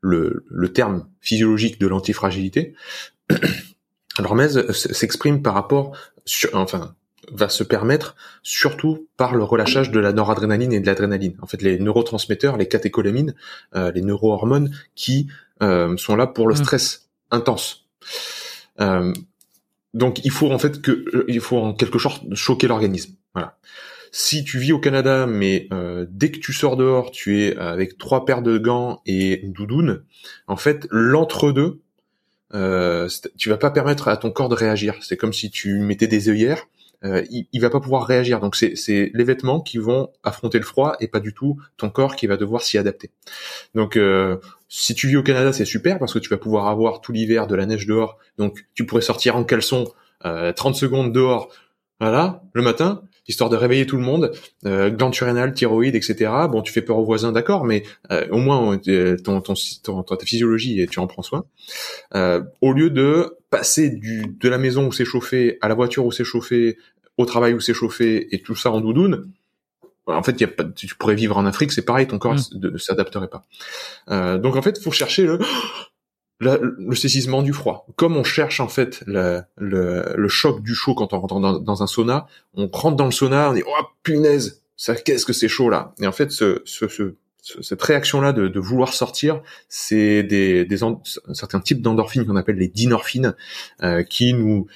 [0.00, 2.74] le, le terme physiologique de l'antifragilité.
[4.18, 6.96] L'hormèse s'exprime par rapport sur, enfin,
[7.32, 11.36] va se permettre surtout par le relâchage de la noradrénaline et de l'adrénaline.
[11.40, 13.34] En fait, les neurotransmetteurs, les catécholamines,
[13.74, 15.28] euh, les neurohormones qui
[15.62, 16.58] euh, sont là pour le mmh.
[16.58, 17.86] stress intense.
[18.80, 19.12] Euh,
[19.94, 23.14] donc, il faut en fait que, euh, il faut en quelque sorte choquer l'organisme.
[23.34, 23.56] Voilà.
[24.10, 27.98] Si tu vis au Canada, mais euh, dès que tu sors dehors, tu es avec
[27.98, 30.02] trois paires de gants et une doudoune,
[30.46, 31.80] en fait, l'entre-deux,
[32.54, 34.94] euh, tu vas pas permettre à ton corps de réagir.
[35.02, 36.66] C'est comme si tu mettais des œillères
[37.04, 38.40] euh, il, il, va pas pouvoir réagir.
[38.40, 38.74] Donc c'est,
[39.14, 42.36] les vêtements qui vont affronter le froid et pas du tout ton corps qui va
[42.36, 43.10] devoir s'y adapter.
[43.74, 44.36] Donc euh,
[44.68, 47.46] si tu vis au Canada, c'est super parce que tu vas pouvoir avoir tout l'hiver
[47.46, 48.18] de la neige dehors.
[48.36, 49.86] Donc tu pourrais sortir en caleçon
[50.24, 51.48] euh, 30 secondes dehors,
[52.00, 54.32] voilà, le matin, histoire de réveiller tout le monde,
[54.66, 56.30] euh, glande surrénale, thyroïde, etc.
[56.50, 60.02] Bon, tu fais peur aux voisins, d'accord, mais euh, au moins euh, ton, ton, ton,
[60.02, 61.44] ta physiologie, tu en prends soin.
[62.14, 66.04] Euh, au lieu de passer du, de la maison où c'est chauffé à la voiture
[66.04, 66.78] où c'est chauffé,
[67.16, 69.32] au travail où c'est chauffé, et tout ça en doudoune,
[70.06, 72.72] en fait, y a pas, tu pourrais vivre en Afrique, c'est pareil, ton corps mmh.
[72.72, 73.44] ne s'adapterait pas.
[74.10, 75.38] Euh, donc en fait, il faut chercher le
[76.40, 77.86] le, saisissement du froid.
[77.96, 81.86] Comme on cherche en fait le, le, choc du chaud quand on rentre dans, un
[81.86, 85.68] sauna, on rentre dans le sauna, on dit oh punaise, ça qu'est-ce que c'est chaud
[85.68, 85.94] là?
[86.00, 90.78] Et en fait, ce, ce, ce cette réaction-là de, vouloir sortir, c'est des, des
[91.32, 93.34] certains types d'endorphines qu'on appelle les dynorphines,
[93.82, 94.66] euh, qui nous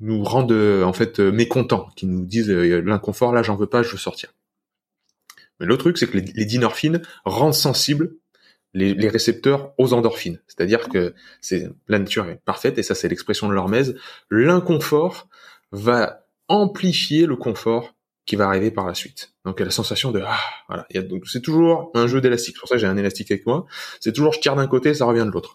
[0.00, 3.90] nous rendent en fait mécontents, qui nous disent euh, l'inconfort là, j'en veux pas, je
[3.90, 4.34] veux sortir.
[5.60, 8.16] Mais l'autre truc, c'est que les, les dynorphines rendent sensibles
[8.74, 10.40] les, récepteurs aux endorphines.
[10.46, 13.96] C'est-à-dire que c'est la nature est parfaite et ça c'est l'expression de l'hormèse.
[14.30, 15.28] L'inconfort
[15.72, 17.94] va amplifier le confort
[18.26, 19.32] qui va arriver par la suite.
[19.44, 20.38] Donc la sensation de ah
[20.68, 22.56] voilà, donc c'est toujours un jeu d'élastique.
[22.56, 23.66] C'est pour ça que j'ai un élastique avec moi.
[24.00, 25.54] C'est toujours je tire d'un côté, ça revient de l'autre.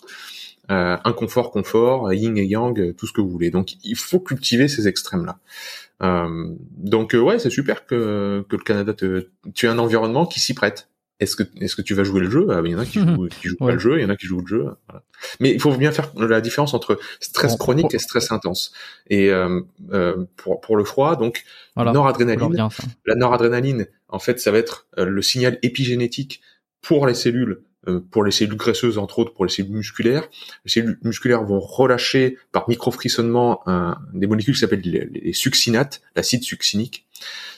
[0.72, 3.50] Euh, inconfort, confort, yin et yang, tout ce que vous voulez.
[3.50, 5.40] Donc il faut cultiver ces extrêmes là.
[6.04, 10.26] Euh, donc euh, ouais, c'est super que, que le Canada te, tu as un environnement
[10.26, 10.88] qui s'y prête
[11.20, 12.48] est-ce que est-ce que tu vas jouer le jeu?
[12.50, 14.10] Ah, Il y en a qui jouent, qui jouent pas le jeu, il y en
[14.10, 14.68] a qui jouent le jeu.
[14.88, 15.04] Voilà.
[15.40, 18.72] Mais il faut bien faire la différence entre stress chronique et stress intense.
[19.10, 21.44] Et euh, euh, pour pour le froid, donc
[21.76, 22.70] noradrénaline.
[23.06, 26.42] La noradrénaline, en fait, ça va être euh, le signal épigénétique
[26.82, 27.62] pour les cellules
[28.12, 30.28] pour les cellules graisseuses, entre autres pour les cellules musculaires.
[30.66, 33.64] Les cellules musculaires vont relâcher par microfrissonnement
[34.14, 37.06] des molécules qui s'appellent les, succinates, l'acide succinique.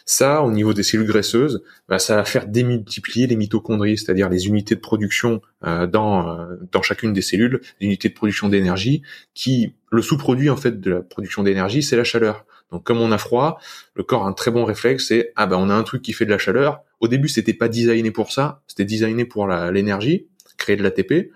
[0.06, 4.48] Ça, au niveau des cellules graisseuses, bah, ça va faire démultiplier les mitochondries, c'est-à-dire les
[4.48, 9.04] unités de production euh, dans euh, dans chacune des cellules, les unités de production d'énergie,
[9.34, 12.46] qui le sous-produit en fait de la production d'énergie, c'est la chaleur.
[12.72, 13.60] Donc comme on a froid,
[13.96, 16.14] le corps a un très bon réflexe, c'est ah ben on a un truc qui
[16.14, 16.82] fait de la chaleur.
[17.00, 20.28] Au début, c'était pas designé pour ça, c'était designé pour l'énergie,
[20.58, 21.32] créer de l'ATP.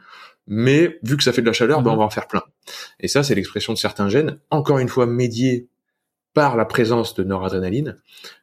[0.48, 2.44] Mais vu que ça fait de la chaleur, ben on va en faire plein.
[3.00, 5.68] Et ça, c'est l'expression de certains gènes, encore une fois médiés
[6.36, 7.96] par la présence de noradrénaline,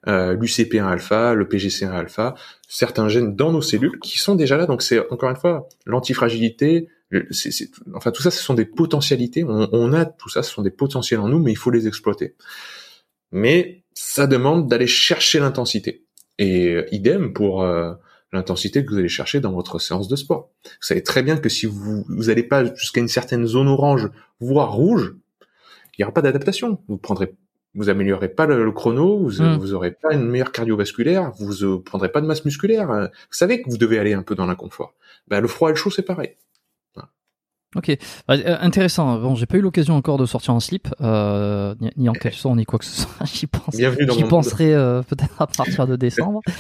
[0.08, 2.34] euh, l'UCP1 alpha, le PGC1 alpha,
[2.66, 4.64] certains gènes dans nos cellules qui sont déjà là.
[4.64, 6.88] Donc c'est encore une fois l'antifragilité.
[7.30, 9.44] C'est, enfin tout ça, ce sont des potentialités.
[9.44, 11.86] On, on, a tout ça, ce sont des potentiels en nous, mais il faut les
[11.86, 12.34] exploiter.
[13.32, 16.04] Mais ça demande d'aller chercher l'intensité.
[16.38, 17.92] Et euh, idem pour euh,
[18.32, 20.50] l'intensité que vous allez chercher dans votre séance de sport.
[20.64, 24.10] Vous savez très bien que si vous n'allez pas jusqu'à une certaine zone orange,
[24.40, 26.78] voire rouge, il n'y aura pas d'adaptation.
[26.88, 27.34] Vous prendrez
[27.74, 29.56] vous améliorerez pas le, chrono, vous, hmm.
[29.56, 32.88] vous aurez pas une meilleure cardiovasculaire, vous euh, prendrez pas de masse musculaire.
[32.88, 34.92] Vous savez que vous devez aller un peu dans l'inconfort.
[35.28, 36.36] Ben, le froid et le chaud, c'est pareil.
[37.74, 37.96] Ok,
[38.28, 39.18] bah, euh, intéressant.
[39.18, 42.64] Bon, j'ai pas eu l'occasion encore de sortir en slip, euh, ni, en caleçon, ni
[42.64, 43.24] quoi que ce soit.
[43.24, 43.76] J'y pense.
[43.76, 46.40] J'y penserai euh, peut-être à partir de décembre.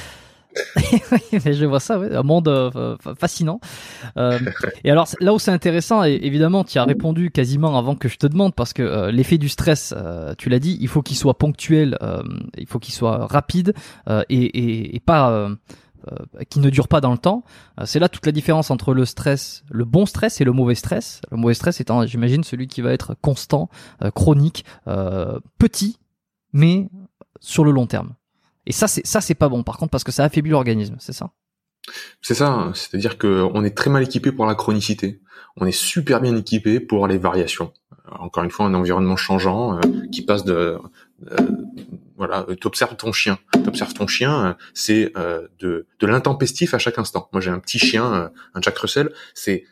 [1.44, 3.60] mais je vois ça, ouais, un monde euh, fascinant.
[4.16, 4.38] Euh,
[4.84, 8.16] et alors là où c'est intéressant, et évidemment, tu as répondu quasiment avant que je
[8.16, 9.94] te demande, parce que euh, l'effet du stress,
[10.38, 11.98] tu l'as dit, il faut qu'il soit ponctuel,
[12.56, 13.74] il faut qu'il soit rapide
[14.08, 15.48] et, et, et, pas
[16.48, 17.44] qui ne dure pas dans le temps.
[17.84, 21.20] c'est là toute la différence entre le stress, le bon stress et le mauvais stress.
[21.30, 23.68] Le mauvais stress étant, j'imagine, celui qui va être constant,
[24.14, 24.64] chronique,
[25.58, 25.98] petit,
[26.52, 26.88] mais
[27.40, 28.14] sur le long terme.
[28.66, 29.62] Et ça, c'est ça, c'est pas bon.
[29.62, 31.30] Par contre, parce que ça affaiblit l'organisme, c'est ça?
[32.20, 32.48] C'est ça.
[32.48, 32.72] Hein.
[32.74, 35.20] C'est-à-dire que on est très mal équipé pour la chronicité.
[35.56, 37.72] On est super bien équipé pour les variations.
[38.10, 39.80] Encore une fois, un environnement changeant euh,
[40.10, 40.78] qui passe de
[41.30, 41.36] euh,
[42.16, 43.38] voilà, t'observes ton chien.
[43.64, 45.12] T'observes ton chien, euh, c'est
[45.58, 47.28] de, de l'intempestif à chaque instant.
[47.32, 49.12] Moi, j'ai un petit chien, un Jack Russell.
[49.34, 49.64] C'est,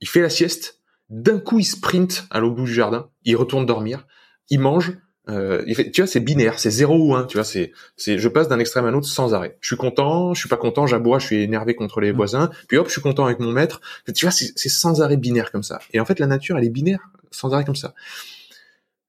[0.00, 0.80] il fait la sieste.
[1.08, 3.10] D'un coup, il sprint à l'au bout du jardin.
[3.24, 4.06] Il retourne dormir.
[4.50, 4.96] Il mange
[5.28, 8.46] euh, tu vois, c'est binaire, c'est 0 ou 1, tu vois, c'est, c'est, je passe
[8.46, 9.58] d'un extrême à l'autre sans arrêt.
[9.60, 12.16] Je suis content, je suis pas content, j'aboie, je suis énervé contre les mmh.
[12.16, 13.80] voisins, puis hop, je suis content avec mon maître.
[14.14, 15.80] Tu vois, c'est, c'est sans arrêt binaire comme ça.
[15.92, 17.00] Et en fait, la nature, elle est binaire,
[17.32, 17.94] sans arrêt comme ça.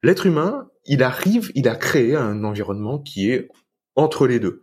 [0.02, 3.50] L'être humain, il arrive, il a créé un environnement qui est
[3.96, 4.62] entre les deux.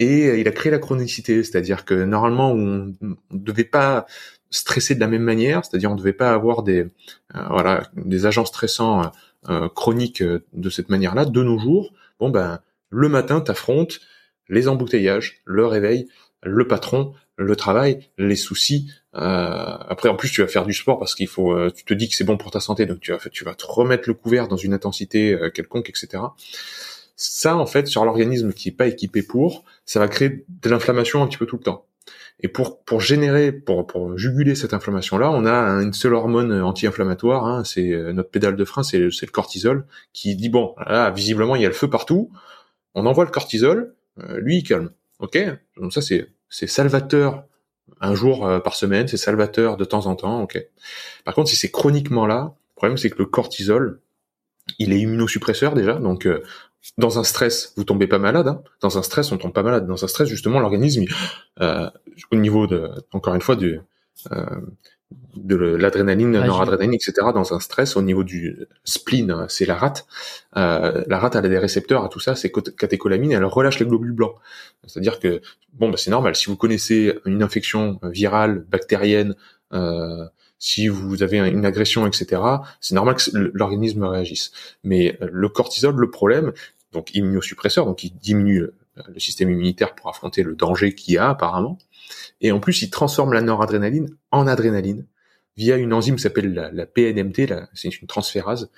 [0.00, 4.06] Et il a créé la chronicité, c'est-à-dire que normalement, on ne devait pas
[4.54, 8.24] stresser de la même manière, c'est-à-dire on ne devait pas avoir des, euh, voilà, des
[8.24, 9.10] agents stressants
[9.48, 14.00] euh, chronique euh, de cette manière-là, de nos jours, bon ben le matin t'affrontes
[14.48, 16.06] les embouteillages, le réveil,
[16.44, 18.90] le patron, le travail, les soucis.
[19.14, 21.52] Euh, après, en plus, tu vas faire du sport parce qu'il faut.
[21.52, 23.54] Euh, tu te dis que c'est bon pour ta santé, donc tu vas, tu vas
[23.54, 26.22] te remettre le couvert dans une intensité quelconque, etc.
[27.16, 31.22] Ça, en fait, sur l'organisme qui est pas équipé pour, ça va créer de l'inflammation
[31.22, 31.86] un petit peu tout le temps.
[32.40, 37.46] Et pour pour générer, pour pour juguler cette inflammation-là, on a une seule hormone anti-inflammatoire.
[37.46, 41.10] Hein, c'est euh, notre pédale de frein, c'est le, le cortisol, qui dit bon, là
[41.10, 42.30] visiblement il y a le feu partout.
[42.94, 44.90] On envoie le cortisol, euh, lui il calme.
[45.20, 45.38] Ok,
[45.76, 47.44] donc ça c'est c'est salvateur
[48.00, 50.42] un jour euh, par semaine, c'est salvateur de temps en temps.
[50.42, 50.58] Ok.
[51.24, 54.00] Par contre, si c'est chroniquement là, le problème c'est que le cortisol,
[54.78, 56.26] il est immunosuppresseur déjà, donc
[56.98, 58.46] dans un stress, vous tombez pas malade.
[58.48, 58.62] Hein.
[58.80, 59.86] Dans un stress, on tombe pas malade.
[59.86, 61.04] Dans un stress, justement, l'organisme,
[61.60, 61.90] euh,
[62.30, 63.80] au niveau de, encore une fois, du,
[64.32, 64.60] euh,
[65.36, 67.12] de l'adrénaline, noradrénaline, etc.
[67.34, 70.06] Dans un stress, au niveau du spleen, c'est la rate.
[70.56, 72.34] Euh, la rate, elle a des récepteurs à tout ça.
[72.34, 74.34] C'est catécholamine, elle relâche les globules blancs.
[74.86, 75.40] C'est-à-dire que,
[75.72, 76.36] bon, bah, c'est normal.
[76.36, 79.34] Si vous connaissez une infection virale, bactérienne,
[79.72, 80.24] euh,
[80.58, 82.40] si vous avez une agression, etc.,
[82.80, 84.52] c'est normal que l'organisme réagisse.
[84.82, 86.52] Mais le cortisol, le problème,
[86.92, 91.28] donc immunosuppresseur, donc il diminue le système immunitaire pour affronter le danger qu'il y a
[91.28, 91.78] apparemment,
[92.40, 95.06] et en plus il transforme la noradrénaline en adrénaline
[95.56, 98.70] via une enzyme qui s'appelle la, PNMT, c'est une transférase,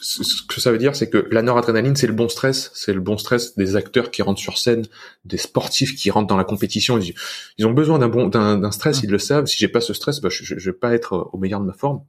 [0.00, 3.00] ce que ça veut dire, c'est que la noradrénaline, c'est le bon stress, c'est le
[3.00, 4.84] bon stress des acteurs qui rentrent sur scène,
[5.24, 6.98] des sportifs qui rentrent dans la compétition.
[6.98, 9.46] Ils, ont besoin d'un bon, d'un stress, ils le savent.
[9.46, 11.72] Si j'ai pas ce stress, bah, je, je, vais pas être au meilleur de ma
[11.72, 12.04] forme.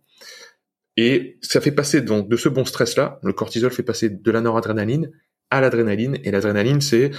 [0.97, 4.41] Et ça fait passer donc de ce bon stress-là, le cortisol fait passer de la
[4.41, 5.11] noradrénaline
[5.49, 7.11] à l'adrénaline, et l'adrénaline, c'est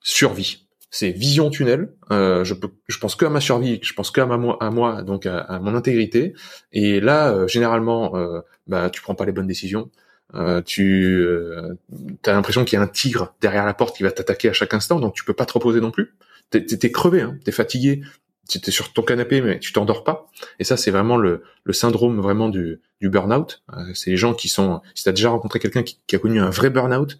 [0.00, 0.61] survie
[0.92, 1.88] c'est vision tunnel.
[2.12, 2.54] Euh, je,
[3.00, 6.34] pense que à ma survie, je pense que à, moi, donc à, mon intégrité.
[6.70, 9.90] Et là, euh, généralement, euh, bah, tu prends pas les bonnes décisions.
[10.34, 11.78] Euh, tu euh,
[12.26, 14.74] as l'impression qu'il y a un tigre derrière la porte qui va t'attaquer à chaque
[14.74, 16.14] instant, donc tu peux pas te reposer non plus.
[16.50, 18.02] T'es es, crevé, hein, t'es fatigué.
[18.46, 20.30] tu es sur ton canapé mais tu t'endors pas.
[20.58, 23.62] Et ça, c'est vraiment le, syndrome vraiment du, du burn-out.
[23.94, 26.50] C'est les gens qui sont, si tu as déjà rencontré quelqu'un qui, a connu un
[26.50, 27.18] vrai burn-out,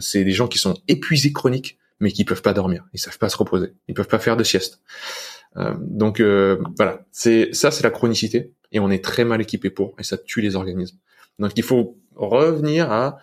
[0.00, 3.28] c'est des gens qui sont épuisés chroniques, mais qui peuvent pas dormir, ils savent pas
[3.28, 4.80] se reposer, ils peuvent pas faire de sieste.
[5.56, 9.70] Euh, donc euh, voilà, c'est ça, c'est la chronicité, et on est très mal équipé
[9.70, 10.98] pour, et ça tue les organismes.
[11.38, 13.18] Donc il faut revenir à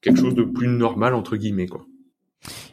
[0.00, 1.86] quelque chose de plus normal entre guillemets quoi.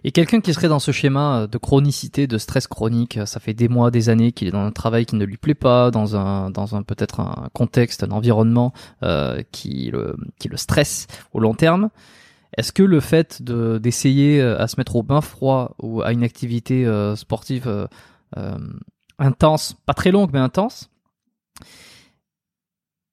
[0.03, 3.67] Et quelqu'un qui serait dans ce schéma de chronicité, de stress chronique, ça fait des
[3.67, 6.49] mois, des années qu'il est dans un travail qui ne lui plaît pas, dans un,
[6.49, 8.73] dans un peut-être un contexte, un environnement
[9.03, 11.89] euh, qui le, qui le stresse au long terme.
[12.57, 16.11] Est-ce que le fait de d'essayer euh, à se mettre au bain froid ou à
[16.11, 17.87] une activité euh, sportive
[18.37, 18.57] euh,
[19.19, 20.89] intense, pas très longue mais intense,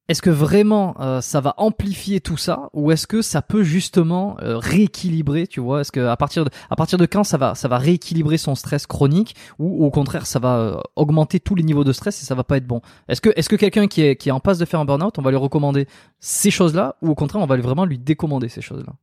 [0.09, 5.47] est-ce que vraiment ça va amplifier tout ça ou est-ce que ça peut justement rééquilibrer,
[5.47, 5.82] tu vois?
[5.82, 8.55] Est-ce que à partir de à partir de quand ça va ça va rééquilibrer son
[8.55, 12.35] stress chronique ou au contraire ça va augmenter tous les niveaux de stress et ça
[12.35, 12.81] va pas être bon?
[13.09, 15.19] Est-ce que est-ce que quelqu'un qui est qui est en passe de faire un burn-out,
[15.19, 15.86] on va lui recommander
[16.20, 18.94] ces choses-là ou au contraire on va vraiment lui décommander ces choses-là?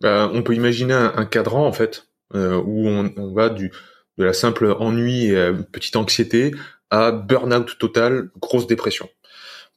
[0.00, 3.72] Bah, on peut imaginer un, un cadran en fait où on, on, va du
[4.18, 6.52] de la simple ennui et petite anxiété
[6.90, 9.08] à burn-out total, grosse dépression.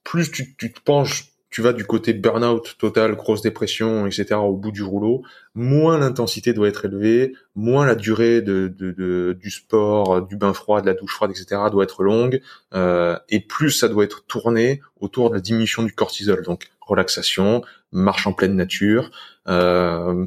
[0.03, 4.35] Plus tu, tu, te penches, tu vas du côté burn-out total, grosse dépression, etc.
[4.35, 5.21] au bout du rouleau,
[5.53, 10.53] moins l'intensité doit être élevée, moins la durée de, de, de, du sport, du bain
[10.53, 11.61] froid, de la douche froide, etc.
[11.69, 12.41] doit être longue,
[12.73, 16.41] euh, et plus ça doit être tourné autour de la diminution du cortisol.
[16.43, 17.61] Donc relaxation,
[17.91, 19.11] marche en pleine nature.
[19.47, 20.25] Euh,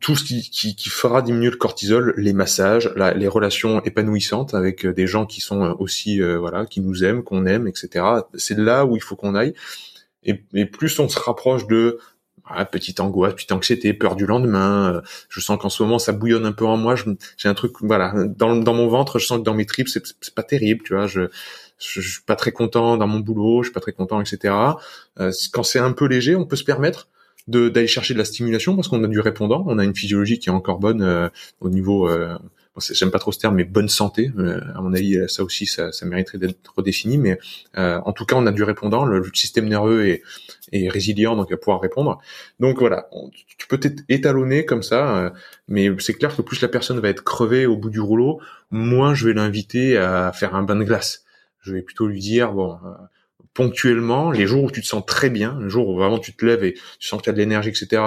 [0.00, 4.86] tout ce qui, qui, qui, fera diminuer le cortisol, les massages, les relations épanouissantes avec
[4.86, 8.04] euh, des gens qui sont euh, aussi euh, voilà, qui nous aiment, qu'on aime, etc.
[8.34, 9.54] C'est là où il faut qu'on aille.
[10.26, 11.98] Et, plus on se rapproche de
[12.44, 15.02] ah, petite angoisse, petite anxiété, peur du lendemain.
[15.28, 16.94] je sens qu'en ce moment ça bouillonne un peu en moi.
[17.36, 20.42] J'ai un truc, voilà, dans, mon ventre, je sens que dans mes tripes c'est pas
[20.42, 21.06] terrible, tu vois.
[21.06, 21.28] Je,
[21.78, 24.54] suis pas très content dans mon boulot, je suis pas très content, etc.
[25.20, 27.08] Euh, quand c'est un peu léger, on peut se permettre
[27.48, 30.48] d'aller chercher de la stimulation parce qu'on a du répondant, on a une physiologie qui
[30.48, 31.28] est encore bonne euh,
[31.60, 32.36] au niveau, euh,
[32.78, 34.30] j'aime pas trop ce terme, mais bonne santé.
[34.38, 37.18] Euh, à mon avis, ça aussi, ça, ça mériterait d'être redéfini.
[37.18, 37.38] Mais
[37.78, 40.22] euh, en tout cas, on a du répondant, le, système nerveux est,
[40.72, 42.18] est, résilient, donc il va pouvoir répondre.
[42.60, 43.08] Donc voilà,
[43.58, 45.32] tu peux être étalonné comme ça,
[45.68, 48.40] mais c'est clair que plus la personne va être crevée au bout du rouleau,
[48.70, 51.24] moins je vais l'inviter à faire un bain de glace.
[51.60, 52.78] Je vais plutôt lui dire bon
[53.56, 56.44] ponctuellement, les jours où tu te sens très bien, les jours où vraiment tu te
[56.44, 58.02] lèves et tu sens que tu as de l'énergie, etc.,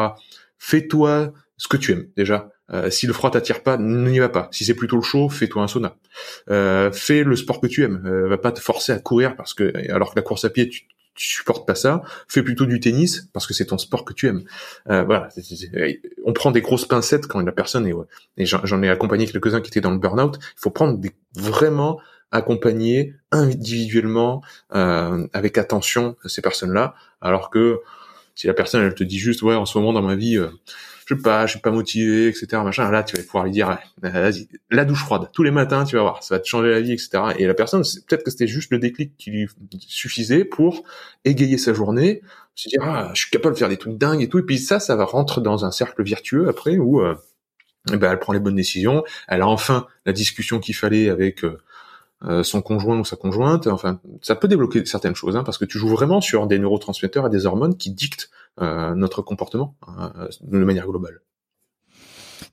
[0.60, 2.52] fais-toi ce que tu aimes déjà.
[2.72, 4.48] Euh, si le froid t'attire pas, n'y va pas.
[4.52, 5.96] Si c'est plutôt le chaud, fais-toi un sauna.
[6.50, 8.04] Euh, fais le sport que tu aimes.
[8.06, 10.70] Euh, va pas te forcer à courir parce que alors que la course à pied,
[10.70, 10.88] tu,
[11.20, 12.02] tu supportes pas ça.
[12.30, 14.44] Fais plutôt du tennis parce que c'est ton sport que tu aimes.
[14.90, 15.28] Euh, voilà.
[16.26, 17.94] On prend des grosses pincettes quand la personne est.
[17.94, 18.06] Ouais.
[18.38, 20.40] Et j'en ai accompagné quelques-uns qui étaient dans le burn-out.
[20.42, 22.00] Il faut prendre des, vraiment
[22.32, 24.42] accompagner individuellement
[24.74, 27.80] euh, avec attention ces personnes-là, alors que
[28.36, 30.38] si la personne elle te dit juste ouais en ce moment dans ma vie
[31.10, 32.92] je sais pas je suis pas motivé etc machin.
[32.92, 35.30] Là tu vas pouvoir lui dire vas-y la douche froide.
[35.34, 37.54] Tous les matins tu vas voir ça va te changer la vie etc et la
[37.54, 39.48] personne peut-être que c'était juste le déclic qui lui
[39.80, 40.84] suffisait pour
[41.26, 42.22] égayer sa journée
[42.54, 44.40] se dire ah je suis capable de faire des trucs dingues et tout.
[44.40, 47.02] Et puis ça ça va rentrer dans un cercle vertueux après où
[47.88, 49.04] ben, elle prend les bonnes décisions.
[49.28, 51.60] Elle a enfin la discussion qu'il fallait avec euh,
[52.26, 53.68] euh, son conjoint ou sa conjointe.
[53.68, 57.28] Enfin, ça peut débloquer certaines choses, hein, parce que tu joues vraiment sur des neurotransmetteurs
[57.28, 58.30] et des hormones qui dictent
[58.62, 61.22] euh, notre comportement euh, de manière globale.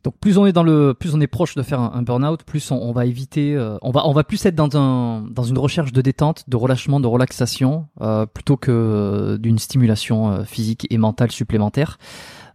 [0.04, 2.70] Donc plus on est dans le, plus on est proche de faire un, burn-out, plus
[2.70, 6.00] on, va éviter, on va, on va plus être dans un, dans une recherche de
[6.00, 7.88] détente, de relâchement, de relaxation,
[8.32, 11.98] plutôt que d'une stimulation physique et mentale supplémentaire.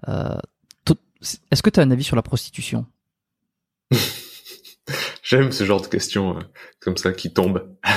[0.08, 2.86] Est-ce que tu as un avis sur la prostitution?
[5.24, 6.42] J'aime ce genre de questions euh,
[6.80, 7.68] comme ça qui tombent.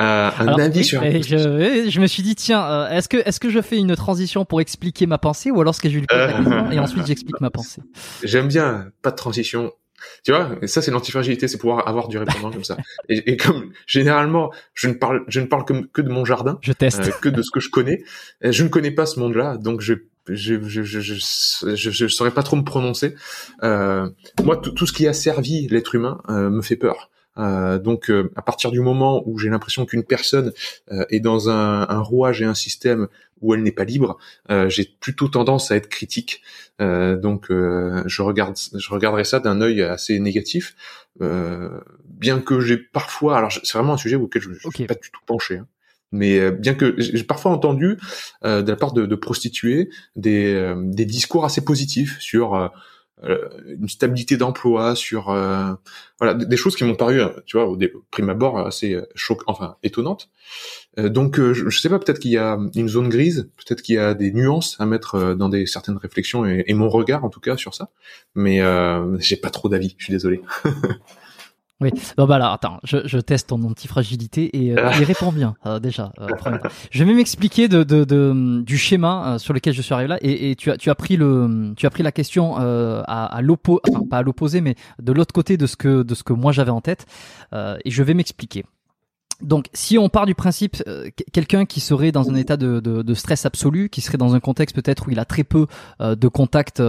[0.00, 1.02] Euh, un avis sur.
[1.02, 4.44] Je, je, me suis dit tiens, euh, est-ce que est-ce que je fais une transition
[4.44, 7.04] pour expliquer ma pensée ou alors est-ce que je lui pose la question et ensuite
[7.04, 7.82] j'explique ma pensée?
[8.22, 9.72] J'aime bien pas de transition.
[10.24, 12.76] Tu vois, et ça c'est l'antifragilité, c'est pouvoir avoir du répondant comme ça.
[13.08, 16.60] Et, et, comme généralement, je ne parle, je ne parle que, que de mon jardin,
[16.60, 18.04] je teste, que de ce que je connais.
[18.40, 19.94] Je ne connais pas ce monde-là, donc je
[20.28, 23.14] je je, je, je, je, saurais pas trop me prononcer.
[23.62, 24.08] Euh,
[24.44, 27.10] moi, tout ce qui a servi l'être humain euh, me fait peur.
[27.38, 30.52] Euh, donc, euh, à partir du moment où j'ai l'impression qu'une personne
[30.90, 33.08] euh, est dans un, un, rouage et un système
[33.40, 34.18] où elle n'est pas libre,
[34.66, 36.42] j'ai plutôt tendance à être critique.
[36.80, 40.74] donc, je regarde, je regarderai ça d'un œil assez négatif,
[41.20, 45.12] bien que j'ai parfois, alors c'est vraiment un sujet auquel je ne suis pas du
[45.12, 45.58] tout penché.
[45.58, 45.68] Hein.
[46.12, 47.98] Mais euh, bien que j'ai parfois entendu
[48.44, 52.70] euh, de la part de, de prostituées des, euh, des, discours assez positifs sur
[53.20, 55.24] une stabilité d'emploi, sur
[56.20, 57.76] voilà des choses qui m'ont paru, tu vois, au
[58.12, 60.30] prime abord assez choquantes, enfin étonnantes.
[60.96, 63.98] donc je, je sais pas, peut-être qu'il y a une zone grise, peut-être qu'il y
[63.98, 67.40] a des nuances à mettre dans des certaines réflexions et, et, mon regard en tout
[67.40, 67.90] cas sur ça.
[68.36, 68.60] Mais
[69.18, 70.40] j'ai pas trop d'avis, je suis désolé.
[71.80, 75.54] Oui, bon bah là, attends, je, je teste ton antifragilité et euh, il répond bien
[75.64, 76.12] euh, déjà.
[76.18, 76.26] Euh,
[76.90, 80.18] je vais même expliquer de, de, de, du schéma sur lequel je suis arrivé là
[80.20, 83.42] et, et, tu as tu as pris le tu as pris la question à, à
[83.42, 86.32] l'opposé, enfin pas à l'opposé mais de l'autre côté de ce que de ce que
[86.32, 87.06] moi j'avais en tête
[87.52, 88.64] et je vais m'expliquer.
[89.40, 90.82] Donc, si on part du principe,
[91.32, 94.40] quelqu'un qui serait dans un état de, de, de, stress absolu, qui serait dans un
[94.40, 95.68] contexte peut-être où il a très peu
[96.00, 96.82] de contact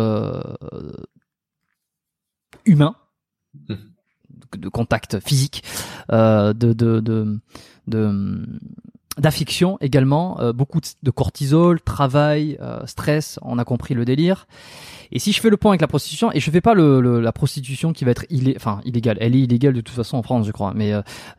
[2.65, 2.95] humain,
[3.53, 3.75] mmh
[4.57, 5.63] de contact physique,
[6.11, 6.99] euh, de, de,
[7.87, 8.45] de,
[9.19, 14.47] d'affection également, euh, beaucoup de cortisol, travail, euh, stress, on a compris le délire.
[15.11, 17.31] Et si je fais le point avec la prostitution, et je fais pas le, la
[17.31, 20.45] prostitution qui va être illé enfin illégale, elle est illégale de toute façon en France,
[20.45, 20.91] je crois, mais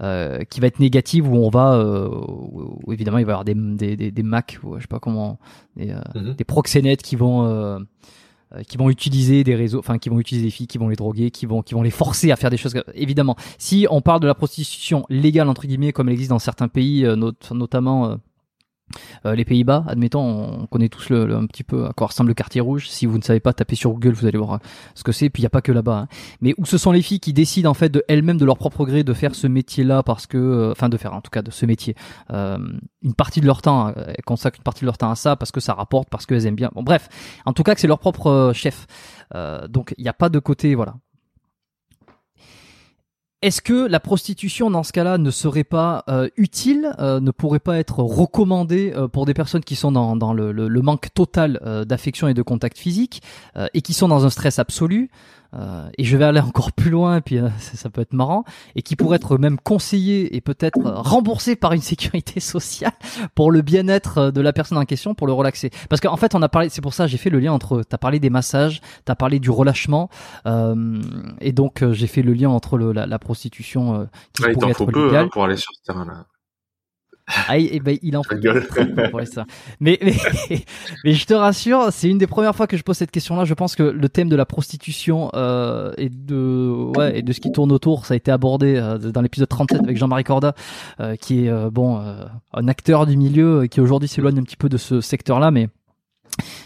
[0.02, 3.54] euh, qui va être négative où on va, où, évidemment il va y avoir des
[3.54, 5.38] des des, des Mac, ou, je sais pas comment,
[5.76, 6.34] des, mhm.
[6.34, 7.78] des proxénètes qui vont euh,
[8.66, 11.30] qui vont utiliser des réseaux, enfin qui vont utiliser des filles, qui vont les droguer,
[11.30, 12.74] qui vont qui vont les forcer à faire des choses.
[12.94, 16.68] Évidemment, si on parle de la prostitution légale entre guillemets, comme elle existe dans certains
[16.68, 17.16] pays, euh,
[17.52, 18.18] notamment
[19.24, 20.20] euh, euh, les Pays-Bas, admettons,
[20.62, 22.88] on connaît tous le, un petit peu à quoi ressemble le quartier rouge.
[22.88, 24.58] Si vous ne savez pas, tapez sur Google, vous allez voir euh,
[24.94, 25.30] ce que c'est.
[25.30, 25.98] Puis il n'y a pas que là-bas.
[25.98, 26.08] Hein.
[26.40, 28.84] Mais où ce sont les filles qui décident en fait de elles-mêmes de leur propre
[28.84, 31.50] gré de faire ce métier-là parce que, euh, enfin de faire en tout cas de
[31.50, 31.94] ce métier,
[32.30, 35.50] une partie de leur temps, elles consacrent une partie de leur temps à ça parce
[35.50, 36.70] que ça rapporte, parce qu'elles aiment bien.
[36.74, 37.08] Bon bref,
[37.46, 38.86] en tout cas que c'est leur propre chef.
[39.68, 40.94] donc il n'y a pas de côté, voilà.
[43.42, 47.58] Est-ce que la prostitution dans ce cas-là ne serait pas euh, utile, euh, ne pourrait
[47.58, 52.34] pas être recommandée euh, pour des personnes qui sont dans, le, manque total d'affection et
[52.34, 53.22] de contact physique
[53.72, 55.10] et qui sont dans un stress absolu?
[55.98, 58.44] Et je vais aller encore plus loin, et puis euh, ça, peut être marrant,
[58.76, 62.92] et qui pourrait être même conseillé et peut-être remboursé par une sécurité sociale
[63.34, 65.70] pour le bien-être euh, de la personne en question, pour le relaxer.
[65.88, 67.98] Parce qu'en fait, on a parlé, c'est pour ça j'ai fait le lien entre, t'as
[67.98, 70.08] parlé des massages, t'as parlé du relâchement,
[71.40, 75.16] et donc j'ai fait le lien entre le, la, la, prostitution qui pourrait être peu,
[75.16, 76.26] hein, pour aller sur ce terrain-là.
[77.48, 78.40] Ah, et, ben, il en fait
[79.26, 79.44] ça.
[79.80, 80.14] Mais, mais,
[81.04, 83.44] mais, je te rassure, c'est une des premières fois que je pose cette question-là.
[83.44, 87.40] Je pense que le thème de la prostitution euh, et de ouais et de ce
[87.40, 90.54] qui tourne autour, ça a été abordé euh, dans l'épisode 37 avec Jean-Marie Corda,
[91.00, 94.56] euh, qui est euh, bon euh, un acteur du milieu qui aujourd'hui s'éloigne un petit
[94.56, 95.68] peu de ce secteur-là, mais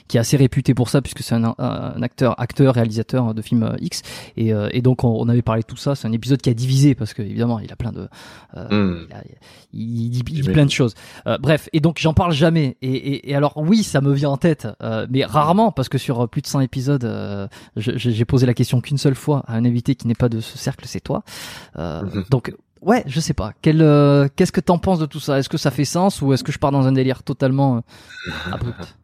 [0.09, 3.65] qui est assez réputé pour ça puisque c'est un, un, acteur, acteur, réalisateur de films
[3.65, 4.03] euh, X
[4.37, 5.95] et, euh, et donc on, avait parlé de tout ça.
[5.95, 8.09] C'est un épisode qui a divisé parce que évidemment il a plein de,
[8.57, 9.07] euh, hmm.
[9.73, 10.95] il, dit, plein de choses.
[11.41, 12.77] bref, et donc j'en parle jamais.
[12.83, 14.69] Et, et, et, alors oui, ça me vient en tête,
[15.11, 19.15] mais rarement parce que sur plus de 100 épisodes, j'ai posé la question qu'une seule
[19.15, 21.23] fois à un invité qui n'est pas de ce cercle, c'est toi.
[21.77, 22.25] Mhm.
[22.31, 23.53] donc ouais, je sais pas.
[23.63, 23.79] Quel,
[24.37, 25.39] qu'est-ce que t'en penses de tout ça?
[25.39, 27.83] Est-ce que ça fait sens ou est-ce que je pars dans un délire totalement
[28.53, 28.97] abrupt?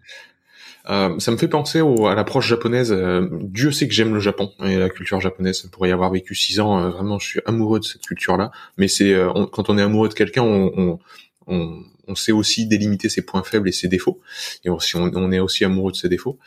[0.91, 2.93] Euh, ça me fait penser au, à l'approche japonaise.
[2.93, 5.63] Euh, Dieu sait que j'aime le Japon et la culture japonaise.
[5.71, 8.51] Pour y avoir vécu six ans, euh, vraiment, je suis amoureux de cette culture-là.
[8.77, 9.15] Mais c'est
[9.53, 10.99] quand on est amoureux de quelqu'un, on,
[11.47, 14.21] on, on, sait aussi délimiter ses points faibles et ses défauts.
[14.65, 16.39] Et on, on est aussi amoureux de ses défauts.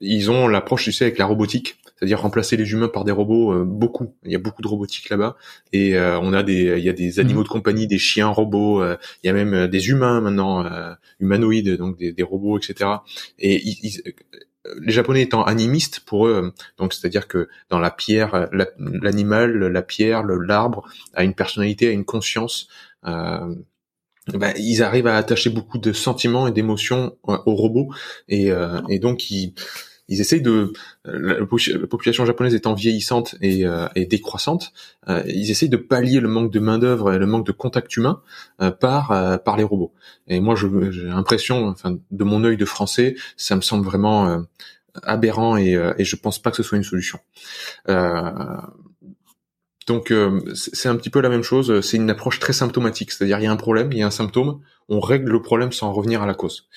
[0.00, 3.52] ils ont l'approche, tu sais, avec la robotique c'est-à-dire remplacer les humains par des robots.
[3.52, 5.36] Euh, beaucoup, il y a beaucoup de robotique là-bas,
[5.72, 7.44] et euh, on a des, il y a des animaux mhm.
[7.44, 10.66] de compagnie, des chiens robots, euh, il y a même des humains maintenant,
[11.20, 12.90] humanoïdes, donc des, des, robots, etc.
[13.38, 13.62] Et
[14.80, 18.48] les Japonais étant animistes pour eux, donc c'est-à-dire que dans la pierre,
[18.78, 22.68] l'animal, la, pierre, l'arbre a une personnalité, a une conscience.
[23.06, 23.54] Euh,
[24.34, 27.88] bah, ils arrivent à attacher beaucoup de sentiments et d'émotions aux robots
[28.28, 28.50] et,
[28.88, 29.54] et donc ils
[30.10, 30.72] ils essayent de
[31.04, 34.72] la population japonaise étant vieillissante et, euh, et décroissante,
[35.08, 37.96] euh, ils essayent de pallier le manque de main d'œuvre et le manque de contact
[37.96, 38.20] humain
[38.60, 39.94] euh, par par les robots.
[40.26, 44.44] Et moi, j'ai l'impression, enfin, de mon œil de français, ça me semble vraiment
[45.04, 47.20] aberrant et, et je pense pas que ce soit une solution.
[49.86, 50.12] Donc
[50.54, 53.46] c'est un petit peu la même chose, c'est une approche très symptomatique, c'est-à-dire il y
[53.46, 56.26] a un problème, il y a un symptôme, on règle le problème sans revenir à
[56.26, 56.68] la cause.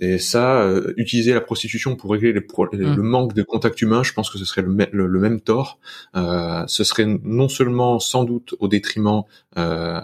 [0.00, 2.96] Et ça, euh, utiliser la prostitution pour régler les mmh.
[2.96, 5.78] le manque de contact humain, je pense que ce serait le, le, même tort.
[6.16, 9.22] Euh, ce serait non seulement sans doute au détriment
[9.58, 10.00] euh,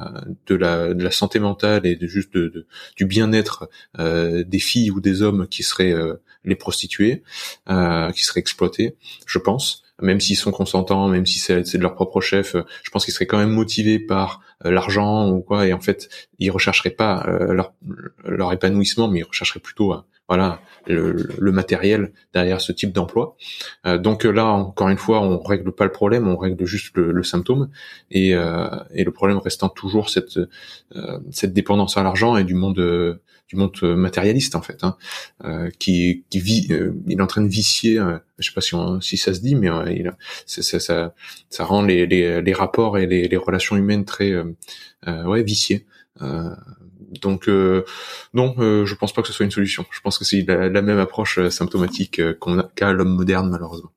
[0.47, 2.67] de, la, de la santé mentale et de juste de,
[2.97, 6.15] du bien-être euh, des filles ou des hommes qui seraient euh,
[6.45, 7.23] les prostituées,
[7.67, 8.97] qui seraient exploités,
[9.27, 13.05] je pense même s'ils sont consentants, même si c'est de leur propre chef, je pense
[13.05, 16.09] qu'ils seraient quand même motivés par euh, l'argent ou quoi, et en fait,
[16.39, 17.75] ils rechercheraient pas euh, leur,
[18.25, 23.37] leur épanouissement, mais ils rechercheraient plutôt à, voilà le, matériel derrière ce type d'emploi.
[23.87, 27.23] Euh, donc là, encore une fois, on règle pas le problème, on règle juste le,
[27.23, 27.71] symptôme,
[28.11, 30.39] et, euh, et, le problème restant toujours cette
[30.97, 34.97] euh, cette dépendance à l'argent et du monde du monde matérialiste en fait, hein,
[35.79, 36.69] qui qui vit,
[37.07, 38.01] il est en train de vicier.
[38.39, 40.13] je sais pas si si ça se dit, mais il,
[40.47, 41.15] ça, ça,
[41.49, 44.35] ça rend les, les, les rapports et les, les relations humaines très
[45.07, 45.87] ouais viciés.
[46.23, 46.55] Euh,
[47.21, 47.85] donc euh,
[48.35, 49.85] non, euh, je pense pas que ce soit une solution.
[49.91, 53.91] Je pense que c'est la, même approche euh, symptomatique qu'on a qu'a l'homme moderne malheureusement.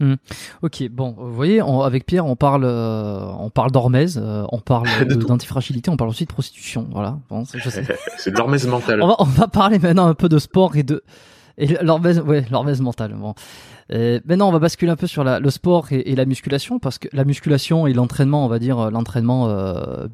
[0.00, 0.14] Hmm.
[0.62, 4.18] Ok, bon, vous voyez, avec Pierre, on parle, on parle d'hormèse,
[4.50, 7.18] on parle d'antifragilité, on parle aussi de prostitution, voilà.
[7.28, 7.44] Bon,
[8.16, 9.02] c'est de l'hormèse mentale.
[9.02, 11.02] On va, on va parler maintenant un peu de sport et de
[11.58, 13.14] et l'hormèse, ouais, l'hormèse mentale.
[13.14, 13.34] Bon.
[13.90, 16.98] Maintenant, on va basculer un peu sur la, le sport et, et, la musculation parce
[16.98, 19.48] que la musculation et l'entraînement, on va dire l'entraînement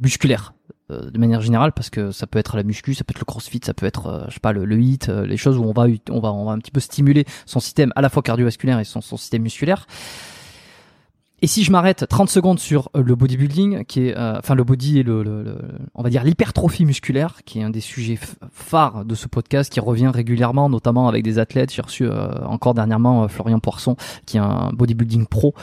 [0.01, 0.55] musculaire,
[0.93, 3.25] euh, de manière générale parce que ça peut être la muscu, ça peut être le
[3.25, 5.65] crossfit, ça peut être euh, je sais pas le, le hit, euh, les choses où
[5.65, 8.23] on va on va on va un petit peu stimuler son système à la fois
[8.23, 9.89] cardiovasculaire et son, son système musculaire.
[11.47, 15.03] Et si je m'arrête 30 secondes sur le bodybuilding, qui est, enfin le body et
[15.05, 15.57] le,
[15.95, 18.19] on va dire l'hypertrophie musculaire, qui est un des sujets
[18.51, 21.73] phares de ce podcast, qui revient régulièrement, notamment avec des athlètes.
[21.73, 22.09] J'ai reçu
[22.45, 23.95] encore dernièrement Florian Poisson,
[24.27, 25.55] qui est un bodybuilding pro,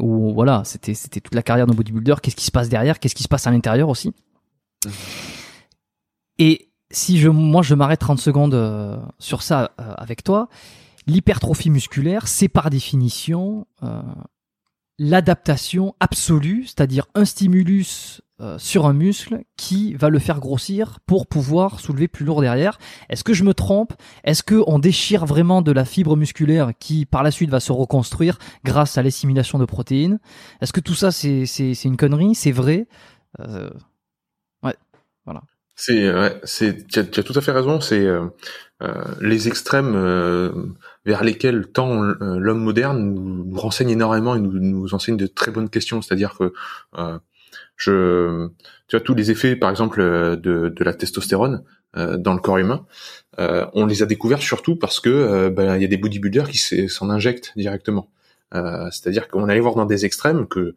[0.00, 2.16] où voilà, c'était c'était toute la carrière d'un bodybuilder.
[2.20, 2.98] Qu'est-ce qui se passe derrière?
[2.98, 4.12] Qu'est-ce qui se passe à l'intérieur aussi?
[6.40, 10.48] Et si je, moi, je m'arrête 30 secondes euh, sur ça euh, avec toi,
[11.06, 14.02] l'hypertrophie musculaire, c'est par définition euh,
[14.98, 18.20] l'adaptation absolue, c'est-à-dire un stimulus
[18.58, 22.78] sur un muscle qui va le faire grossir pour pouvoir soulever plus lourd derrière.
[23.08, 23.94] Est-ce que je me trompe?
[24.24, 27.72] Est-ce que on déchire vraiment de la fibre musculaire qui par la suite va se
[27.72, 30.18] reconstruire grâce à l'assimilation de protéines?
[30.60, 31.44] Est-ce que tout ça c'est
[31.84, 32.34] une connerie?
[32.34, 32.86] C'est vrai?
[35.24, 35.42] Voilà.
[35.76, 37.80] C'est, ouais, c'est, tu as, tout à fait raison.
[37.80, 38.26] C'est euh,
[38.82, 40.52] euh, les extrêmes euh,
[41.04, 46.02] vers lesquels tend l'homme moderne nous, renseigne énormément et nous, enseigne de très bonnes questions.
[46.02, 46.52] C'est-à-dire que
[47.76, 48.48] je,
[48.88, 51.62] tu tous les effets, par exemple, de, de la testostérone
[51.94, 52.86] dans le corps humain.
[53.38, 57.10] on les a découverts surtout parce que ben, il y a des bodybuilders qui s'en
[57.10, 58.08] injectent directement.
[58.52, 60.74] C'est-à-dire qu'on allait voir dans des extrêmes que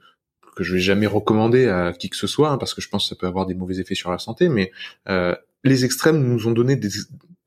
[0.58, 3.04] que je vais jamais recommander à qui que ce soit, hein, parce que je pense
[3.04, 4.72] que ça peut avoir des mauvais effets sur la santé, mais
[5.08, 6.90] euh, les extrêmes nous ont donné des,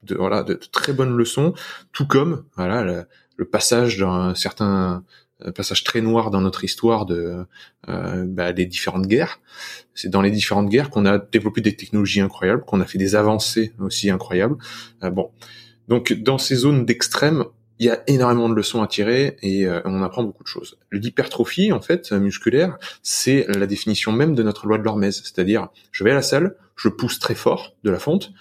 [0.03, 1.55] de, voilà, de, très bonnes leçons,
[1.93, 3.07] tout comme voilà le,
[3.51, 5.03] passage d'un certain
[5.47, 7.47] euh, passage très noir dans notre histoire de
[7.89, 9.41] euh, bah, des différentes guerres.
[9.95, 13.15] C'est dans les différentes guerres qu'on a développé des technologies incroyables, qu'on a fait des
[13.15, 14.57] avancées aussi incroyables.
[15.03, 15.31] Euh, bon,
[15.89, 17.45] donc dans ces zones d'extrême,
[17.81, 20.79] il y a énormément de leçons à tirer et euh, on apprend beaucoup de choses.
[20.93, 25.23] L'hypertrophie, en fait, musculaire, c'est la définition même de notre loi de l'hormèse.
[25.25, 28.33] C'est-à-dire, je vais à la salle, je pousse très fort de la fonte,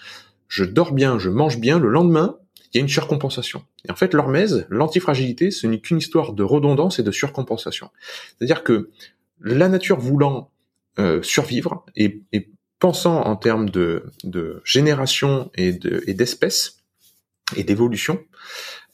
[0.50, 2.36] je dors bien, je mange bien, le lendemain,
[2.72, 3.64] il y a une surcompensation.
[3.88, 7.90] Et en fait, l'hormèse, l'antifragilité, ce n'est qu'une histoire de redondance et de surcompensation.
[8.36, 8.90] C'est-à-dire que
[9.40, 10.50] la nature voulant
[10.98, 12.20] euh, survivre et,
[12.80, 16.78] pensant en termes de, de génération et d'espèces
[17.54, 18.24] et d'évolution,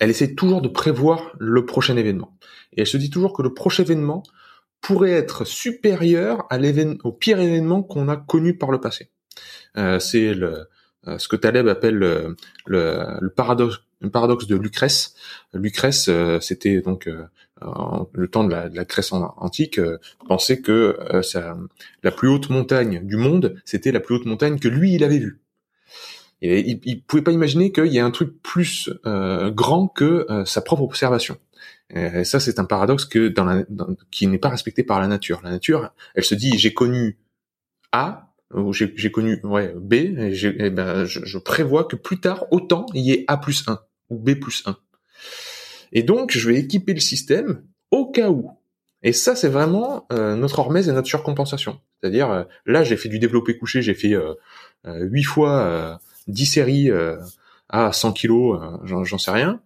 [0.01, 2.37] elle essaie toujours de prévoir le prochain événement.
[2.73, 4.25] Et elle se dit toujours que le prochain événement
[4.81, 6.59] pourrait être supérieur à
[7.05, 9.11] au pire événement qu'on a connu par le passé.
[9.77, 10.69] Euh, c'est le,
[11.19, 15.15] ce que Taleb appelle le, le, paradoxe, le paradoxe de Lucrèce.
[15.53, 17.09] Lucrèce, euh, c'était donc
[18.13, 19.81] le temps de la, de la Grèce antique,
[20.29, 21.57] pensait que ça,
[22.03, 25.19] la plus haute montagne du monde, c'était la plus haute montagne que lui il avait
[25.19, 25.41] vue.
[26.43, 30.27] Et il, il pouvait pas imaginer qu'il y ait un truc plus euh, grand que
[30.31, 31.39] euh, sa propre observation.
[31.91, 33.63] Et ça, c'est un paradoxe que dans la,
[34.11, 35.41] qui n'est pas respecté par la nature.
[35.45, 37.17] La nature, elle se dit j'ai connu
[37.93, 38.33] A
[38.71, 43.03] j'ai connu ouais B, et, et ben, je, je, prévois que plus tard, autant il
[43.03, 43.79] y ait A plus 1
[44.11, 44.77] ou B plus 1.
[45.93, 48.51] Et donc, je vais équiper le système au cas où.
[49.03, 51.81] Et ça, c'est vraiment euh, notre hormèse et notre surcompensation.
[52.01, 54.15] C'est-à-dire, là, j'ai fait du développé couché, j'ai fait
[54.85, 55.99] huit fois
[56.29, 57.17] 10 séries euh,
[57.69, 59.61] à 100 kilos, euh, j'en sais rien.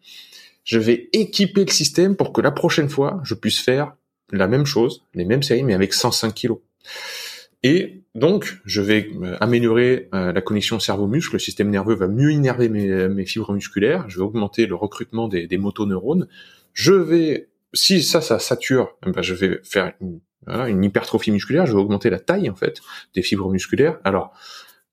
[0.65, 3.95] Je vais équiper le système pour que la prochaine fois, je puisse faire
[4.31, 6.59] la même chose, les mêmes séries, mais avec 105 kilos.
[7.63, 12.69] Et donc, je vais euh, améliorer la connexion cerveau-muscle, le système nerveux va mieux innerver
[12.69, 16.27] mes, fibres musculaires, je vais augmenter le recrutement des, des motoneurones,
[16.73, 21.67] je vais, si ça, ça sature, eh ben je vais faire une, une hypertrophie musculaire,
[21.67, 22.81] je vais augmenter la taille, en fait,
[23.15, 23.99] des fibres musculaires.
[24.05, 24.33] Alors,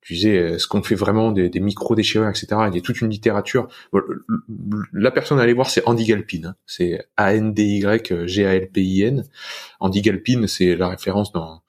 [0.02, 2.48] tu disais, euh, qu'on fait vraiment des, des micro-déchirures, etc.
[2.69, 3.68] Il y a toute une littérature.
[4.94, 6.44] La personne à aller voir, c'est Andy Galpin.
[6.45, 6.56] Hein.
[6.65, 9.26] C'est A-N-D-Y-G-A-L-P-I-N.
[9.80, 11.61] Andy Galpin, c'est la référence dans,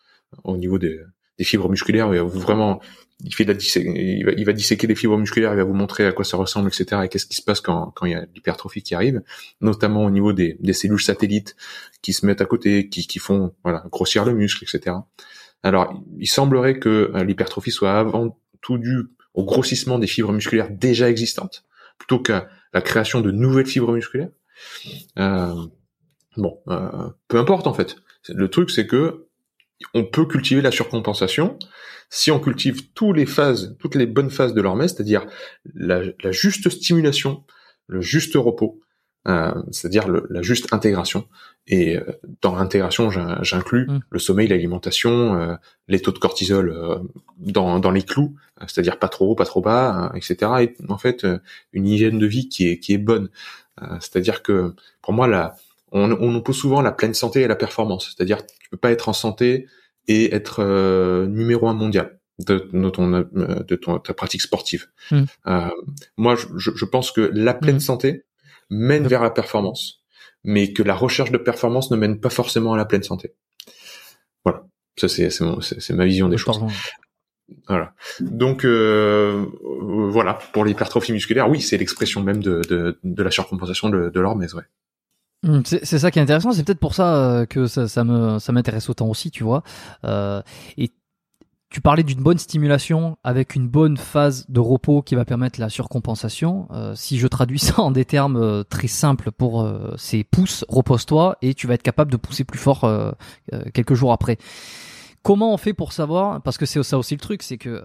[0.44, 1.00] au niveau des,
[1.38, 2.12] des fibres musculaires.
[2.12, 2.80] Il va vraiment,
[3.24, 5.74] il fait de la il, va, il va disséquer les fibres musculaires, il va vous
[5.74, 7.02] montrer à quoi ça ressemble, etc.
[7.04, 9.22] Et qu'est-ce qui se passe quand, quand il y a l'hypertrophie qui arrive,
[9.60, 11.56] notamment au niveau des, des cellules satellites
[12.02, 14.96] qui se mettent à côté, qui, qui font voilà grossir le muscle, etc.
[15.62, 20.70] Alors, il semblerait que euh, l'hypertrophie soit avant tout due au grossissement des fibres musculaires
[20.70, 21.64] déjà existantes,
[21.98, 24.30] plutôt qu'à la création de nouvelles fibres musculaires.
[25.18, 25.54] Euh,
[26.36, 27.96] bon, euh, peu importe en fait.
[28.28, 29.27] Le truc, c'est que
[29.94, 31.58] on peut cultiver la surcompensation
[32.10, 35.26] si on cultive toutes les phases, toutes les bonnes phases de l'hormèse, c'est-à-dire
[35.74, 37.44] la, juste stimulation,
[37.86, 38.80] le juste repos,
[39.26, 41.28] euh, c'est-à-dire la juste intégration.
[41.66, 42.04] Et euh,
[42.40, 44.00] dans l'intégration, j'inclus mmh.
[44.10, 45.54] le sommeil, l'alimentation, euh,
[45.86, 47.02] les taux de cortisol
[47.36, 50.50] dans, dans les clous, c'est-à-dire pas trop haut, pas trop bas, etc.
[50.60, 51.26] Et en fait,
[51.72, 53.28] une hygiène de vie qui est qui est bonne.
[54.00, 55.56] c'est-à-dire que pour moi, la,
[55.92, 58.14] on, on oppose souvent la pleine santé et la performance.
[58.16, 58.38] C'est-à-dire,
[58.68, 59.66] tu peux pas être en santé
[60.06, 60.62] et être
[61.26, 62.58] numéro un mondial de,
[62.90, 64.86] ton, de ton, ta pratique sportive.
[65.10, 65.24] Mmh.
[66.16, 67.80] moi, je, je, pense que la pleine mmh.
[67.80, 68.24] santé,
[68.70, 70.02] mène vers la performance,
[70.44, 73.34] mais que la recherche de performance ne mène pas forcément à la pleine santé.
[74.44, 74.64] Voilà,
[74.96, 76.60] ça c'est c'est ma vision des choses.
[77.66, 77.94] Voilà.
[78.20, 79.46] Donc euh,
[80.10, 84.20] voilà pour l'hypertrophie musculaire, oui, c'est l'expression même de, de, de, la surcompensation de, de
[84.20, 84.64] l'hormèse, ouais.
[85.46, 88.40] Hum, c'est ça qui est intéressant, c'est peut-être pour ça euh, que ça, ça me
[88.40, 89.62] ça m'intéresse autant aussi, tu vois.
[90.04, 90.42] Euh,
[90.76, 90.90] et
[91.70, 95.68] tu parlais d'une bonne stimulation avec une bonne phase de repos qui va permettre la
[95.68, 96.66] surcompensation.
[96.70, 100.26] Euh, si je traduis ça en des termes euh, très simples pour euh, c'est
[100.68, 103.12] repose-toi et tu vas être capable de pousser plus fort euh,
[103.74, 104.38] quelques jours après.
[105.22, 106.40] Comment on fait pour savoir?
[106.42, 107.82] Parce que c'est ça aussi le truc, c'est que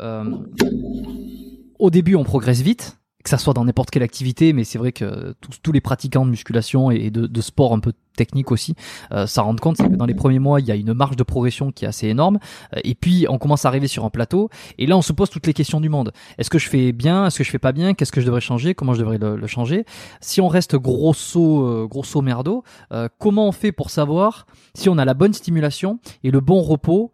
[1.80, 4.92] au début on progresse vite, que ça soit dans n'importe quelle activité, mais c'est vrai
[4.92, 8.76] que tous, tous, les pratiquants de musculation et de, de sport un peu technique aussi,
[9.12, 11.16] euh, ça rend compte, c'est que dans les premiers mois, il y a une marge
[11.16, 12.40] de progression qui est assez énorme,
[12.76, 15.30] euh, et puis on commence à arriver sur un plateau, et là on se pose
[15.30, 16.12] toutes les questions du monde.
[16.38, 17.26] Est-ce que je fais bien?
[17.26, 17.94] Est-ce que je fais pas bien?
[17.94, 18.76] Qu'est-ce que je devrais changer?
[18.76, 19.86] Comment je devrais le, le changer?
[20.20, 24.46] Si on reste grosso, euh, grosso merdo, euh, comment on fait pour savoir
[24.76, 27.12] si on a la bonne stimulation et le bon repos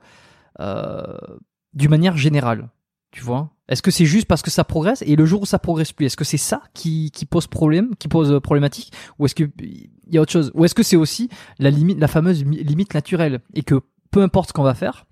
[1.74, 2.70] d'une manière générale?
[3.12, 3.50] Tu vois?
[3.70, 6.08] Est-ce que c'est juste parce que ça progresse et le jour où ça progresse plus,
[6.08, 9.44] est-ce que c'est ça qui, qui pose problème, qui pose euh, problématique, ou est-ce que
[9.62, 11.30] il y a autre chose, ou est-ce que c'est aussi
[11.60, 13.82] la limite, la fameuse limite naturelle et que
[14.12, 15.06] peu importe ce qu'on va faire,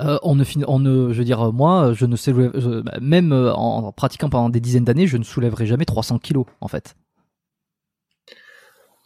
[0.00, 2.32] euh, on ne, on ne, je veux dire, moi, je ne sais,
[3.00, 6.68] même euh, en pratiquant pendant des dizaines d'années, je ne soulèverai jamais 300 kilos, en
[6.68, 6.94] fait.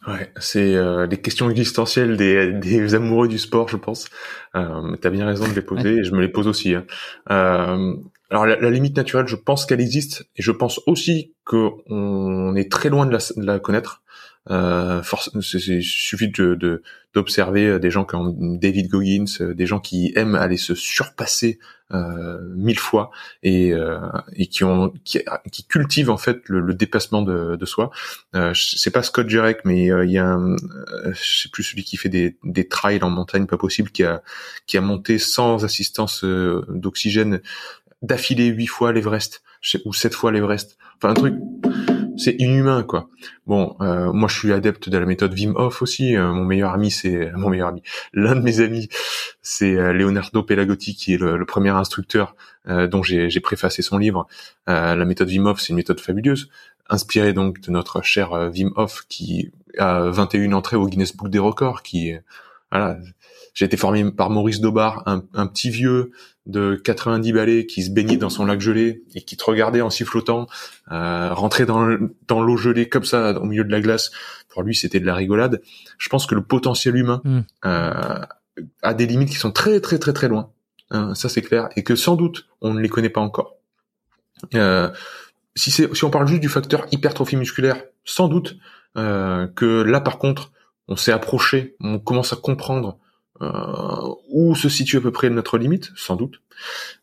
[0.07, 4.07] Ouais, c'est euh, les questions existentielles des, des, amoureux du sport, je pense.
[4.55, 6.75] Euh, T'as bien raison de les poser, et je me les pose aussi.
[6.75, 6.85] Hein.
[7.31, 7.95] Euh,
[8.29, 12.89] alors la, limite naturelle, je pense qu'elle existe, et je pense aussi qu'on est très
[12.89, 14.01] loin de la, de la connaître.
[14.51, 15.01] Euh,
[15.33, 16.83] il suffit de
[17.15, 21.57] d'observer euh, des gens comme David Goggins, euh, des gens qui aiment aller se surpasser
[21.93, 23.11] euh, mille fois
[23.43, 23.99] et, euh,
[24.33, 25.19] et qui ont qui,
[25.51, 27.91] qui, cultivent en fait le, le dépassement de, de soi.
[28.35, 30.55] Euh, c'est pas Scott Jurek, mais il y a un,
[31.11, 34.23] je sais plus celui qui fait des, des trails en montagne pas possible, qui a
[34.65, 37.41] qui a monté sans assistance d'oxygène
[38.01, 39.41] d'affilée huit fois l'Everest
[39.85, 40.77] ou sept fois l'Everest.
[40.97, 41.35] Enfin un truc
[42.17, 43.09] c'est inhumain quoi.
[43.45, 46.15] Bon, euh, moi je suis adepte de la méthode Wim Hof aussi.
[46.15, 47.81] Euh, mon meilleur ami, c'est mon meilleur ami.
[48.13, 48.89] L'un de mes amis,
[49.41, 52.35] c'est euh, Leonardo Pelagotti, qui est le, premier instructeur
[52.67, 54.27] dont j'ai préfacé son livre.
[54.65, 56.49] la méthode Wim Hof, c'est une méthode fabuleuse,
[56.89, 61.37] inspirée donc de notre cher Wim Hof, qui a 21 entrées au Guinness Book des
[61.37, 62.13] records, qui
[62.71, 62.97] voilà.
[63.53, 66.11] J'ai été formé par Maurice Dobar, un, un petit vieux
[66.45, 69.89] de 90 balais qui se baignait dans son lac gelé et qui te regardait en
[69.89, 70.47] sifflotant,
[70.91, 71.97] euh, rentrer dans,
[72.27, 74.11] dans l'eau gelée comme ça au milieu de la glace,
[74.49, 75.61] pour lui c'était de la rigolade.
[75.97, 77.39] Je pense que le potentiel humain hmm.
[77.65, 78.21] euh,
[78.81, 80.51] a des limites qui sont très très très très loin.
[80.91, 83.55] Hein, ça c'est clair et que sans doute on ne les connaît pas encore.
[84.53, 84.91] Euh,
[85.55, 88.57] si, si on parle juste du facteur hypertrophie musculaire, sans doute
[88.97, 90.51] euh, que là par contre
[90.87, 92.99] on s'est approché, on commence à comprendre
[93.41, 96.41] euh, où se situe à peu près notre limite, sans doute,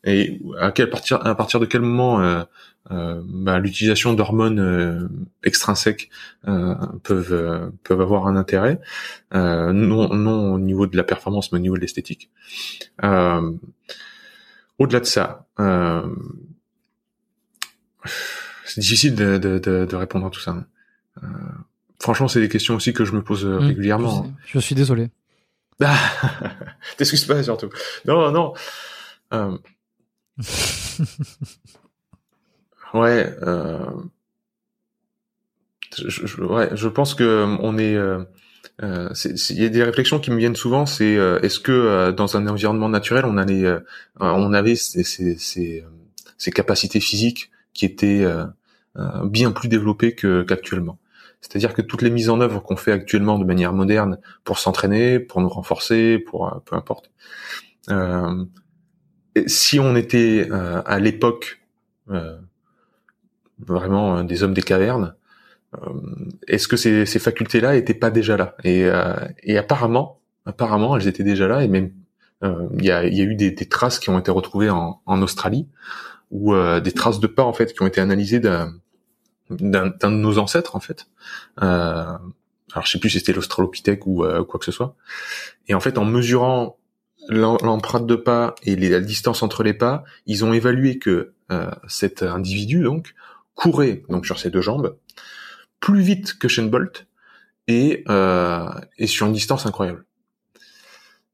[0.02, 1.20] et à partir,
[1.60, 2.42] de quel moment euh,
[2.90, 5.10] euh, bah, l'utilisation d'hormones
[5.42, 6.08] extrinsèques
[6.42, 8.80] peuvent avoir un intérêt,
[9.32, 12.30] non non au niveau de la performance, mais au niveau de l'esthétique.
[13.02, 15.46] Au-delà de ça,
[18.64, 20.64] c'est difficile de, répondre à tout ça.
[22.02, 24.32] Franchement, c'est des questions aussi que je me pose mmh, régulièrement.
[24.44, 25.10] je suis désolé.
[26.96, 27.70] T'excuses pas surtout.
[28.06, 28.54] Non, non.
[29.32, 29.56] Euh...
[32.94, 33.90] ouais, euh...
[35.96, 38.24] je, je, ouais, je pense que on est, euh...
[38.82, 39.08] euh,
[39.50, 40.86] il y a des réflexions qui me viennent souvent.
[40.86, 43.64] C'est euh, est-ce que euh, dans un environnement naturel, on allait,
[44.20, 45.84] on avait ces, ces, ces,
[46.36, 48.26] ces, capacités physiques qui étaient
[49.24, 50.98] bien plus développées qu'actuellement?
[51.42, 55.18] C'est-à-dire que toutes les mises en œuvre qu'on fait actuellement de manière moderne pour s'entraîner,
[55.18, 57.10] pour nous renforcer, pour peu importe.
[59.46, 61.60] si on était à l'époque
[63.58, 65.14] vraiment des hommes des cavernes,
[65.74, 65.78] euh,
[66.48, 68.56] est-ce que ces, ces facultés-là étaient pas déjà là?
[68.64, 71.92] Et, euh, et apparemment, apparemment, elles étaient déjà là et même
[72.44, 75.00] euh, il y, a, y, a, eu des, des, traces qui ont été retrouvées en,
[75.06, 75.68] en Australie
[76.30, 78.72] ou des traces de pas en fait qui ont été analysées d'un
[79.60, 81.06] d'un de nos ancêtres en fait.
[81.62, 82.16] Euh,
[82.72, 84.94] alors je sais plus si c'était l'Australopithèque ou quoi que ce soit.
[85.68, 86.78] Et en fait, en mesurant
[87.28, 92.22] l'empreinte de pas et la distance entre les pas, ils ont évalué que euh, cet
[92.22, 93.14] individu donc
[93.54, 94.96] courait donc sur ses deux jambes
[95.80, 97.06] plus vite que Shane Bolt
[97.68, 98.68] et, euh,
[98.98, 100.04] et sur une distance incroyable.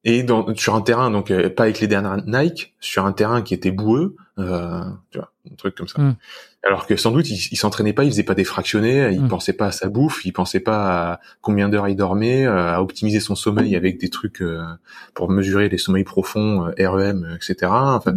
[0.04, 3.42] Et dans, sur un terrain, donc euh, pas avec les dernières Nike, sur un terrain
[3.42, 6.00] qui était boueux, euh, tu vois, un truc comme ça.
[6.00, 6.14] Hmm.
[6.62, 9.28] Alors que sans doute, il, il s'entraînait pas, il faisait pas des fractionnés, il hmm.
[9.28, 12.82] pensait pas à sa bouffe, il pensait pas à combien d'heures il dormait, euh, à
[12.82, 14.62] optimiser son sommeil avec des trucs euh,
[15.14, 17.70] pour mesurer les sommeils profonds, REM, etc.
[17.72, 18.14] Enfin,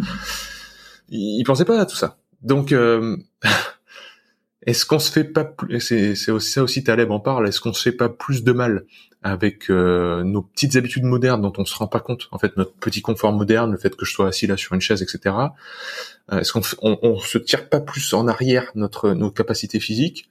[1.09, 2.17] il, il pensait pas à tout ça.
[2.41, 2.73] Donc
[4.65, 7.59] Est-ce qu'on se fait pas plus, c'est, c'est aussi, ça aussi Taleb en parle, est-ce
[7.59, 8.85] qu'on se fait pas plus de mal
[9.23, 12.73] avec euh, nos petites habitudes modernes dont on se rend pas compte, en fait, notre
[12.73, 15.35] petit confort moderne, le fait que je sois assis là sur une chaise, etc.
[16.31, 20.29] Euh, est-ce qu'on on, on, se tire pas plus en arrière notre nos capacités physiques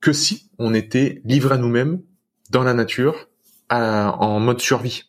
[0.00, 2.00] que si on était livré à nous-mêmes
[2.50, 3.28] dans la nature
[3.70, 5.04] en mode survie?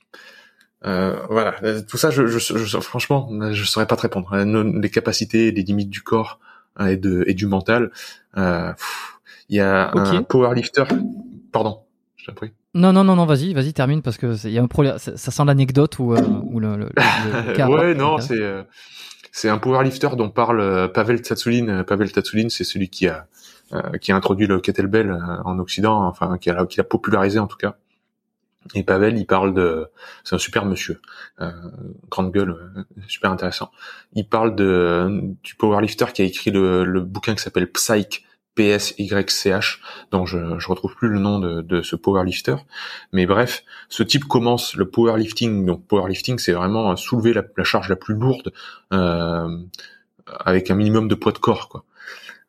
[0.86, 4.36] Euh, voilà, tout ça, je, je, je, franchement, je saurais pas te répondre.
[4.36, 6.40] Les capacités, les limites du corps,
[6.76, 7.92] Hein, et, de, et du mental.
[8.38, 8.74] Euh,
[9.50, 10.86] il y a un powerlifter.
[11.52, 11.84] Pardon,
[12.16, 12.52] je t'en prie.
[12.76, 14.98] Non, non, non, non, vas-y, vas-y, termine parce que il y a un problème.
[14.98, 18.64] Ça, sent l'anecdote ou, euh, ou le, le, le, ouais, non, c'est euh,
[19.32, 21.84] c'est un powerlifter dont parle Pavel Tsatsouline.
[21.84, 23.28] Pavel Tsatsouline, c'est celui qui a
[24.02, 25.12] qui a introduit le kettlebell
[25.46, 27.76] en Occident, enfin qui a qui l'a popularisé en tout cas.
[28.76, 29.88] Et Pavel, il parle de,
[30.24, 31.02] c'est un super monsieur,
[31.42, 31.52] euh,
[32.10, 33.72] grande gueule, euh, super intéressant.
[34.14, 38.26] Il parle de du powerlifter qui a écrit le, le bouquin qui s'appelle Psych,
[38.56, 39.80] P-S-Y-C-H,
[40.12, 42.56] dont je, je retrouve plus le nom de, de ce powerlifter.
[43.12, 45.66] Mais bref, ce type commence le powerlifting.
[45.66, 48.54] Donc powerlifting, c'est vraiment soulever la, la, charge la plus lourde
[48.94, 49.58] euh,
[50.40, 51.84] avec un minimum de poids de corps, quoi.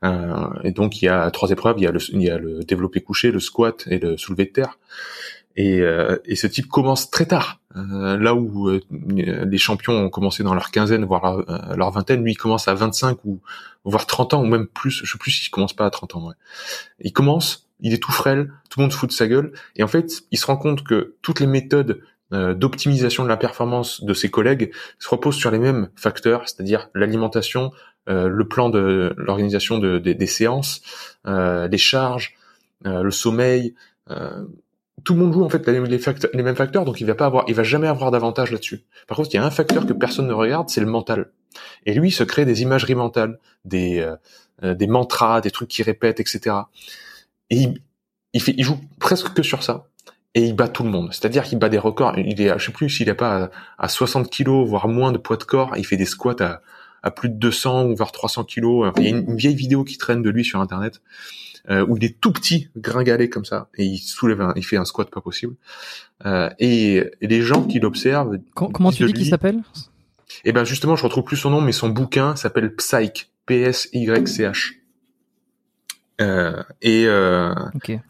[0.04, 2.36] Euh, et donc il y a trois épreuves, il y a le, il y a
[2.36, 4.78] le développé couché, le squat et le soulevé de terre.
[5.56, 7.60] Et, euh, et, ce type commence très tard.
[7.76, 11.44] Euh, là où euh, les champions ont commencé dans leur quinzaine, voire
[11.76, 13.40] leur, vingtaine, lui il commence à 25 ou
[13.84, 15.02] voire 30 ans ou même plus.
[15.04, 16.28] Je sais plus s'il commence pas à 30 ans.
[16.28, 16.34] Ouais.
[17.00, 19.52] Il commence, il est tout frêle, tout le monde fout de sa gueule.
[19.76, 22.00] Et en fait, il se rend compte que toutes les méthodes
[22.30, 27.70] d'optimisation de la performance de ses collègues se reposent sur les mêmes facteurs, c'est-à-dire l'alimentation,
[28.08, 30.82] le plan de l'organisation de, des séances,
[31.24, 32.34] les charges,
[32.84, 33.74] le sommeil,
[35.04, 37.44] tout le monde joue en fait les, les, mêmes facteurs, donc il va pas avoir,
[37.46, 38.84] il va jamais avoir d'avantage là-dessus.
[39.06, 41.30] Par contre, il y a un facteur que personne ne regarde, c'est le mental.
[41.86, 44.16] Et lui, il se crée des imageries mentales, des euh,
[44.62, 46.56] euh, des mantras, des trucs qu'il répète, etc.
[47.50, 47.80] Et il,
[48.32, 49.88] il, fait, il joue presque que sur ça.
[50.34, 51.08] Et il bat tout le monde.
[51.12, 52.16] C'est-à-dire qu'il bat des records.
[52.18, 55.36] Il est, je sais plus s'il est pas à, 60 kilos, voire moins de poids
[55.36, 55.76] de corps.
[55.76, 56.60] Il fait des squats à,
[57.04, 58.92] à plus de 200 ou voire 300 kilos.
[58.96, 61.00] il y a une vieille vidéo qui traîne de lui sur Internet
[61.70, 64.84] euh, où il est tout petit, gringalé comme ça, et il soulève, il fait un
[64.84, 65.54] squat pas possible.
[66.26, 69.62] Euh, et, les gens qui l'observent, comment tu dis qu'il s'appelle?
[70.44, 74.74] Eh ben justement, je retrouve plus son nom, mais son bouquin s'appelle Psych, P-S-Y-C-H.
[76.20, 77.52] Euh, et euh,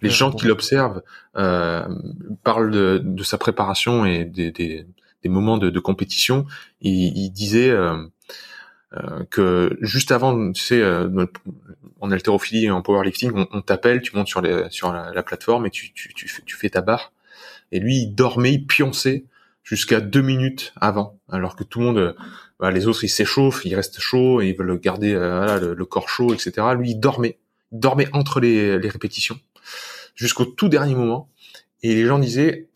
[0.02, 1.02] les gens qui l'observent
[1.36, 1.86] euh,
[2.42, 4.86] parlent de, de, sa préparation et des, des,
[5.22, 6.44] des moments de, de compétition.
[6.82, 7.74] Il, il disait
[8.96, 11.26] euh, euh, que juste avant, tu sais, euh,
[12.00, 15.66] en haltérophilie et en powerlifting, on, on t'appelle, tu montes sur, les, sur la, plateforme
[15.66, 17.12] et tu, tu, tu, fais, ta barre.
[17.72, 19.24] Et lui, il dormait, il pionçait
[19.62, 22.16] jusqu'à deux minutes avant, alors que tout le monde,
[22.60, 26.08] bah, les autres, ils s'échauffent, ils restent chauds, et ils veulent garder euh, le, corps
[26.08, 26.66] chaud, etc.
[26.76, 27.38] Lui, il dormait,
[27.72, 29.38] il dormait entre les, les répétitions,
[30.14, 31.30] jusqu'au tout dernier moment.
[31.82, 32.68] Et les gens disaient,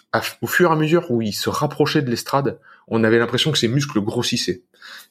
[0.42, 2.58] au fur et à mesure où il se rapprochait de l'estrade,
[2.88, 4.62] on avait l'impression que ses muscles grossissaient.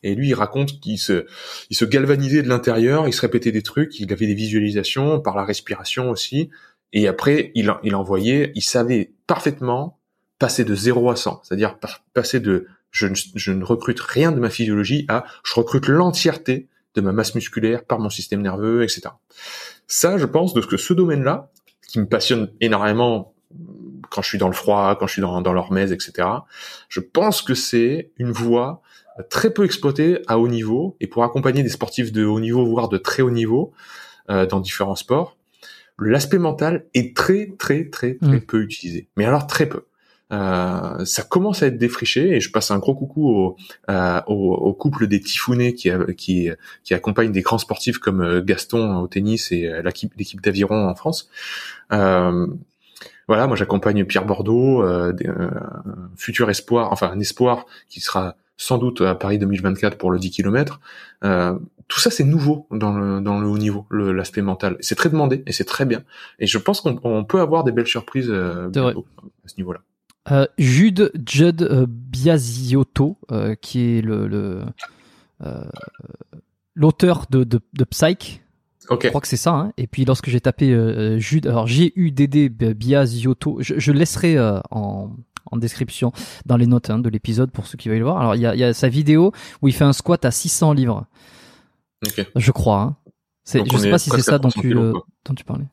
[0.04, 1.26] Et lui, il raconte qu'il se,
[1.70, 5.36] il se galvanisait de l'intérieur, il se répétait des trucs, il avait des visualisations par
[5.36, 6.50] la respiration aussi.
[6.94, 10.00] Et après, il, il envoyait, il savait parfaitement
[10.40, 11.78] passer de 0 à 100, c'est-à-dire
[12.14, 16.68] passer de je ne, je ne recrute rien de ma physiologie à je recrute l'entièreté
[16.96, 19.02] de ma masse musculaire par mon système nerveux, etc.
[19.88, 21.52] Ça, je pense, de ce que ce domaine-là,
[21.88, 23.34] qui me passionne énormément
[24.10, 26.28] quand je suis dans le froid, quand je suis dans, dans etc.
[26.90, 28.82] Je pense que c'est une voie
[29.30, 32.90] très peu exploitée à haut niveau et pour accompagner des sportifs de haut niveau, voire
[32.90, 33.72] de très haut niveau
[34.30, 35.38] euh, dans différents sports,
[36.00, 38.42] l'aspect mental est très très très très Mm.
[38.42, 39.08] peu utilisé.
[39.18, 39.84] Mais alors très peu.
[40.34, 43.56] Euh, ça commence à être défriché et je passe un gros coucou au,
[43.90, 46.50] euh, au, au couple des Tifounés qui, a- qui,
[46.84, 50.96] qui accompagne des grands sportifs comme euh, Gaston au tennis et euh, l'équipe, d'aviron en
[50.96, 51.30] France.
[51.94, 52.46] Euh,
[53.30, 55.50] voilà, moi j'accompagne Pierre Bordeaux, euh, des- euh,
[55.86, 60.20] un futur espoir, enfin un espoir qui sera sans doute à Paris 2024 pour le
[60.20, 60.80] 10 km.
[61.24, 61.58] Euh,
[61.88, 64.78] tout ça c'est nouveau dans le, dans le haut niveau, l'aspect mental.
[64.82, 66.04] C'est très demandé et c'est très bien.
[66.40, 69.06] Et je pense qu'on on peut avoir des belles surprises euh, bientôt
[69.46, 69.80] à ce niveau-là.
[70.32, 73.18] Euh, Jude Judd euh, Biasiotto,
[73.62, 74.66] qui est le
[76.76, 78.42] l'auteur de, de, de Psyche,
[78.90, 79.02] Ok.
[79.04, 79.52] Je crois que c'est ça.
[79.52, 79.74] Hein.
[79.76, 80.74] Et puis lorsque j'ai tapé
[81.20, 84.38] Jude, alors G-U-D-D Biasiotto, je, je laisserai
[84.72, 85.12] en,
[85.52, 86.12] en description
[86.46, 88.20] dans les notes hein, de l'épisode pour ceux qui veulent le voir.
[88.20, 90.32] Alors il y a, il y a sa vidéo où il fait un squat à
[90.32, 91.06] 600 livres,
[92.36, 92.82] je crois.
[92.82, 92.96] Hein.
[93.44, 94.94] C'est, je sais pas si c'est ça dont 300 tu, euh,
[95.26, 95.68] dont tu parlais.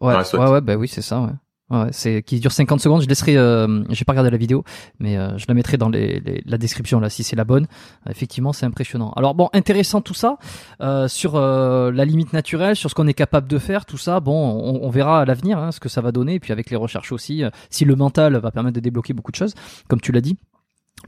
[0.00, 1.20] Ouais, ouais, ouais, bah oui, c'est ça.
[1.20, 1.32] Ouais.
[1.70, 3.00] Ouais, c'est qui dure 50 secondes.
[3.02, 3.38] Je laisserai.
[3.38, 4.64] Euh, j'ai pas regardé la vidéo,
[4.98, 7.66] mais euh, je la mettrai dans les, les- la description là si c'est la bonne.
[8.06, 9.12] Euh, effectivement, c'est impressionnant.
[9.16, 10.36] Alors bon, intéressant tout ça
[10.82, 14.20] euh, sur euh, la limite naturelle, sur ce qu'on est capable de faire, tout ça.
[14.20, 16.68] Bon, on, on verra à l'avenir hein, ce que ça va donner, et puis avec
[16.70, 19.54] les recherches aussi, si le mental va permettre de débloquer beaucoup de choses,
[19.88, 20.36] comme tu l'as dit,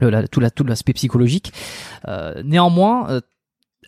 [0.01, 1.53] le, la- tout la- l'aspect psychologique.
[2.07, 3.21] Euh, néanmoins.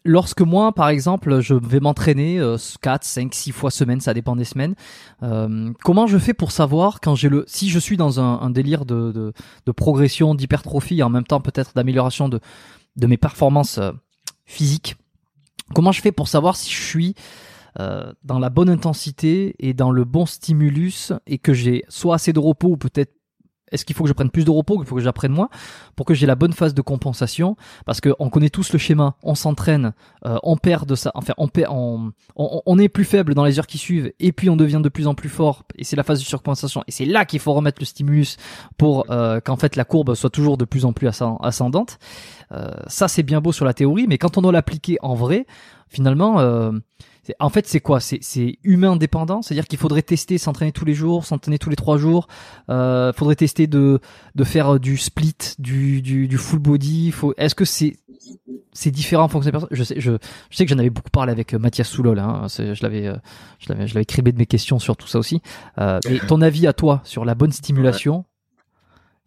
[0.06, 4.36] Lorsque moi, par exemple, je vais m'entraîner euh, 4, 5, 6 fois semaine, ça dépend
[4.36, 4.76] des semaines,
[5.24, 8.86] euh, comment je fais pour savoir quand j'ai le si je suis dans un, délire
[8.86, 9.34] de
[9.76, 12.40] progression, d'hypertrophie et en même temps peut-être d'amélioration de,
[12.96, 13.92] de mes performances euh,
[14.46, 14.96] physiques
[15.76, 17.16] Comment je fais pour savoir si je suis
[17.80, 22.34] euh, dans la bonne intensité et dans le bon stimulus et que j'ai soit assez
[22.34, 23.14] de repos ou peut-être
[23.72, 25.50] est-ce qu'il faut que je prenne plus de repos, qu'il faut que j'apprenne moins?
[25.96, 27.56] Pour que j'ai la bonne phase de compensation
[27.86, 29.94] Parce que on connaît tous le schéma, on s'entraîne,
[30.26, 33.46] euh, on perd de ça, enfin on, perd, on, on, on est plus faible dans
[33.46, 35.96] les heures qui suivent et puis on devient de plus en plus fort et c'est
[35.96, 38.38] la phase de surcompensation et c'est là qu'il faut remettre le stimulus
[38.78, 42.00] pour euh, qu'en fait la courbe soit toujours de plus en plus ascend- ascendante.
[42.52, 45.46] Euh, ça c'est bien beau sur la théorie, mais quand on doit l'appliquer en vrai,
[45.88, 46.72] finalement, euh,
[47.40, 48.00] en fait c'est quoi?
[48.00, 51.76] C'est c'est humain dépendant, c'est-à-dire qu'il faudrait tester, s'entraîner tous les jours, s'entraîner tous les
[51.76, 52.28] trois jours.
[52.70, 54.00] Euh, faudrait tester de
[54.36, 57.12] de faire euh, du split, du du, du full body.
[57.12, 57.98] Faut est-ce que c'est
[58.74, 59.70] c'est différent en fonction des personnes?
[59.72, 60.12] Je sais, je,
[60.50, 62.20] je sais que j'en avais beaucoup parlé avec euh, Mathias Soulol.
[62.20, 62.48] Hein.
[62.50, 63.14] Je l'avais,
[63.60, 65.42] je l'avais, je l'avais cribé de mes questions sur tout ça aussi.
[65.80, 68.26] Euh, mais ton avis à toi sur la bonne stimulation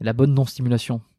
[0.00, 1.00] et la bonne non stimulation.
[1.00, 1.11] C'est,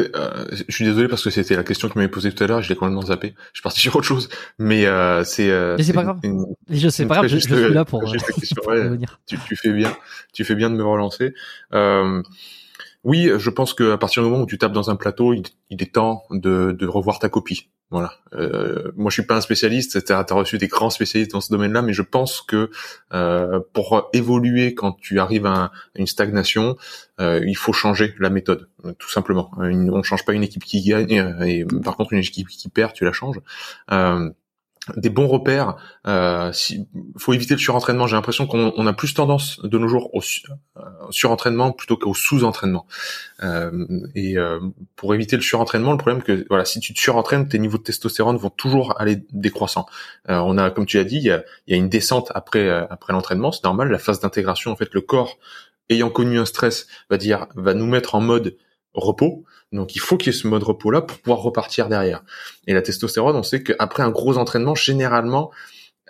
[0.00, 2.62] euh, je suis désolé parce que c'était la question que m'avait posée tout à l'heure,
[2.62, 3.34] je l'ai complètement zappé.
[3.52, 5.50] Je suis parti sur autre chose, mais euh, c'est.
[5.50, 6.18] euh, Mais c'est pas grave.
[6.24, 8.90] une- je sais pas grave, je, juste- je suis là pour, euh, question, pour ouais.
[9.26, 9.94] tu fais bien,
[10.32, 11.34] tu fais bien de me relancer.
[11.72, 12.22] Euh,
[13.04, 15.82] oui, je pense qu'à partir du moment où tu tapes dans un plateau, il, il
[15.82, 17.68] est temps de, de revoir ta copie.
[17.90, 18.12] Voilà.
[18.32, 20.04] Euh, moi, je suis pas un spécialiste.
[20.04, 22.70] T'as as reçu des grands spécialistes dans ce domaine-là, mais je pense que
[23.12, 26.76] euh, pour évoluer quand tu arrives à, un- à une stagnation,
[27.20, 29.50] euh, il faut changer la méthode, tout simplement.
[29.58, 32.94] On change pas une équipe qui gagne, euh, et par contre une équipe qui perd,
[32.94, 33.38] tu la changes.
[34.96, 35.76] Des bons repères.
[36.06, 36.86] Euh, si,
[37.16, 38.06] faut éviter le surentraînement.
[38.06, 42.14] J'ai l'impression qu'on on a plus tendance de nos jours au euh, surentraînement plutôt qu'au
[42.14, 42.86] sous-entraînement.
[43.42, 44.60] Euh, et euh,
[44.96, 47.82] pour éviter le surentraînement, le problème que voilà, si tu te surentraînes, tes niveaux de
[47.82, 49.86] testostérone vont toujours aller décroissant.
[50.28, 52.68] Euh, on a, comme tu l'as dit, il y a, y a une descente après
[52.68, 53.52] euh, après l'entraînement.
[53.52, 53.90] C'est normal.
[53.90, 55.38] La phase d'intégration, en fait, le corps
[55.88, 58.56] ayant connu un stress va dire va nous mettre en mode
[58.92, 59.44] repos.
[59.74, 62.22] Donc il faut qu'il y ait ce mode repos là pour pouvoir repartir derrière.
[62.66, 65.50] Et la testostérone, on sait qu'après un gros entraînement, généralement,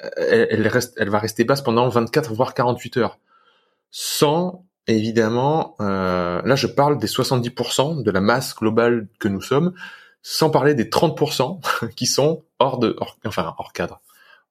[0.05, 3.19] euh, elle, reste, elle va rester basse pendant 24 voire 48 heures,
[3.91, 5.77] sans évidemment.
[5.81, 9.73] euh, là, je parle des 70% de la masse globale que nous sommes,
[10.23, 14.01] sans parler des 30% qui sont hors de, enfin hors cadre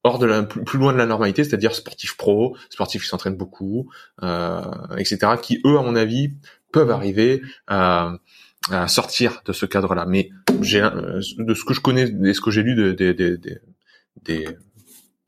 [0.03, 3.37] hors de la plus, plus loin de la normalité, c'est-à-dire sportifs pro, sportifs qui s'entraînent
[3.37, 3.89] beaucoup,
[4.21, 4.61] euh,
[4.97, 6.33] etc., qui eux, à mon avis,
[6.73, 8.15] peuvent arriver à,
[8.71, 10.05] à sortir de ce cadre-là.
[10.07, 10.29] Mais
[10.61, 13.35] j'ai euh, de ce que je connais, de ce que j'ai lu de- de- de-
[13.37, 13.61] de-
[14.23, 14.47] des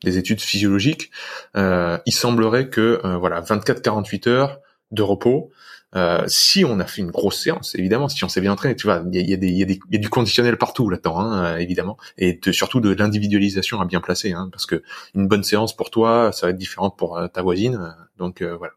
[0.03, 1.09] des études physiologiques,
[1.55, 4.59] euh, il semblerait que euh, voilà 24-48 heures
[4.91, 5.51] de repos.
[5.95, 8.85] euh, si on a fait une grosse séance, évidemment, si on s'est bien entraîné, tu
[8.85, 11.17] vois, il y a, y a des- y des- y a du conditionnel partout là-dedans,
[11.21, 14.83] hein, euh, évidemment, et de- surtout de l'individualisation à bien placer, hein, parce que
[15.13, 18.73] une bonne séance pour toi, ça va être différente pour euh, ta voisine, donc voilà.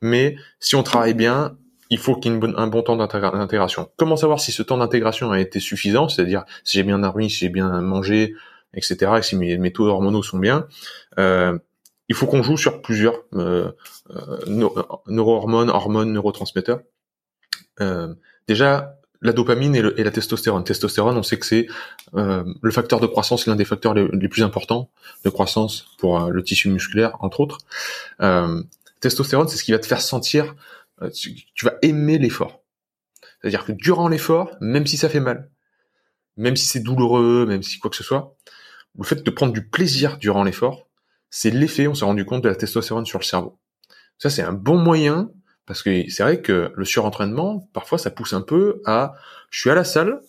[0.00, 1.56] Mais si on travaille bien,
[1.90, 3.90] il faut qu'il y ait un bon temps d'intégra- d'intégration.
[3.96, 7.38] Comment savoir si ce temps d'intégration a été suffisant, c'est-à-dire si j'ai bien dormi, si
[7.40, 8.34] j'ai bien mangé,
[8.74, 10.66] etc., et si mes, taux hormonaux sont bien
[11.18, 11.58] euh,
[12.08, 13.72] il faut qu'on joue sur plusieurs euh,
[14.46, 16.80] neurohormones, hormones, neurotransmetteurs.
[18.46, 20.64] déjà, la dopamine et, la testostérone.
[20.64, 21.66] Testostérone, on sait que c'est
[22.12, 24.90] le facteur de croissance, l'un des facteurs les, plus importants
[25.24, 27.60] de croissance pour le tissu musculaire, entre autres.
[29.00, 30.54] testostérone, c'est ce qui va te faire sentir,
[31.12, 32.62] tu vas aimer l'effort.
[33.40, 35.50] C'est-à-dire que durant l'effort, même si ça fait mal,
[36.36, 38.36] même si c'est douloureux, même si quoi que ce soit,
[38.98, 40.88] le fait de prendre du plaisir durant l'effort,
[41.30, 43.58] c'est l'effet, on s'est rendu compte, de la testostérone sur le cerveau.
[44.18, 45.30] Ça, c'est un bon moyen,
[45.66, 49.14] parce que c'est vrai que le surentraînement, parfois, ça pousse un peu à,
[49.50, 50.20] je suis à la salle,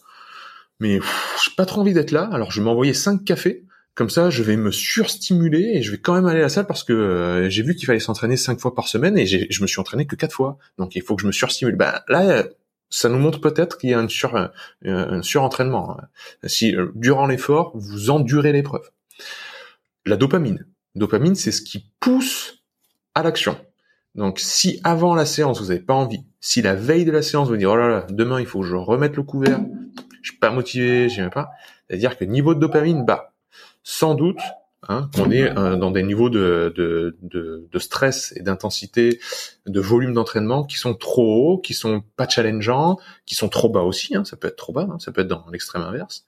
[0.79, 3.65] mais j'ai pas trop envie d'être là, alors je vais m'envoyer cinq cafés,
[3.95, 6.67] comme ça, je vais me surstimuler et je vais quand même aller à la salle
[6.67, 9.67] parce que euh, j'ai vu qu'il fallait s'entraîner cinq fois par semaine et je me
[9.67, 10.57] suis entraîné que quatre fois.
[10.77, 11.75] Donc il faut que je me surstimule.
[11.75, 12.43] Ben là,
[12.89, 14.35] ça nous montre peut-être qu'il y a un, sur,
[14.83, 15.97] un surentraînement.
[15.97, 16.07] Hein.
[16.43, 18.89] Si euh, durant l'effort, vous endurez l'épreuve.
[20.05, 20.65] La dopamine.
[20.95, 22.63] Dopamine, c'est ce qui pousse
[23.15, 23.57] à l'action.
[24.13, 27.49] Donc, si avant la séance, vous n'avez pas envie, si la veille de la séance,
[27.49, 29.59] vous dites, oh là là, demain, il faut que je remette le couvert,
[30.21, 31.49] je suis pas motivé, j'y pas,
[31.87, 33.34] c'est-à-dire que niveau de dopamine bas.
[33.85, 34.41] Sans doute,
[34.87, 39.19] Hein, qu'on est euh, dans des niveaux de, de, de, de stress et d'intensité,
[39.65, 43.81] de volume d'entraînement qui sont trop hauts, qui sont pas challengeants, qui sont trop bas
[43.81, 44.15] aussi.
[44.15, 46.25] Hein, ça peut être trop bas, hein, ça peut être dans l'extrême inverse.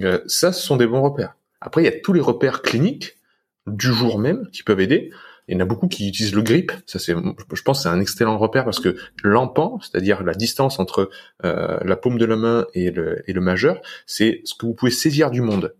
[0.00, 1.36] Euh, ça, ce sont des bons repères.
[1.62, 3.16] Après, il y a tous les repères cliniques
[3.66, 5.10] du jour même qui peuvent aider.
[5.48, 6.72] Il y en a beaucoup qui utilisent le grip.
[6.84, 11.08] Ça, c'est, je pense, c'est un excellent repère parce que l'empan, c'est-à-dire la distance entre
[11.46, 14.74] euh, la paume de la main et le, et le majeur, c'est ce que vous
[14.74, 15.74] pouvez saisir du monde.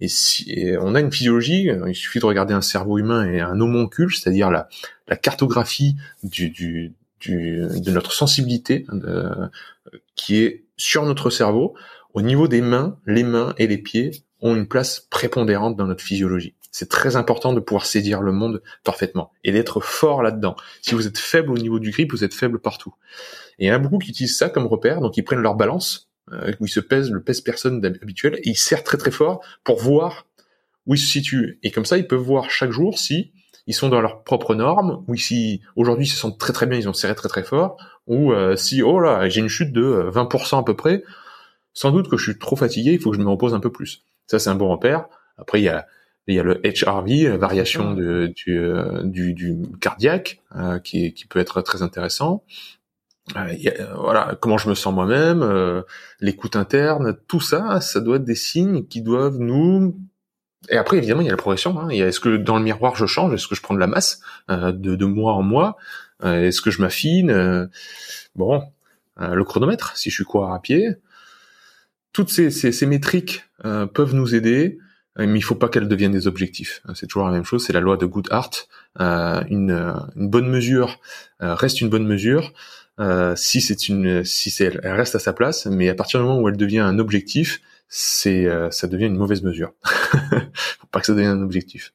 [0.00, 3.60] Et si on a une physiologie, il suffit de regarder un cerveau humain et un
[3.60, 4.68] homoncule, c'est-à-dire la,
[5.08, 9.48] la cartographie du, du, du, de notre sensibilité euh,
[10.14, 11.74] qui est sur notre cerveau.
[12.14, 16.02] Au niveau des mains, les mains et les pieds ont une place prépondérante dans notre
[16.02, 16.54] physiologie.
[16.72, 20.56] C'est très important de pouvoir saisir le monde parfaitement et d'être fort là-dedans.
[20.82, 22.94] Si vous êtes faible au niveau du grip, vous êtes faible partout.
[23.58, 25.56] Et il y en a beaucoup qui utilisent ça comme repère, donc ils prennent leur
[25.56, 26.09] balance, euh,
[26.60, 30.26] où ils se pèsent le pèse-personne habituel, et ils serrent très très fort pour voir
[30.86, 31.58] où ils se situent.
[31.62, 33.32] Et comme ça, ils peuvent voir chaque jour si
[33.66, 36.78] ils sont dans leurs propres normes, ou si aujourd'hui ils se sentent très très bien,
[36.78, 37.76] ils ont serré très très fort,
[38.06, 41.04] ou euh, si, oh là, j'ai une chute de 20% euh, à peu près,
[41.72, 43.70] sans doute que je suis trop fatigué, il faut que je me repose un peu
[43.70, 44.04] plus.
[44.26, 45.06] Ça, c'est un bon repère.
[45.36, 45.86] Après, il y a
[46.30, 51.12] il y a le HRV, la variation de, du, euh, du, du, cardiaque, euh, qui,
[51.12, 52.44] qui, peut être très intéressant.
[53.36, 55.84] Euh, voilà, comment je me sens moi-même,
[56.20, 59.96] l'écoute interne, tout ça, ça doit être des signes qui doivent nous
[60.68, 61.80] et après, évidemment, il y a la progression.
[61.80, 61.88] Hein.
[61.88, 63.32] Est-ce que dans le miroir je change?
[63.32, 65.78] Est-ce que je prends de la masse de, de mois en mois?
[66.22, 67.70] Est-ce que je m'affine?
[68.36, 68.62] Bon,
[69.16, 70.96] le chronomètre, si je suis coureur à pied,
[72.12, 74.78] toutes ces, ces, ces métriques peuvent nous aider
[75.18, 76.82] euh, mais il faut pas qu'elles deviennent des objectifs.
[76.88, 78.50] Euh, c'est toujours la même chose, c'est la loi de Goodhart.
[79.00, 79.70] Euh, une,
[80.16, 81.00] une, bonne mesure
[81.42, 82.52] euh, reste une bonne mesure
[83.00, 86.26] euh, si c'est une, si c'est, elle reste à sa place, mais à partir du
[86.26, 89.72] moment où elle devient un objectif, c'est, ça devient une mauvaise mesure.
[89.84, 91.92] faut pas que ça devienne un objectif.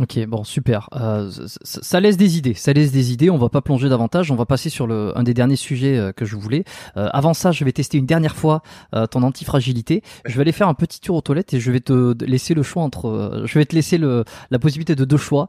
[0.00, 0.88] Ok, bon, super.
[0.94, 1.30] Euh,
[1.62, 2.54] ça, laisse des idées.
[2.54, 3.28] Ça laisse des idées.
[3.28, 4.30] On va pas plonger davantage.
[4.30, 6.64] On va passer sur le un des derniers sujets euh, que je voulais.
[6.96, 8.62] Euh, avant ça, je vais tester une dernière fois
[8.94, 10.02] euh, ton antifragilité.
[10.24, 12.62] Je vais aller faire un petit tour aux toilettes et je vais te laisser le
[12.62, 13.42] choix entre.
[13.44, 15.48] je vais te laisser le la possibilité de deux choix.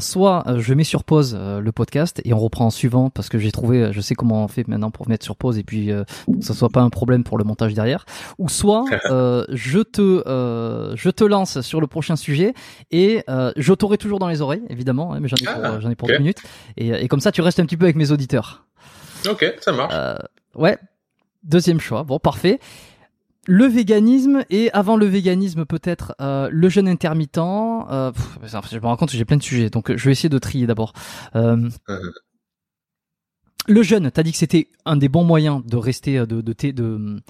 [0.00, 3.52] soit je mets sur pause le podcast et on reprend en suivant parce que j'ai
[3.52, 3.92] trouvé.
[3.92, 6.04] Je sais comment on fait maintenant pour mettre sur pause et puis que
[6.40, 8.04] ça soit pas un problème pour le montage derrière.
[8.38, 10.22] Ou soit je te
[10.96, 12.54] je te lance sur le prochain sujet
[12.90, 13.24] et
[13.56, 16.18] je toujours dans les oreilles, évidemment, hein, mais j'en ai, pour, ah, ai pour deux
[16.18, 16.42] minutes.
[16.76, 18.66] Et, et, comme ça, tu restes un petit peu avec mes auditeurs.
[19.28, 19.94] Ok, ça marche.
[19.94, 20.16] Euh,
[20.54, 20.78] ouais,
[21.42, 22.02] deuxième choix.
[22.02, 22.58] Bon, parfait.
[23.46, 27.38] Le véganisme et avant le véganisme peut-être euh, le jeûne intermittent.
[27.38, 28.12] Euh,
[28.42, 30.66] je me rends compte que j'ai plein de sujets, donc je vais essayer de trier
[30.66, 30.92] d'abord.
[31.34, 31.68] Euh.
[33.68, 36.72] Le jeûne, t'as dit que c'était un des bons moyens de rester, de, de, de,
[36.72, 37.22] de,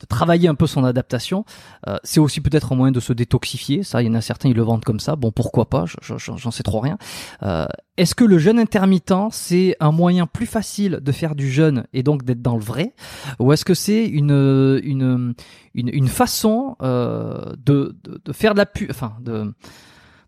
[0.00, 1.44] de travailler un peu son adaptation.
[1.86, 3.84] Euh, c'est aussi peut-être un moyen de se détoxifier.
[3.84, 5.14] Ça, il y en a certains, ils le vendent comme ça.
[5.14, 6.98] Bon, pourquoi pas J'en sais trop rien.
[7.44, 7.66] Euh,
[7.96, 12.02] Est-ce que le jeûne intermittent, c'est un moyen plus facile de faire du jeûne et
[12.02, 12.94] donc d'être dans le vrai,
[13.38, 15.34] ou est-ce que c'est une, une,
[15.74, 19.52] une, une façon euh, de, de, de, faire de la pu, enfin de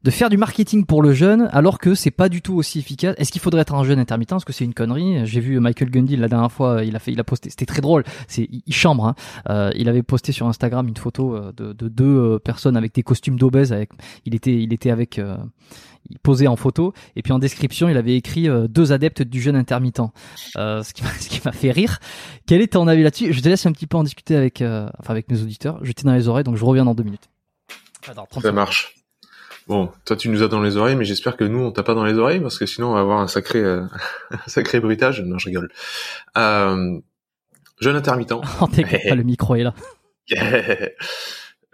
[0.02, 3.14] de faire du marketing pour le jeune alors que c'est pas du tout aussi efficace.
[3.18, 4.32] Est-ce qu'il faudrait être un jeune intermittent?
[4.32, 7.12] Est-ce que c'est une connerie J'ai vu Michael Gundy la dernière fois, il a fait,
[7.12, 8.05] il a posté, c'était très drôle.
[8.27, 9.05] C'est il chambre.
[9.06, 9.14] Hein.
[9.51, 12.94] Euh, il avait posté sur Instagram une photo euh, de, de deux euh, personnes avec
[12.94, 13.72] des costumes d'obèses.
[13.72, 13.90] Avec,
[14.24, 15.36] il était, il était avec, euh,
[16.09, 19.56] il posait en photo et puis en description il avait écrit deux adeptes du jeûne
[19.56, 20.01] intermittent.
[20.55, 21.98] ce qui m'a, ce qui m'a fait rire.
[22.47, 23.35] Quel est ton avis là-dessus?
[23.35, 25.78] Je te laisse un petit peu en discuter avec, enfin avec mes auditeurs.
[25.82, 27.28] J'étais dans les oreilles donc je reviens dans deux minutes.
[28.40, 28.99] Ça marche.
[29.69, 31.95] Bon, toi tu nous as dans les oreilles, mais j'espère que nous on t'a pas
[31.95, 33.82] dans les oreilles parce que sinon on va avoir un sacré, euh,
[34.31, 35.23] un sacré bruitage.
[35.23, 35.70] Non, je rigole.
[36.37, 36.99] Euh,
[37.81, 38.32] jeune intermittent.
[38.61, 39.74] Oh, pas, le micro est là.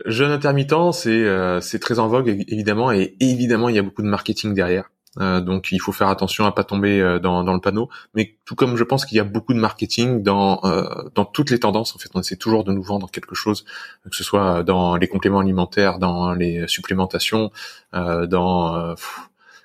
[0.07, 4.03] jeune intermittent, c'est euh, c'est très en vogue évidemment et évidemment il y a beaucoup
[4.03, 4.91] de marketing derrière.
[5.19, 7.89] Euh, donc il faut faire attention à pas tomber euh, dans, dans le panneau.
[8.15, 10.85] Mais tout comme je pense qu'il y a beaucoup de marketing dans euh,
[11.15, 13.65] dans toutes les tendances, en fait, on essaie toujours de nous vendre quelque chose,
[14.11, 17.51] que ce soit dans les compléments alimentaires, dans les supplémentations,
[17.93, 18.95] dans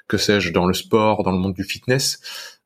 [0.07, 2.19] que sais-je, dans le sport, dans le monde du fitness.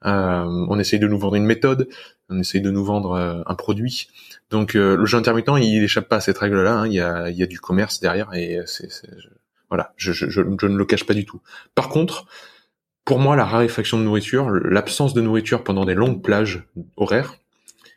[0.04, 1.88] on essaye de nous vendre une méthode,
[2.30, 4.08] on essaye de nous vendre un produit.
[4.50, 6.80] Donc le jeu intermittent, il échappe pas à cette règle-là.
[6.80, 6.88] Hein.
[6.88, 8.90] Il, y a, il y a du commerce derrière et c'est
[9.70, 11.42] voilà, je, je, je, je, ne le cache pas du tout.
[11.74, 12.28] Par contre,
[13.06, 16.68] pour moi, la raréfaction de nourriture, l'absence de nourriture pendant des longues plages
[16.98, 17.36] horaires,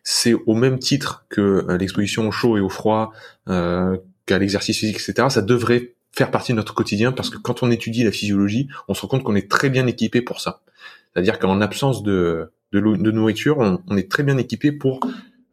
[0.05, 3.13] c'est au même titre que euh, l'exposition au chaud et au froid,
[3.49, 5.29] euh, qu'à l'exercice physique, etc.
[5.31, 8.95] Ça devrait faire partie de notre quotidien parce que quand on étudie la physiologie, on
[8.95, 10.61] se rend compte qu'on est très bien équipé pour ça.
[11.13, 12.81] C'est-à-dire qu'en absence de, de,
[13.11, 15.01] nourriture, on, est très bien équipé pour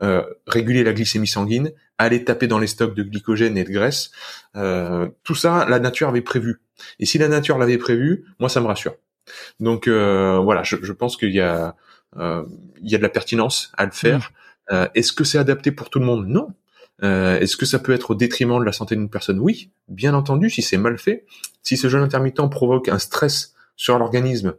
[0.04, 4.12] euh, réguler la glycémie sanguine, aller taper dans les stocks de glycogène et de graisse.
[4.56, 6.62] Euh, tout ça, la nature avait prévu.
[7.00, 8.96] Et si la nature l'avait prévu, moi, ça me rassure.
[9.60, 11.76] Donc euh, voilà, je, je pense qu'il y a
[12.18, 12.44] euh,
[12.82, 14.32] il y a de la pertinence à le faire.
[14.70, 14.74] Mmh.
[14.74, 16.28] Euh, est-ce que c'est adapté pour tout le monde?
[16.28, 16.50] Non.
[17.02, 19.40] Est-ce que ça peut être au détriment de la santé d'une personne?
[19.40, 21.26] Oui, bien entendu, si c'est mal fait.
[21.62, 24.54] Si ce jeûne intermittent provoque un stress sur l'organisme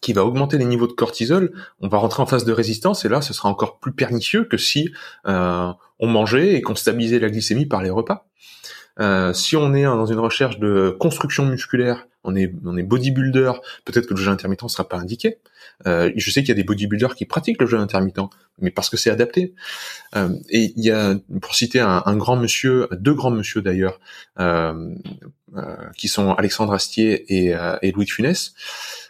[0.00, 3.08] qui va augmenter les niveaux de cortisol, on va rentrer en phase de résistance et
[3.08, 4.92] là, ce sera encore plus pernicieux que si
[5.26, 8.25] euh, on mangeait et qu'on stabilisait la glycémie par les repas.
[9.00, 13.52] Euh, si on est dans une recherche de construction musculaire, on est, on est bodybuilder,
[13.84, 15.38] peut-être que le jeûne intermittent ne sera pas indiqué.
[15.86, 18.18] Euh, je sais qu'il y a des bodybuilders qui pratiquent le jeûne intermittent,
[18.60, 19.54] mais parce que c'est adapté.
[20.16, 24.00] Euh, et il y a, pour citer un, un, grand monsieur, deux grands monsieur d'ailleurs,
[24.40, 24.94] euh,
[25.56, 28.54] euh, qui sont Alexandre Astier et, euh, et, Louis de Funès.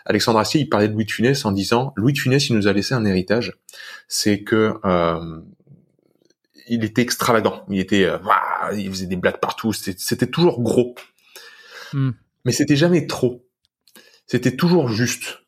[0.05, 2.69] Alexandre Astier, il parlait de Louis de Funès en disant, Louis de Funès, il nous
[2.69, 3.55] a laissé un héritage,
[4.09, 4.75] c'est que
[6.69, 7.65] il était extravagant.
[7.71, 8.19] Il était, euh,
[8.75, 9.73] il faisait des blagues partout.
[9.73, 10.95] C'était toujours gros,
[11.93, 12.11] hmm.
[12.45, 13.47] mais c'était jamais trop.
[14.27, 15.43] C'était toujours juste.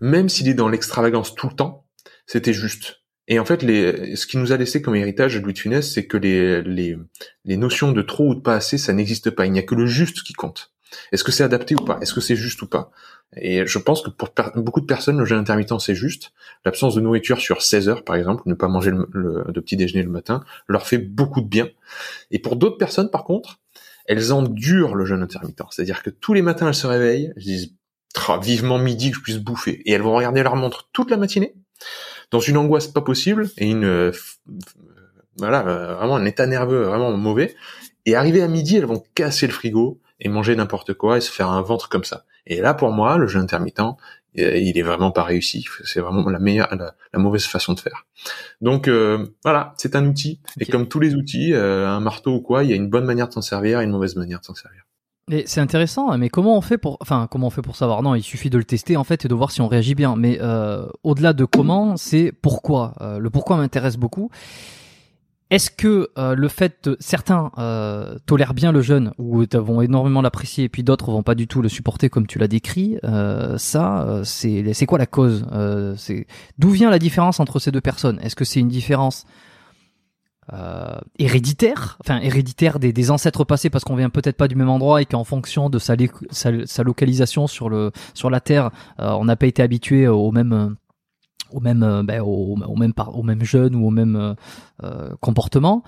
[0.00, 1.86] Même s'il est dans l'extravagance tout le temps,
[2.26, 3.00] c'était juste.
[3.26, 5.90] Et en fait, les, ce qui nous a laissé comme héritage de Louis de Funès,
[5.90, 6.96] c'est que les, les,
[7.44, 9.46] les notions de trop ou de pas assez, ça n'existe pas.
[9.46, 10.72] Il n'y a que le juste qui compte.
[11.12, 11.98] Est-ce que c'est adapté ou pas?
[12.00, 12.90] Est-ce que c'est juste ou pas?
[13.36, 16.32] Et je pense que pour beaucoup de personnes, le jeûne intermittent, c'est juste.
[16.64, 20.02] L'absence de nourriture sur 16 heures, par exemple, ne pas manger le, de petit déjeuner
[20.02, 21.68] le matin, leur fait beaucoup de bien.
[22.30, 23.60] Et pour d'autres personnes, par contre,
[24.06, 25.62] elles endurent le jeûne intermittent.
[25.70, 27.74] C'est-à-dire que tous les matins, elles se réveillent, elles disent
[28.42, 29.82] vivement midi que je puisse bouffer.
[29.84, 31.54] Et elles vont regarder leur montre toute la matinée,
[32.30, 33.84] dans une angoisse pas possible et une...
[33.84, 34.12] Euh,
[35.36, 37.54] voilà, euh, vraiment un état nerveux vraiment mauvais.
[38.06, 41.30] Et arrivé à midi, elles vont casser le frigo, et manger n'importe quoi et se
[41.30, 42.24] faire un ventre comme ça.
[42.46, 43.80] Et là, pour moi, le jeûne intermittent,
[44.38, 45.64] euh, il est vraiment pas réussi.
[45.84, 48.06] C'est vraiment la meilleure, la, mauvaise façon de faire.
[48.60, 50.40] Donc euh, voilà, c'est un outil.
[50.60, 53.04] Et comme tous les outils, euh, un marteau ou quoi, il y a une bonne
[53.04, 54.82] manière de s'en servir et une mauvaise manière de s'en servir.
[55.30, 58.02] Et c'est intéressant, hein, mais comment on fait pour, enfin, comment on fait pour savoir?
[58.02, 60.16] Non, il suffit de le tester en fait et de voir si on réagit bien.
[60.16, 60.38] Mais
[61.02, 62.94] au-delà de comment, c'est pourquoi.
[63.18, 64.30] le pourquoi m'intéresse beaucoup.
[65.54, 70.20] Est-ce que euh, le fait que certains euh, tolèrent bien le jeûne ou vont énormément
[70.20, 73.56] l'apprécier et puis d'autres vont pas du tout le supporter comme tu l'as décrit, euh,
[73.56, 75.46] ça c'est quoi la cause
[75.96, 76.26] C'est
[76.58, 78.18] d'où vient la différence entre ces deux personnes?
[78.20, 79.26] Est-ce que c'est une différence
[81.20, 85.06] héréditaire, enfin héréditaire des, ancêtres passés parce qu'on vient peut-être pas du même endroit et
[85.06, 85.94] qu'en fonction de sa,
[86.32, 90.74] sa, localisation sur sur la terre, on n'a pas été habitué au même
[91.54, 94.34] au même, euh, ben, au, même au même jeune ou au même euh,
[94.82, 95.82] euh comportement.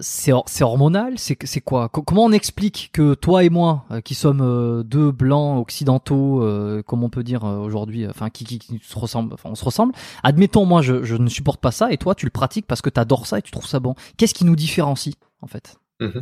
[0.00, 1.90] C'est hormonal, c'est c'est quoi?
[1.90, 6.42] Comment on explique que toi et moi, qui sommes deux blancs occidentaux,
[6.86, 9.92] comme on peut dire aujourd'hui, enfin qui, qui, se ressemblent, enfin on se ressemble.
[10.22, 12.98] Admettons, moi je, ne supporte pas ça, et toi tu le pratiques parce que tu
[12.98, 13.94] adores ça et tu trouves ça bon.
[14.16, 15.76] Qu'est-ce qui nous différencie en fait?
[16.00, 16.20] Mmh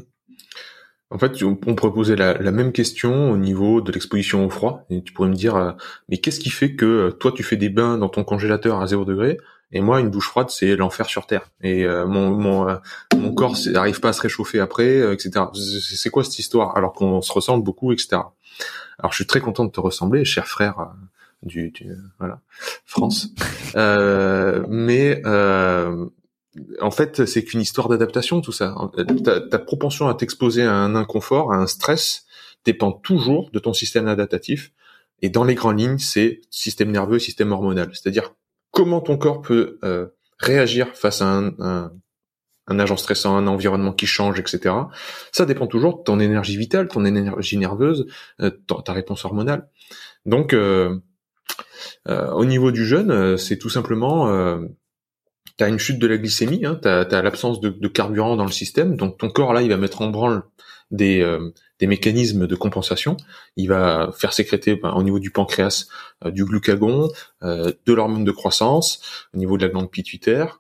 [1.12, 4.85] en fait, on pourrait poser la, même question au niveau de l'exposition au froid.
[4.91, 5.73] Et tu pourrais me dire, euh,
[6.09, 8.87] mais qu'est-ce qui fait que euh, toi, tu fais des bains dans ton congélateur à
[8.87, 9.39] 0 degré
[9.73, 11.49] et moi, une douche froide, c'est l'enfer sur Terre.
[11.62, 12.77] Et euh, mon, mon,
[13.16, 15.45] mon corps n'arrive pas à se réchauffer après, etc.
[15.55, 18.23] C'est quoi cette histoire Alors qu'on se ressemble beaucoup, etc.
[18.99, 20.91] Alors, je suis très content de te ressembler, cher frère
[21.45, 21.87] du, du
[22.19, 22.41] voilà,
[22.85, 23.28] France.
[24.69, 25.23] mais
[26.81, 28.74] en fait, c'est qu'une histoire d'adaptation, tout ça.
[29.24, 32.27] Ta, propension à t'exposer à un inconfort, à un stress,
[32.64, 34.72] dépend toujours de ton système adaptatif.
[35.22, 37.90] Et dans les grandes lignes, c'est système nerveux, système hormonal.
[37.93, 38.35] C'est-à-dire
[38.70, 40.06] comment ton corps peut euh,
[40.39, 41.90] réagir face à un,
[42.70, 44.74] un agent stressant, un environnement qui change, etc.
[45.32, 48.06] Ça dépend toujours de ton énergie vitale, ton énergie nerveuse,
[48.40, 48.51] euh,
[48.85, 49.68] ta réponse hormonale.
[50.24, 50.98] Donc, euh,
[52.09, 54.27] euh, au niveau du jeûne, c'est tout simplement,
[55.57, 59.19] tu as une chute de la glycémie, hein, l'absence de, carburant dans le système, donc
[59.19, 60.43] ton corps là, il va mettre en branle
[60.91, 61.25] des,
[61.79, 63.17] des mécanismes de compensation.
[63.57, 65.87] Il va faire sécréter ben, au niveau du pancréas
[66.25, 67.09] du glucagon,
[67.43, 70.59] de l'hormone de croissance, au niveau de la glande pituitaire,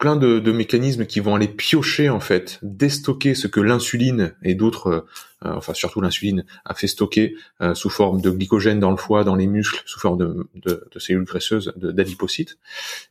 [0.00, 4.86] plein de, mécanismes qui vont aller piocher en fait, déstocker ce que l'insuline et d'autres,
[4.86, 5.00] euh,
[5.44, 9.24] euh, enfin surtout l'insuline, a fait stocker euh, sous forme de glycogène dans le foie,
[9.24, 12.56] dans les muscles, sous forme de, cellules graisseuses, d'adipocytes.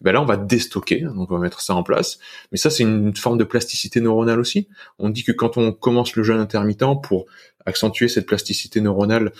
[0.01, 2.17] Ben là, on va déstocker, donc on va mettre ça en place.
[2.51, 4.67] Mais ça, c'est une forme de plasticité neuronale aussi.
[4.97, 7.27] On dit que quand on commence le jeûne intermittent pour
[7.67, 9.31] accentuer cette plasticité neuronale,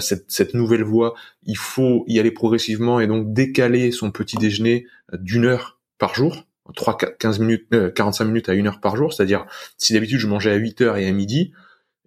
[0.00, 1.14] cette, cette nouvelle voie,
[1.44, 6.45] il faut y aller progressivement et donc décaler son petit déjeuner d'une heure par jour
[6.74, 9.46] 3 15 minutes 45 euh, minutes à une heure par jour, c'est-à-dire
[9.78, 11.52] si d'habitude je mangeais à 8 heures et à midi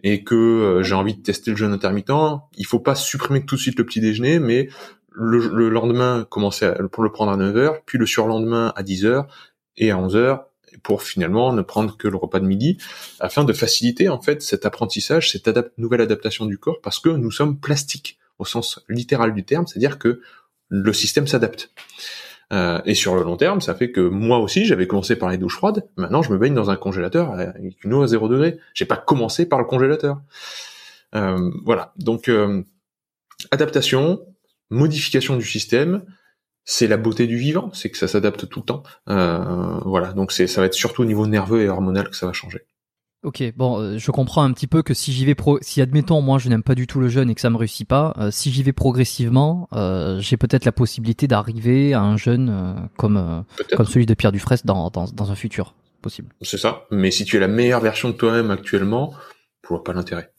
[0.04, 2.12] et que euh, j'ai envie de tester le jeûne intermittent,
[2.58, 4.70] il faut pas supprimer tout de suite le petit déjeuner mais
[5.12, 9.28] le, lendemain commencer pour le prendre à 9 heures, puis le surlendemain à 10 heures
[9.76, 10.46] et à 11 heures
[10.84, 12.78] pour finalement ne prendre que le repas de midi
[13.20, 17.32] afin de faciliter en fait cet apprentissage, cette nouvelle adaptation du corps parce que nous
[17.32, 20.22] sommes plastiques au sens littéral du terme, c'est-à-dire que
[20.70, 21.72] le système s'adapte.
[22.52, 25.38] Euh, et sur le long terme, ça fait que moi aussi, j'avais commencé par les
[25.38, 25.88] douches froides.
[25.98, 28.60] Maintenant, je me baigne dans un congélateur avec une eau à 0 degré.
[28.74, 30.22] J'ai pas commencé par le congélateur.
[31.16, 31.94] Euh, voilà.
[31.98, 32.64] Donc, euh,
[33.52, 34.22] adaptation,
[34.70, 36.04] modification du système,
[36.66, 38.84] c'est la beauté du vivant, c'est que ça s'adapte tout le temps.
[39.86, 40.14] voilà.
[40.14, 42.66] Donc, ça va être surtout au niveau nerveux et hormonal que ça va changer.
[43.22, 46.22] Ok, bon, euh, je comprends un petit peu que si j'y vais pro, si admettons
[46.22, 48.32] moi je n'aime pas du tout le jeûne et que ça me réussit pas, euh,
[48.32, 53.44] si j'y vais progressivement, euh, j'ai peut-être la possibilité d'arriver à un jeûne comme
[53.76, 56.30] comme celui de Pierre Dufresne dans, dans dans un futur possible.
[56.42, 56.86] C'est ça.
[56.92, 59.14] Mais si tu es la meilleure version de toi-même actuellement,
[59.64, 60.32] je vois pas l'intérêt?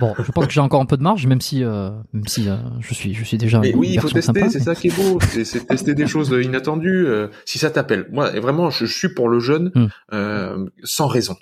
[0.00, 2.48] Bon, je pense que j'ai encore un peu de marge, même si, euh, même si
[2.48, 3.60] euh, je suis, je suis déjà.
[3.60, 4.48] Mais oui, il faut tester.
[4.50, 5.18] C'est ça qui est beau.
[5.20, 7.06] C'est tester des choses inattendues.
[7.06, 10.68] Euh, si ça t'appelle, moi, vraiment, je, suis pour le jeune hmm.
[10.82, 11.36] sans raison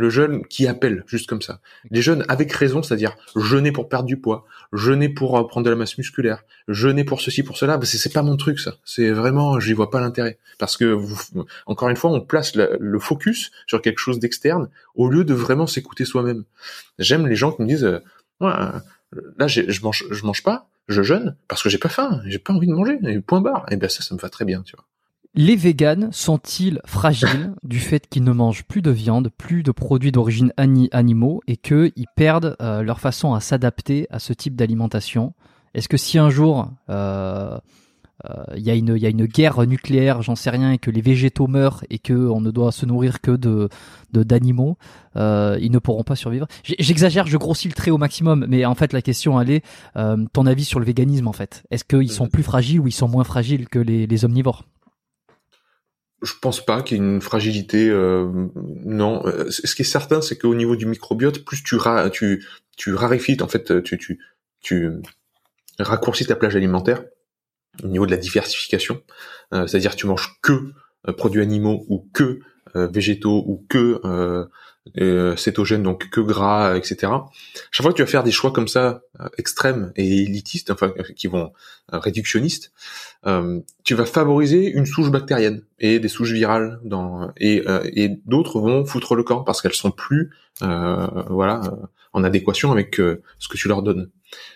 [0.00, 1.60] le jeûne qui appelle, juste comme ça.
[1.90, 5.70] Les jeunes avec raison, c'est-à-dire jeûner pour perdre du poids, jeûner pour euh, prendre de
[5.70, 8.76] la masse musculaire, jeûner pour ceci, pour cela, c'est pas mon truc ça.
[8.84, 10.38] C'est vraiment, j'y vois pas l'intérêt.
[10.58, 10.98] Parce que,
[11.66, 15.66] encore une fois, on place le, focus sur quelque chose d'externe au lieu de vraiment
[15.66, 16.44] s'écouter soi-même.
[16.98, 18.00] J'aime les gens qui me disent, euh,
[18.40, 22.52] là, je mange, je mange pas, je jeûne parce que j'ai pas faim, j'ai pas
[22.52, 23.66] envie de manger, point barre.
[23.70, 24.86] Et bien ça, ça me va très bien, tu vois.
[25.34, 30.10] Les véganes sont-ils fragiles du fait qu'ils ne mangent plus de viande, plus de produits
[30.10, 35.32] d'origine animaux et qu'ils perdent euh, leur façon à s'adapter à ce type d'alimentation?
[35.74, 37.56] Est-ce que si un jour euh,
[38.28, 40.90] euh, il y, a une, y a une guerre nucléaire, j'en sais rien, et que
[40.90, 43.68] les végétaux meurent et qu'on ne doit se nourrir que de
[44.12, 44.78] d'animaux,
[45.14, 46.48] ils ne pourront pas survivre?
[46.64, 49.62] J'exagère, je grossis le trait au maximum, mais en fait la question elle est
[49.94, 51.62] ton avis sur le véganisme en fait.
[51.70, 54.64] Est-ce qu'ils sont plus fragiles ou ils sont moins fragiles que les omnivores?
[56.22, 57.88] Je pense pas qu'il y ait une fragilité.
[57.88, 58.30] Euh,
[58.84, 62.46] non, euh, ce qui est certain, c'est qu'au niveau du microbiote, plus tu, ra tu,
[62.76, 65.00] tu en fait, tu,
[65.78, 67.04] raccourcis ta plage alimentaire
[67.82, 69.02] au niveau de la diversification.
[69.54, 70.72] Euh, c'est-à-dire tu manges que
[71.16, 72.40] produits animaux ou que
[72.74, 74.00] végétaux ou que
[74.98, 77.12] euh, cétogène, donc que gras, etc.
[77.70, 80.92] Chaque fois que tu vas faire des choix comme ça, euh, extrêmes et élitistes, enfin
[81.16, 81.52] qui vont
[81.92, 82.72] euh, réductionnistes,
[83.26, 87.62] euh, tu vas favoriser une souche bactérienne et des souches virales dans et,
[87.92, 90.30] et d'autres vont foutre le camp parce qu'elles sont plus
[90.60, 91.60] voilà
[92.12, 94.10] en adéquation avec ce que tu leur donnes.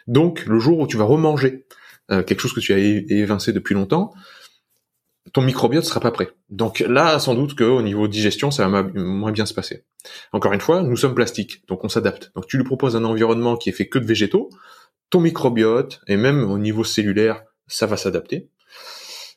[0.06, 1.66] Donc le jour où tu vas remanger
[2.08, 4.12] quelque chose que tu as évincé depuis longtemps,
[5.32, 6.30] ton microbiote sera pas prêt.
[6.50, 9.84] Donc là, sans doute qu'au niveau digestion, ça va moins bien se passer.
[10.32, 12.30] Encore une fois, nous sommes plastiques, donc on s'adapte.
[12.34, 14.50] Donc tu lui proposes un environnement qui est fait que de végétaux,
[15.10, 18.48] ton microbiote, et même au niveau cellulaire, ça va s'adapter.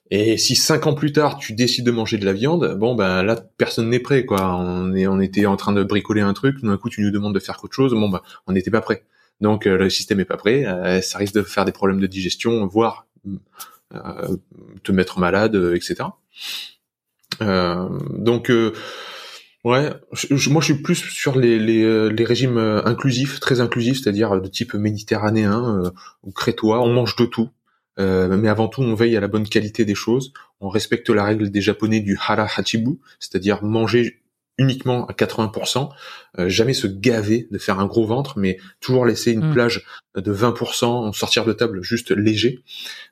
[0.10, 3.24] Et si cinq ans plus tard, tu décides de manger de la viande, bon ben
[3.24, 4.56] là, personne n'est prêt, quoi.
[4.56, 7.36] On, est, on était en train de bricoler un truc, d'un coup tu nous demandes
[7.36, 9.04] de faire quelque chose, bon ben on n'était pas prêt.
[9.42, 12.08] Donc euh, le système est pas prêt, euh, ça risque de faire des problèmes de
[12.08, 13.06] digestion, voire
[14.84, 16.10] te mettre malade, euh, etc.
[17.42, 18.52] Euh, donc
[19.64, 19.90] Ouais,
[20.50, 24.76] moi je suis plus sur les, les, les régimes inclusifs, très inclusifs, c'est-à-dire de type
[24.76, 25.92] méditerranéen
[26.24, 26.80] ou crétois.
[26.82, 27.50] On mange de tout,
[27.98, 30.32] mais avant tout on veille à la bonne qualité des choses.
[30.62, 34.22] On respecte la règle des Japonais du hara hachibu, c'est-à-dire manger
[34.58, 35.90] uniquement à 80%,
[36.40, 39.54] euh, jamais se gaver de faire un gros ventre, mais toujours laisser une mm.
[39.54, 39.86] plage
[40.16, 42.64] de 20%, sortir de table juste léger.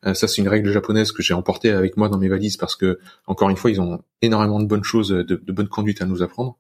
[0.06, 2.76] Euh, ça, c'est une règle japonaise que j'ai emportée avec moi dans mes valises parce
[2.76, 6.06] que, encore une fois, ils ont énormément de bonnes choses, de, de bonnes conduites à
[6.06, 6.58] nous apprendre.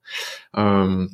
[0.57, 1.07] Euh,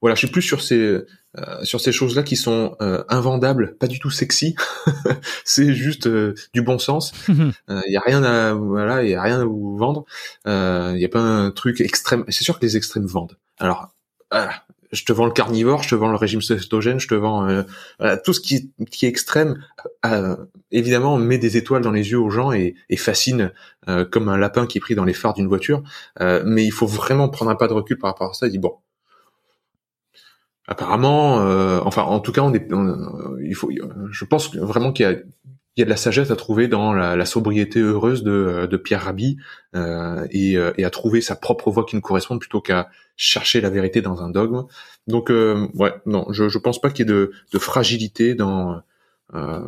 [0.00, 1.00] voilà, je suis plus sur ces
[1.38, 4.54] euh, sur ces choses-là qui sont euh, invendables, pas du tout sexy.
[5.44, 7.12] c'est juste euh, du bon sens.
[7.28, 7.52] Il
[7.88, 10.04] y a rien à voilà, il y a rien à vous vendre.
[10.46, 12.24] Il y a pas un truc extrême.
[12.28, 13.36] C'est sûr que les extrêmes vendent.
[13.58, 13.90] Alors,
[14.92, 17.64] je te vends le carnivore, je te vends le régime cétogène, je te vends
[18.24, 19.62] tout ce qui, qui est extrême.
[20.70, 23.52] évidemment, met des étoiles dans les yeux aux gens et, et fascine
[24.10, 25.82] comme un lapin qui est pris dans les phares d'une voiture.
[26.20, 28.60] mais il faut vraiment prendre un pas de recul par rapport à ça et dire
[28.60, 28.76] bon
[30.68, 32.68] apparemment, euh, enfin, en tout cas, on est,
[33.42, 33.70] il faut,
[34.10, 35.16] je pense vraiment qu'il y a,
[35.76, 38.76] il y a de la sagesse à trouver dans la, la sobriété heureuse de, de
[38.78, 39.36] Pierre Rabhi
[39.74, 43.60] euh, et, euh, et, à trouver sa propre voix qui nous corresponde plutôt qu'à chercher
[43.60, 44.64] la vérité dans un dogme.
[45.06, 48.80] Donc, euh, ouais, non, je, je pense pas qu'il y ait de, de fragilité dans,
[49.34, 49.60] euh,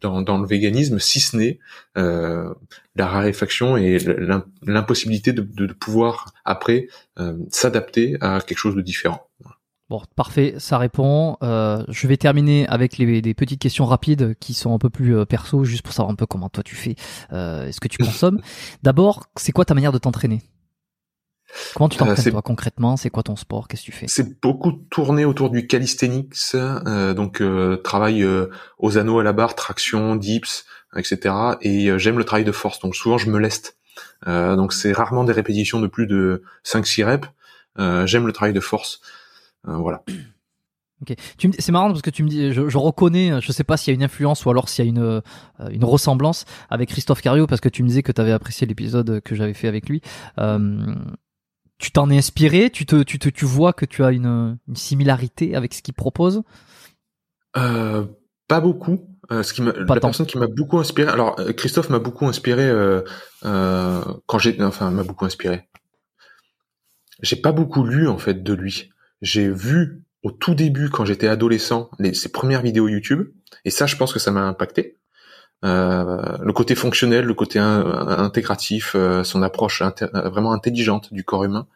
[0.00, 1.60] dans, dans le véganisme, si ce n'est
[1.96, 2.52] euh,
[2.96, 3.98] la raréfaction et
[4.62, 6.88] l'impossibilité de, de, pouvoir après
[7.48, 9.28] s'adapter à quelque chose de différent.
[9.92, 11.36] Bon, parfait, ça répond.
[11.42, 15.14] Euh, je vais terminer avec les, des petites questions rapides qui sont un peu plus
[15.14, 16.96] euh, perso, juste pour savoir un peu comment toi tu fais,
[17.34, 18.40] euh, ce que tu consommes.
[18.82, 20.40] D'abord, c'est quoi ta manière de t'entraîner?
[21.74, 22.96] Comment tu t'entraînes toi concrètement?
[22.96, 23.68] C'est quoi ton sport?
[23.68, 24.06] Qu'est-ce que tu fais?
[24.08, 26.56] C'est beaucoup tourné autour du calisthenics,
[27.14, 27.42] donc
[27.84, 28.26] travail
[28.78, 30.64] aux anneaux à la barre, traction, dips,
[30.96, 31.34] etc.
[31.60, 33.76] Et j'aime le travail de force, donc souvent je me leste.
[34.26, 37.28] donc c'est rarement des répétitions de plus de 5-6 reps.
[38.06, 39.02] j'aime le travail de force.
[39.68, 40.02] Euh, voilà.
[41.02, 41.16] Ok.
[41.58, 43.94] C'est marrant parce que tu me dis, je, je reconnais, je sais pas s'il y
[43.94, 45.20] a une influence ou alors s'il y a une euh,
[45.70, 49.20] une ressemblance avec Christophe Cario parce que tu me disais que tu avais apprécié l'épisode
[49.20, 50.00] que j'avais fait avec lui.
[50.38, 50.94] Euh,
[51.78, 54.76] tu t'en es inspiré, tu te, tu te, tu vois que tu as une, une
[54.76, 56.44] similarité avec ce qu'il propose?
[57.56, 58.06] Euh,
[58.46, 59.08] pas beaucoup.
[59.32, 61.10] Euh, ce qui m'a, la personne qui m'a beaucoup inspiré.
[61.10, 62.70] Alors Christophe m'a beaucoup inspiré
[63.42, 65.68] quand j'ai, enfin m'a beaucoup inspiré.
[67.22, 68.91] J'ai pas beaucoup lu en fait de lui
[69.22, 73.28] j'ai vu au tout début, quand j'étais adolescent, les, ses premières vidéos YouTube,
[73.64, 74.98] et ça, je pense que ça m'a impacté.
[75.64, 79.82] Euh, le côté fonctionnel, le côté intégratif, euh, son approche
[80.12, 81.66] vraiment intelligente du corps humain.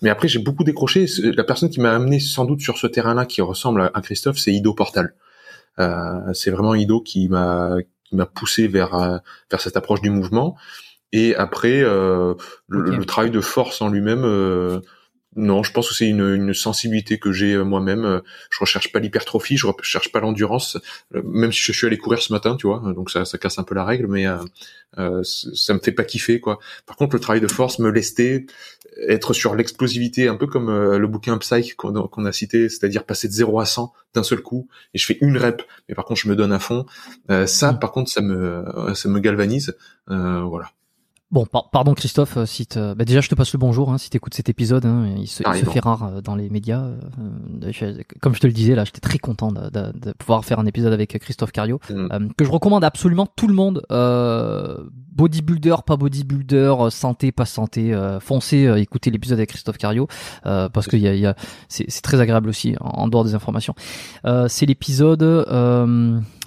[0.00, 1.06] Mais après, j'ai beaucoup décroché.
[1.22, 4.52] La personne qui m'a amené sans doute sur ce terrain-là, qui ressemble à, Christophe, c'est
[4.52, 5.14] Ido Portal.
[5.78, 9.18] Euh, c'est vraiment Ido qui m'a qui m'a poussé vers euh,
[9.50, 10.56] vers cette approche du mouvement.
[11.12, 12.36] Et après, le,
[12.68, 14.82] le, travail de force en lui-même
[15.38, 18.04] non, je pense que c'est une, une, sensibilité que j'ai euh, moi-même.
[18.04, 18.20] Euh,
[18.50, 20.76] je recherche pas l'hypertrophie, je recherche pas l'endurance,
[21.14, 22.82] euh, même si je suis allé courir ce matin, tu vois.
[22.96, 26.40] Donc ça, ça casse un peu la règle, mais euh, ça me fait pas kiffer,
[26.40, 26.58] quoi.
[26.86, 28.46] Par contre, le travail de force, me lester,
[29.06, 33.32] être sur l'explosivité, un peu comme le bouquin Psych qu'on a cité, c'est-à-dire passer de
[33.32, 36.28] 0 à 100 d'un seul coup, et je fais une rep, mais par contre, je
[36.28, 36.84] me donne à fond.
[37.46, 37.78] ça, mmh.
[37.78, 39.76] par contre, ça me, ça me galvanise.
[40.08, 40.72] voilà.
[41.30, 44.32] Bon, pardon Christophe, euh, si bah déjà je te passe le bonjour, hein, si t'écoutes
[44.32, 46.84] cet épisode, hein, il, se, fait rare euh, dans les médias.
[46.84, 50.58] Euh, comme je te le disais là, j'étais très content de, de, de, pouvoir faire
[50.58, 52.28] un épisode avec Christophe Cario, mm.
[52.34, 53.82] que je recommande absolument tout le monde,
[55.12, 60.08] bodybuilder, pas bodybuilder, santé, pas santé, foncez écoutez l'épisode avec Christophe Cario,
[60.44, 61.36] parce que y a, y a,
[61.68, 63.74] c'est très agréable aussi en, dehors des informations.
[64.48, 65.22] c'est l'épisode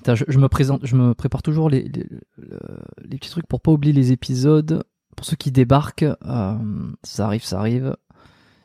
[0.05, 4.11] je, me présente, je me prépare toujours les, les, petits trucs pour pas oublier les
[4.11, 4.83] épisodes.
[5.15, 6.57] Pour ceux qui débarquent, euh,
[7.03, 7.95] ça arrive, ça arrive.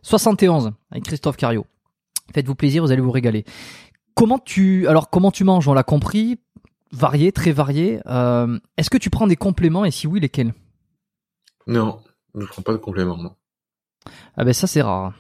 [0.03, 1.67] 71 avec Christophe Cario.
[2.33, 3.45] Faites-vous plaisir, vous allez vous régaler.
[4.15, 6.39] Comment tu, alors comment tu manges On l'a compris,
[6.93, 8.01] varié, très varié.
[8.07, 10.55] Euh, est-ce que tu prends des compléments et si oui, lesquels?
[11.67, 12.01] Non,
[12.35, 13.17] je ne prends pas de compléments.
[13.17, 13.35] Non.
[14.37, 15.13] Ah ben ça c'est rare.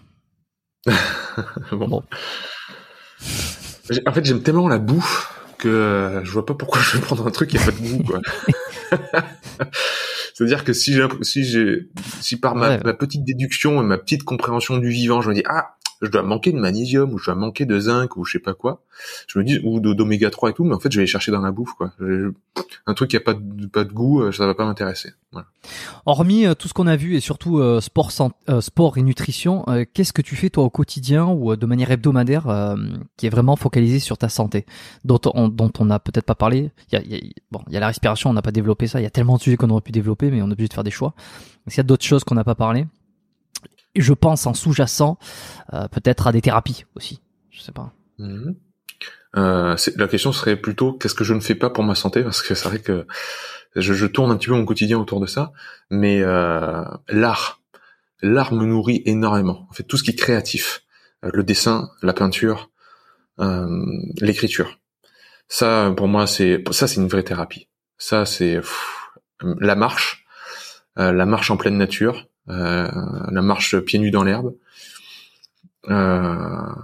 [1.72, 1.88] bon.
[1.88, 2.02] bon.
[4.06, 7.27] En fait, j'aime tellement la bouffe que euh, je vois pas pourquoi je vais prendre
[7.27, 8.20] un truc qui a pas de goût quoi.
[10.35, 11.89] C'est-à-dire que si j'ai si j'ai
[12.20, 15.43] si par ma, ma, petite déduction et ma petite compréhension du vivant, je me dis
[15.47, 18.39] ah je dois manquer de magnésium ou je dois manquer de zinc ou je sais
[18.39, 18.82] pas quoi.
[19.28, 21.32] Je me dis ou d'oméga 3 et tout, mais en fait je vais les chercher
[21.32, 21.93] dans la bouffe quoi.
[22.86, 25.12] Un truc qui a pas de, goût, euh, ça va pas m'intéresser.
[25.32, 25.48] Voilà.
[26.06, 30.12] Hormis euh, tout ce qu'on a vu et surtout euh, sport, sport et nutrition, qu'est-ce
[30.12, 32.77] que tu fais toi au quotidien ou de manière hebdomadaire
[33.16, 34.66] qui est vraiment focalisé sur ta santé,
[35.05, 36.70] dont on, dont on n'a peut-être pas parlé?
[37.51, 39.01] Bon, il y a la respiration, on n'a pas développé ça.
[39.01, 40.74] Il y a tellement de sujets qu'on aurait pu développer, mais on est obligé de
[40.74, 41.14] faire des choix.
[41.66, 42.86] Est-ce qu'il y a d'autres choses qu'on n'a pas parlé?
[44.01, 45.18] Je pense en sous-jacent
[45.73, 47.20] euh, peut-être à des thérapies aussi.
[47.51, 47.93] Je sais pas.
[48.18, 48.56] Mhm.
[49.36, 52.23] Euh, la question serait plutôt qu'est-ce que je ne fais pas pour ma santé?
[52.23, 53.06] Parce que c'est vrai que
[53.77, 55.52] je, tourne un petit peu mon quotidien autour de ça,
[55.90, 57.60] mais euh, l'art,
[58.23, 59.66] l'art me nourrit énormément.
[59.70, 60.82] En fait, tout ce qui est créatif,
[61.24, 62.70] euh, le dessin, la peinture,
[63.39, 63.68] euh,
[64.20, 64.78] l'écriture.
[65.48, 67.68] Ça, pour moi, c'est ça, c'est une vraie thérapie.
[67.98, 68.60] Ça, c'est
[69.43, 70.27] la marche,
[70.97, 74.55] la marche en pleine nature, la marche pieds nus dans l'herbe,
[75.89, 76.74] euh,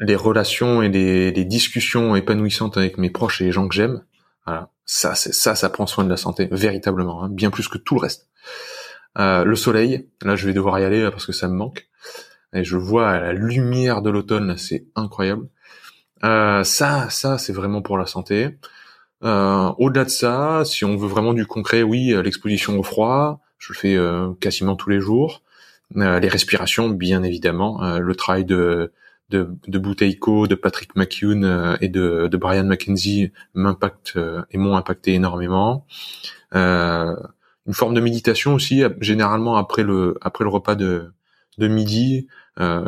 [0.00, 4.02] les relations et les, les, discussions épanouissantes avec mes proches et les gens que j'aime.
[4.44, 4.70] Voilà.
[4.84, 7.94] Ça, c'est ça, ça prend soin de la santé véritablement, hein, bien plus que tout
[7.94, 8.28] le reste.
[9.18, 11.88] Euh, le soleil, là, je vais devoir y aller parce que ça me manque.
[12.52, 15.48] Et je vois la lumière de l'automne, c'est incroyable.
[16.24, 18.58] Euh, ça, ça, c'est vraiment pour la santé.
[19.22, 23.72] Euh, au-delà de ça, si on veut vraiment du concret, oui, l'exposition au froid, je
[23.72, 25.42] le fais euh, quasiment tous les jours.
[25.96, 27.82] Euh, les respirations, bien évidemment.
[27.82, 28.92] Euh, le travail de
[29.30, 34.18] de, de de Patrick McCune et de, de Brian McKenzie m'impacte
[34.50, 35.86] et m'ont impacté énormément.
[36.52, 41.10] une forme de méditation aussi, généralement après le après le repas de
[41.56, 42.28] de midi,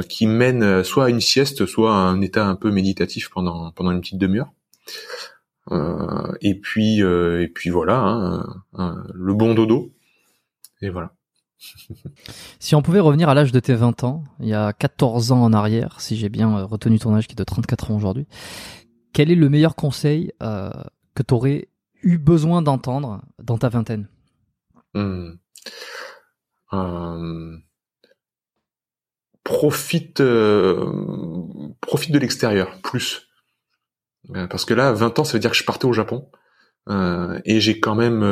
[0.08, 3.90] qui mène soit à une sieste, soit à un état un peu méditatif pendant pendant
[3.90, 4.52] une petite demi-heure.
[6.42, 7.98] et puis et puis voilà,
[8.74, 9.95] hein, le bon dodo,
[10.82, 11.12] et voilà.
[12.58, 15.42] si on pouvait revenir à l'âge de tes 20 ans, il y a 14 ans
[15.42, 18.26] en arrière, si j'ai bien euh, retenu ton âge qui est de 34 ans aujourd'hui,
[19.12, 20.70] quel est le meilleur conseil euh,
[21.14, 21.68] que tu aurais
[22.02, 24.08] eu besoin d'entendre dans ta vingtaine?
[24.94, 25.32] Hmm.
[26.72, 27.56] euh,
[29.44, 30.20] Profite,
[31.80, 33.28] profite de l'extérieur, plus.
[34.50, 36.28] Parce que là, 20 ans, ça veut dire que je partais au Japon.
[36.90, 38.24] et j'ai quand même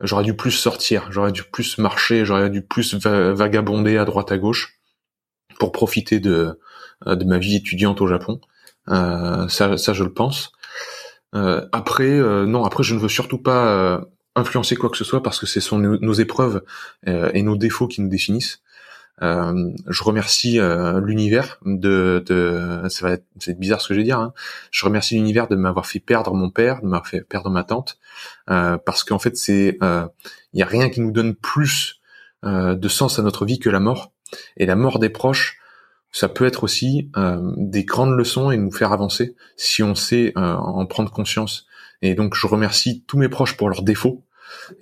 [0.00, 4.38] J'aurais dû plus sortir, j'aurais dû plus marcher, j'aurais dû plus vagabonder à droite à
[4.38, 4.78] gauche
[5.58, 6.60] pour profiter de,
[7.06, 8.40] euh, ma vie étudiante au Japon.
[8.88, 10.52] Euh, ça, je le pense.
[11.34, 14.00] Euh, après, non, après, je ne veux surtout pas
[14.36, 16.62] influencer quoi que ce soit parce que ce sont nos, nos épreuves
[17.06, 18.62] et nos défauts qui nous définissent.
[19.22, 24.04] Euh, je remercie euh, l'univers de, de ça va c'est bizarre ce que je vais
[24.04, 24.18] dire.
[24.18, 24.32] Hein.
[24.70, 27.98] Je remercie l'univers de m'avoir fait perdre mon père, de m'avoir fait perdre ma tante,
[28.50, 32.00] euh, parce qu'en fait c'est, il y a rien qui nous donne plus
[32.44, 34.12] de sens à notre vie que la mort.
[34.56, 35.58] Et la mort des proches,
[36.12, 37.10] ça peut être aussi
[37.56, 41.66] des grandes leçons et nous faire avancer si on sait en prendre conscience.
[42.02, 44.24] Et donc je remercie tous mes proches pour leurs défauts,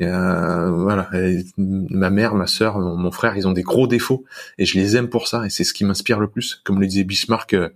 [0.00, 1.10] euh, voilà,
[1.56, 4.24] ma mère, ma sœur, mon, frère, ils ont des gros défauts
[4.58, 6.60] et je les aime pour ça et c'est ce qui m'inspire le plus.
[6.64, 7.68] Comme le disait Bismarck, euh,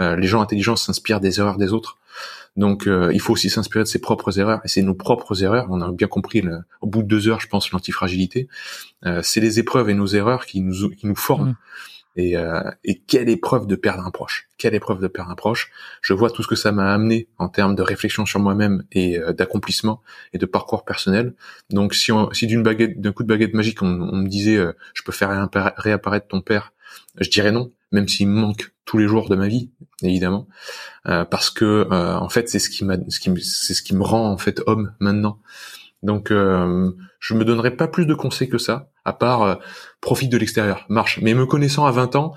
[0.00, 1.98] euh, les gens intelligents s'inspirent des erreurs des autres.
[2.56, 5.66] Donc il faut aussi s'inspirer de ses propres erreurs et c'est nos propres erreurs.
[5.68, 6.42] On a bien compris
[6.80, 8.48] au bout de deux heures, je pense, l'antifragilité.
[9.20, 11.50] c'est les épreuves et nos erreurs qui nous qui nous forment.
[11.50, 11.56] Mmh.
[12.16, 14.48] Et, euh, et, quelle épreuve de perdre un proche.
[14.56, 15.70] Quelle épreuve de perdre un proche.
[16.00, 19.18] Je vois tout ce que ça m'a amené en termes de réflexion sur moi-même et
[19.18, 20.02] euh, d'accomplissement
[20.32, 21.34] et de parcours personnel.
[21.70, 25.02] Donc si, si d'une baguette, d'un coup de baguette magique, on, me disait euh, je
[25.02, 26.72] peux faire réapparaître ton père,
[27.20, 29.70] je dirais non, même s'il me manque tous les jours de ma vie,
[30.02, 30.46] évidemment,
[31.04, 34.30] parce que en fait c'est ce qui m'a, ce qui, c'est ce qui me rend
[34.30, 35.40] en fait homme maintenant.
[36.02, 39.54] Donc, euh, je me donnerai pas plus de conseils que ça, à part euh,
[40.00, 41.20] profite de l'extérieur, marche.
[41.22, 42.34] Mais me connaissant à 20 ans,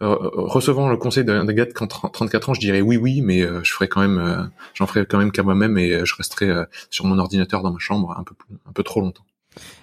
[0.00, 3.72] euh, recevant le conseil d'un gars de 34 ans, je dirais oui, oui, mais je
[3.72, 6.50] ferai quand même, j'en ferai quand même qu'à moi-même et je resterai
[6.90, 8.34] sur mon ordinateur dans ma chambre un peu,
[8.66, 9.24] un peu trop longtemps.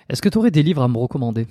[0.09, 1.47] Est-ce que tu aurais des livres à me recommander?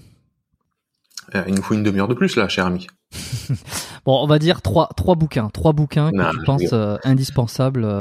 [1.46, 2.86] Il nous faut une demi-heure de plus là, cher ami.
[4.04, 6.74] bon, on va dire trois, trois bouquins, trois bouquins que tu penses
[7.04, 7.98] indispensables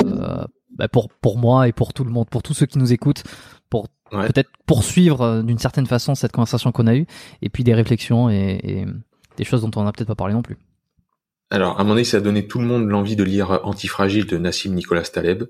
[0.77, 3.23] bah, pour pour moi et pour tout le monde, pour tous ceux qui nous écoutent
[3.69, 7.05] pour peut-être poursuivre euh, d'une certaine façon cette conversation qu'on a eue,
[7.41, 8.85] et puis des réflexions et,
[9.37, 10.57] des choses dont on n'a peut-être pas parlé non plus.
[11.49, 14.37] Alors, à mon avis, ça a donné tout le monde l'envie de lire Antifragile de
[14.37, 15.43] Nassim Nicolas Taleb.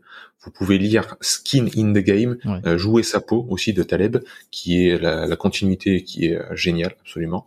[0.44, 4.18] Vous pouvez lire Skin in the Game, euh, Jouer sa peau aussi de Taleb,
[4.52, 7.46] qui est la, continuité qui est euh, géniale, absolument.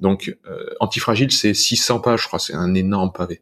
[0.00, 0.36] Donc,
[0.80, 3.40] Antifragile, c'est 600 pages, je crois, c'est un énorme pavé.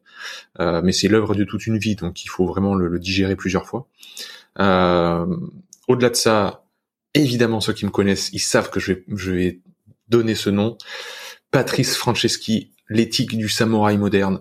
[0.60, 3.66] mais c'est l'œuvre de toute une vie, donc il faut vraiment le, le digérer plusieurs
[3.66, 3.88] fois.
[5.88, 6.63] Au-delà de ça,
[7.14, 9.54] évidemment, ceux qui me connaissent, ils savent que je vais, je
[10.08, 10.76] donner ce nom.
[11.50, 14.40] Patrice Franceschi, l'éthique du samouraï moderne.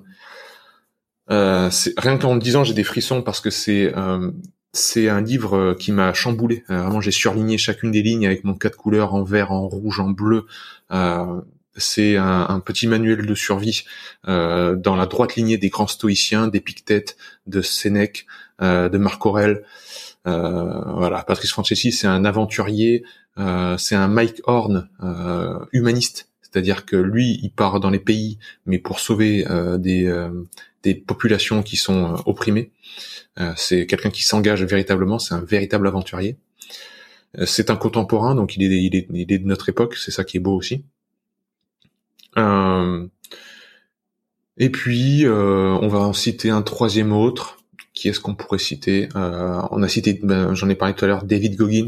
[1.32, 4.32] Euh, rien qu'en le disant, j'ai des frissons parce que c'est euh,
[4.96, 6.64] un livre qui m'a chamboulé.
[6.70, 10.00] Euh, vraiment, j'ai surligné chacune des lignes avec mon quatre couleurs en vert, en rouge,
[10.00, 10.46] en bleu.
[10.92, 11.42] Euh,
[11.76, 13.84] c'est un, petit manuel de survie
[14.28, 17.18] dans la droite lignée des grands stoïciens, d'Épictète,
[17.48, 18.28] de Sénèque,
[18.62, 19.64] de Marc Aurèle.
[20.26, 23.04] Euh, voilà, Patrice Franceschi, c'est un aventurier,
[23.38, 28.40] euh, c'est un Mike Horn euh, humaniste, c'est-à-dire que lui, il part dans les pays,
[28.66, 29.46] mais pour sauver
[29.80, 32.72] des, populations qui sont opprimées.
[33.56, 36.38] c'est quelqu'un qui s'engage véritablement, c'est un véritable aventurier.
[37.46, 40.24] C'est un contemporain, donc il est, il est, il est de notre époque, c'est ça
[40.24, 40.86] qui est beau aussi.
[44.58, 47.63] Et puis, on va en citer un troisième autre.
[47.94, 49.08] Qui est-ce qu'on pourrait citer?
[49.16, 51.86] Euh, On a cité, ben, j'en ai parlé tout à l'heure, David Goggins.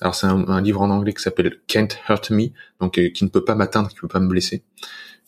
[0.00, 3.44] Alors c'est un, livre en anglais qui s'appelle Can't Hurt Me, donc qui ne peut
[3.44, 4.62] pas m'atteindre, qui ne peut pas me blesser.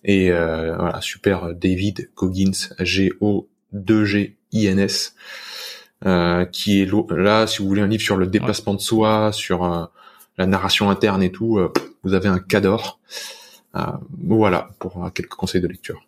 [0.04, 5.14] Et voilà, super David Goggins, G-O-2-G-I-N-S,
[6.52, 9.90] qui est là, si vous voulez un livre sur le déplacement de soi, sur
[10.38, 11.58] la narration interne et tout,
[12.04, 13.00] vous avez un cador.
[14.14, 16.06] voilà, pour quelques conseils de lecture.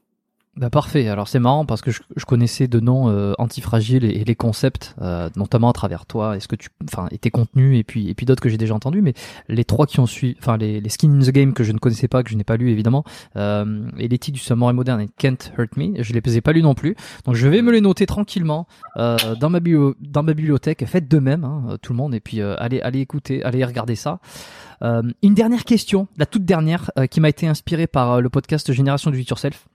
[0.55, 1.09] Bah parfait.
[1.09, 5.31] Alors c'est marrant parce que je, connaissais de noms euh, antifragiles et, les concepts, euh,
[5.35, 8.27] notamment à travers toi, est-ce que tu, enfin, et tes contenus et puis et puis
[8.27, 9.15] d'autres que j'ai déjà entendus, mais
[9.49, 11.79] les trois qui ont suivi, enfin les, les skins in the game que je ne
[11.79, 13.03] connaissais pas, que je n'ai pas lu évidemment,
[13.37, 16.53] euh, et les titres du Samurai moderne et Can't Hurt Me, je les ai pas
[16.53, 16.97] lus non plus.
[17.25, 18.67] Donc je vais me les noter tranquillement
[18.99, 19.61] euh, dans ma
[20.01, 20.85] dans ma bibliothèque.
[20.87, 23.97] Faites de même, hein, tout le monde, et puis euh, allez allez écouter, allez regarder
[23.97, 24.21] ça.
[24.83, 29.19] une dernière question, la toute dernière, qui m'a été inspirée par le podcast Génération du
[29.19, 29.67] It Yourself.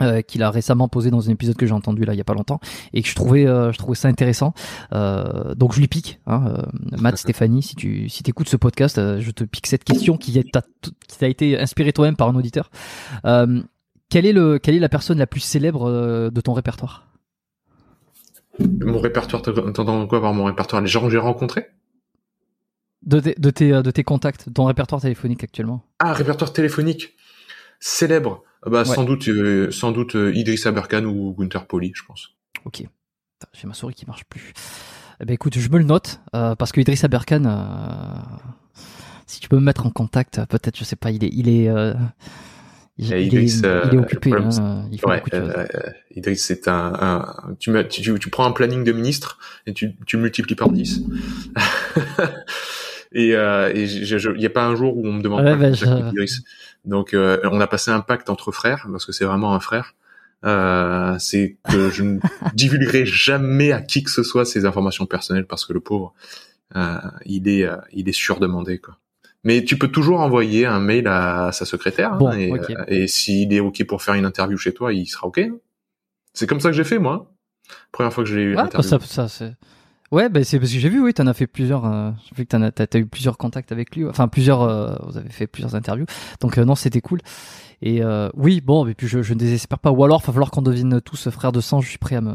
[0.00, 2.24] Euh, qu'il a récemment posé dans un épisode que j'ai entendu là il y a
[2.24, 2.60] pas longtemps
[2.92, 4.54] et que je trouvais euh, je trouvais ça intéressant.
[4.92, 6.54] Euh, donc je lui pique hein,
[6.96, 11.28] Matt Stéphanie si tu si écoutes ce podcast je te pique cette question qui t'a
[11.28, 12.70] été inspirée toi-même par un auditeur.
[13.24, 17.08] Quelle est le quelle est la personne la plus célèbre de ton répertoire?
[18.60, 20.80] Mon répertoire t'entends quoi par mon répertoire?
[20.80, 21.66] Les gens que j'ai rencontrés?
[23.02, 25.82] De de tes de tes contacts ton répertoire téléphonique actuellement?
[25.98, 27.16] Ah répertoire téléphonique.
[27.80, 32.02] Célèbre ah bah, sans doute, euh, sans doute euh, Idriss Aberkan ou Gunther Poli, je
[32.04, 32.30] pense.
[32.64, 32.82] Ok.
[33.52, 34.52] J'ai ma souris qui marche plus.
[35.20, 37.44] Eh ben écoute, je me le note euh, parce que Idriss Aberkan,
[39.26, 41.68] si tu peux me mettre en contact, peut-être, je sais pas, il est, il est,
[42.98, 44.32] il, Idriss, est, il est occupé.
[44.32, 45.22] Hein, il faut ouais,
[46.16, 50.16] Idriss, c'est un, un tu, tu, tu, prends un planning de ministre et tu, tu
[50.16, 51.02] multiplies par 10.
[53.12, 56.42] et il n'y a pas un jour où on me demande ouais, pas bah, Idriss.
[56.88, 59.94] Donc euh, on a passé un pacte entre frères parce que c'est vraiment un frère.
[60.44, 62.18] Euh, c'est que je ne
[62.54, 66.14] divulguerai jamais à qui que ce soit ces informations personnelles parce que le pauvre,
[66.76, 68.96] euh, il est, il est surdemandé quoi.
[69.44, 72.52] Mais tu peux toujours envoyer un mail à sa secrétaire hein, et,
[72.88, 75.40] et s'il est ok pour faire une interview chez toi, il sera ok.
[76.32, 77.32] C'est comme ça que j'ai fait moi.
[77.92, 78.88] Première fois que j'ai eu une interview.
[78.88, 79.54] Ça, ça, c'est
[80.10, 81.84] Ouais, bah c'est parce que j'ai vu, oui, t'en as fait plusieurs.
[81.84, 84.06] Euh, j'ai vu que t'en as, t'as, eu plusieurs contacts avec lui.
[84.08, 84.62] Enfin, plusieurs.
[84.62, 86.06] Euh, vous avez fait plusieurs interviews.
[86.40, 87.20] Donc euh, non, c'était cool.
[87.82, 89.90] Et euh, oui, bon, et puis je, je, ne désespère pas.
[89.90, 91.80] Ou alors, il va falloir qu'on devienne tous frères de sang.
[91.80, 92.34] Je suis prêt à me,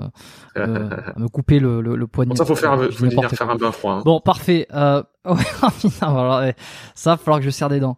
[0.56, 2.30] à me couper le, le, le poignet.
[2.30, 3.94] Bon, ça faut faire, faut venir faire un bain froid.
[3.94, 4.02] Hein.
[4.06, 4.68] Bon, parfait.
[4.74, 6.56] Euh, ouais,
[6.96, 7.98] ça va falloir que je serre des dents.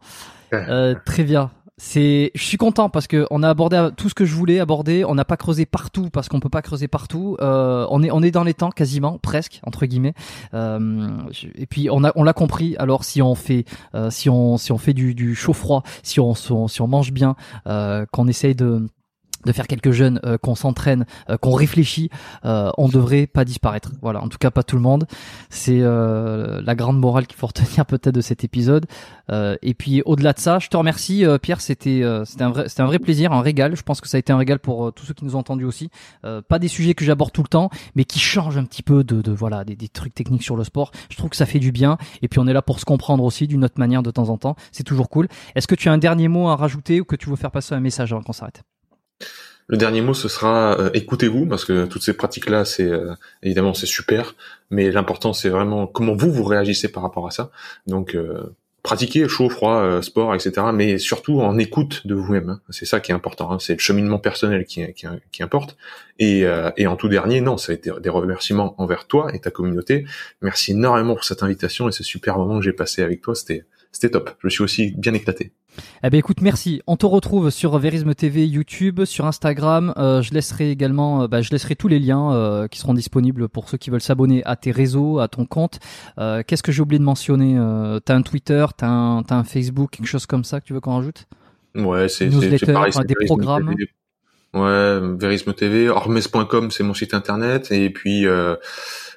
[1.05, 4.33] très bien c'est, je suis content parce que on a abordé tout ce que je
[4.33, 5.03] voulais aborder.
[5.03, 7.35] On n'a pas creusé partout parce qu'on peut pas creuser partout.
[7.41, 10.13] Euh, on est, on est dans les temps quasiment, presque entre guillemets.
[10.53, 11.09] Euh,
[11.55, 12.75] et puis on a, on l'a compris.
[12.77, 16.21] Alors si on fait, euh, si on, si on fait du, du chaud froid, si
[16.21, 17.35] on, si on mange bien,
[17.65, 18.87] qu'on essaye de
[19.45, 22.09] de faire quelques jeunes, euh, qu'on s'entraîne, euh, qu'on réfléchit,
[22.45, 23.91] euh, on devrait pas disparaître.
[24.01, 25.05] Voilà, en tout cas pas tout le monde.
[25.49, 28.85] C'est la grande morale qu'il faut retenir peut-être de cet épisode.
[29.31, 32.85] et puis au-delà de ça, je te remercie Pierre, c'était c'était un vrai c'était un
[32.87, 33.75] vrai plaisir, un régal.
[33.75, 35.65] Je pense que ça a été un régal pour tous ceux qui nous ont entendus
[35.65, 35.89] aussi.
[36.23, 39.21] pas des sujets que j'aborde tout le temps, mais qui changent un petit peu de,
[39.21, 40.91] de voilà des, des, trucs techniques sur le sport.
[41.09, 41.97] Je trouve que ça fait du bien.
[42.21, 44.37] Et puis on est là pour se comprendre aussi d'une autre manière de temps en
[44.37, 44.55] temps.
[44.71, 45.27] C'est toujours cool.
[45.55, 47.75] Est-ce que tu as un dernier mot à rajouter ou que tu veux faire passer
[47.75, 48.63] un message avant qu'on s'arrête?
[49.67, 53.73] Le dernier mot, ce sera euh, écoutez-vous, parce que toutes ces pratiques-là, c'est euh, évidemment
[53.73, 54.35] c'est super,
[54.69, 57.49] mais l'important c'est vraiment comment vous vous réagissez par rapport à ça.
[57.87, 60.67] Donc euh, pratiquez chaud, froid, sport, etc.
[60.71, 62.49] Mais surtout en écoute de vous-même.
[62.49, 62.61] Hein.
[62.69, 63.51] C'est ça qui est important.
[63.51, 63.57] Hein.
[63.57, 65.77] C'est le cheminement personnel qui, qui, qui importe.
[66.19, 66.45] Et,
[66.77, 70.05] et, en tout dernier, non, ça a été des remerciements envers toi et ta communauté.
[70.43, 73.33] Merci énormément pour cette invitation et ce super moment que j'ai passé avec toi.
[73.33, 74.35] C'était c'était top.
[74.39, 75.53] Je me suis aussi bien éclaté.
[76.03, 76.81] Eh ben écoute, merci.
[76.85, 79.93] On te retrouve sur Verisme TV, YouTube, sur Instagram.
[79.97, 83.47] Euh, je laisserai également, euh, bah, je laisserai tous les liens euh, qui seront disponibles
[83.47, 85.79] pour ceux qui veulent s'abonner à tes réseaux, à ton compte.
[86.17, 87.57] Qu'est-ce que j'ai oublié de mentionner
[88.03, 90.81] T'as un Twitter, t'as un, as un Facebook, quelque chose comme ça que tu veux
[90.81, 91.25] qu'on rajoute?
[91.73, 92.29] Ouais, c'est
[92.73, 93.73] pareil, des programmes.
[94.53, 98.25] Ouais, Verisme TV, ormes.com, c'est mon site internet, et puis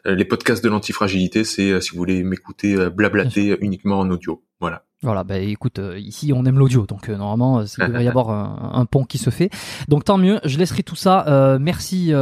[0.04, 4.40] les podcasts de l'antifragilité, c'est si vous voulez m'écouter blablater uniquement en audio.
[4.60, 4.82] Voilà.
[5.02, 8.08] Voilà, bah écoute, euh, ici on aime l'audio, donc euh, normalement euh, il devrait y
[8.08, 9.48] avoir un, pont qui se fait.
[9.86, 11.56] Donc tant mieux, je laisserai tout ça.
[11.60, 12.12] merci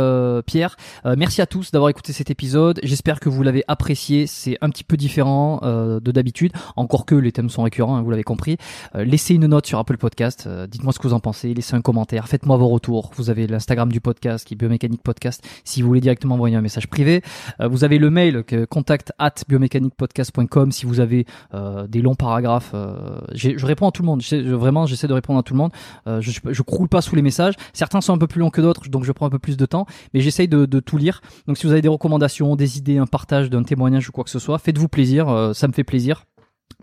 [0.45, 0.77] Pierre,
[1.17, 2.79] merci à tous d'avoir écouté cet épisode.
[2.83, 4.27] J'espère que vous l'avez apprécié.
[4.27, 8.11] C'est un petit peu différent de d'habitude, encore que les thèmes sont récurrents, hein, vous
[8.11, 8.59] l'avez compris.
[8.95, 12.29] laissez une note sur Apple Podcast, dites-moi ce que vous en pensez, laissez un commentaire,
[12.29, 13.11] faites-moi vos retours.
[13.17, 15.43] Vous avez l'Instagram du podcast qui est Biomécanique Podcast.
[15.65, 17.23] Si vous voulez directement envoyer un message privé,
[17.59, 22.73] vous avez le mail que contact at biomécaniquepodcast.com si vous avez euh, des longs paragraphes.
[22.75, 24.21] euh, je réponds à tout le monde.
[24.23, 25.71] Je- vraiment, j'essaie de répondre à tout le monde.
[26.07, 27.55] Euh, je, je croule pas sous les messages.
[27.73, 29.67] Certains sont un peu plus longs que d'autres, donc je prends un peu plus de
[29.67, 29.87] temps.
[30.13, 31.21] Mais j'essaye de, de tout lire.
[31.47, 34.31] Donc si vous avez des recommandations, des idées, un partage d'un témoignage ou quoi que
[34.31, 35.29] ce soit, faites-vous plaisir.
[35.29, 36.25] euh, ça me fait plaisir.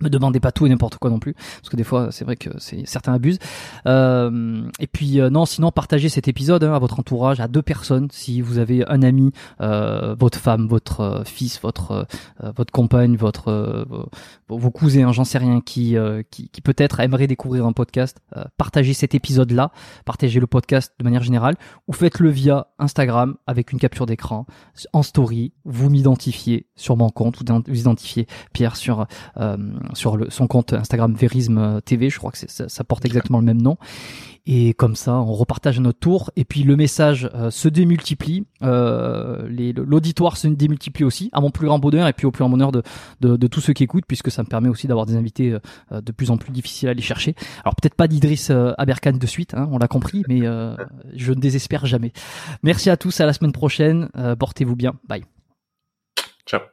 [0.01, 2.35] Me demandez pas tout et n'importe quoi non plus, parce que des fois c'est vrai
[2.35, 3.37] que c'est certains abusent.
[3.85, 7.61] Euh, et puis euh, non, sinon partagez cet épisode hein, à votre entourage, à deux
[7.61, 8.07] personnes.
[8.11, 9.31] Si vous avez un ami,
[9.61, 12.07] euh, votre femme, votre euh, fils, votre
[12.43, 13.85] euh, votre compagne, votre euh,
[14.49, 15.95] vos, vos cousins, j'en sais rien, qui
[16.31, 18.17] qui, qui peut-être aimerait découvrir un podcast,
[18.57, 19.71] partagez cet épisode-là,
[20.05, 21.55] partagez le podcast de manière générale,
[21.87, 24.47] ou faites-le via Instagram avec une capture d'écran
[24.91, 25.53] en story.
[25.65, 29.05] Vous m'identifiez sur mon compte, vous vous identifiez Pierre sur
[29.93, 33.45] sur le, son compte Instagram Verisme TV, je crois que ça, ça porte exactement le
[33.45, 33.77] même nom.
[34.45, 36.29] Et comme ça, on repartage à notre tour.
[36.35, 41.67] Et puis le message euh, se démultiplie, euh, l'auditoire se démultiplie aussi, à mon plus
[41.67, 42.83] grand bonheur et puis au plus grand bonheur de,
[43.21, 45.57] de, de tous ceux qui écoutent, puisque ça me permet aussi d'avoir des invités
[45.91, 47.35] euh, de plus en plus difficiles à aller chercher.
[47.63, 50.75] Alors peut-être pas d'Idriss euh, Aberkan de suite, hein, on l'a compris, mais euh,
[51.13, 52.11] je ne désespère jamais.
[52.63, 54.09] Merci à tous, à la semaine prochaine.
[54.17, 55.23] Euh, Portez-vous bien, bye.
[56.45, 56.72] Ciao.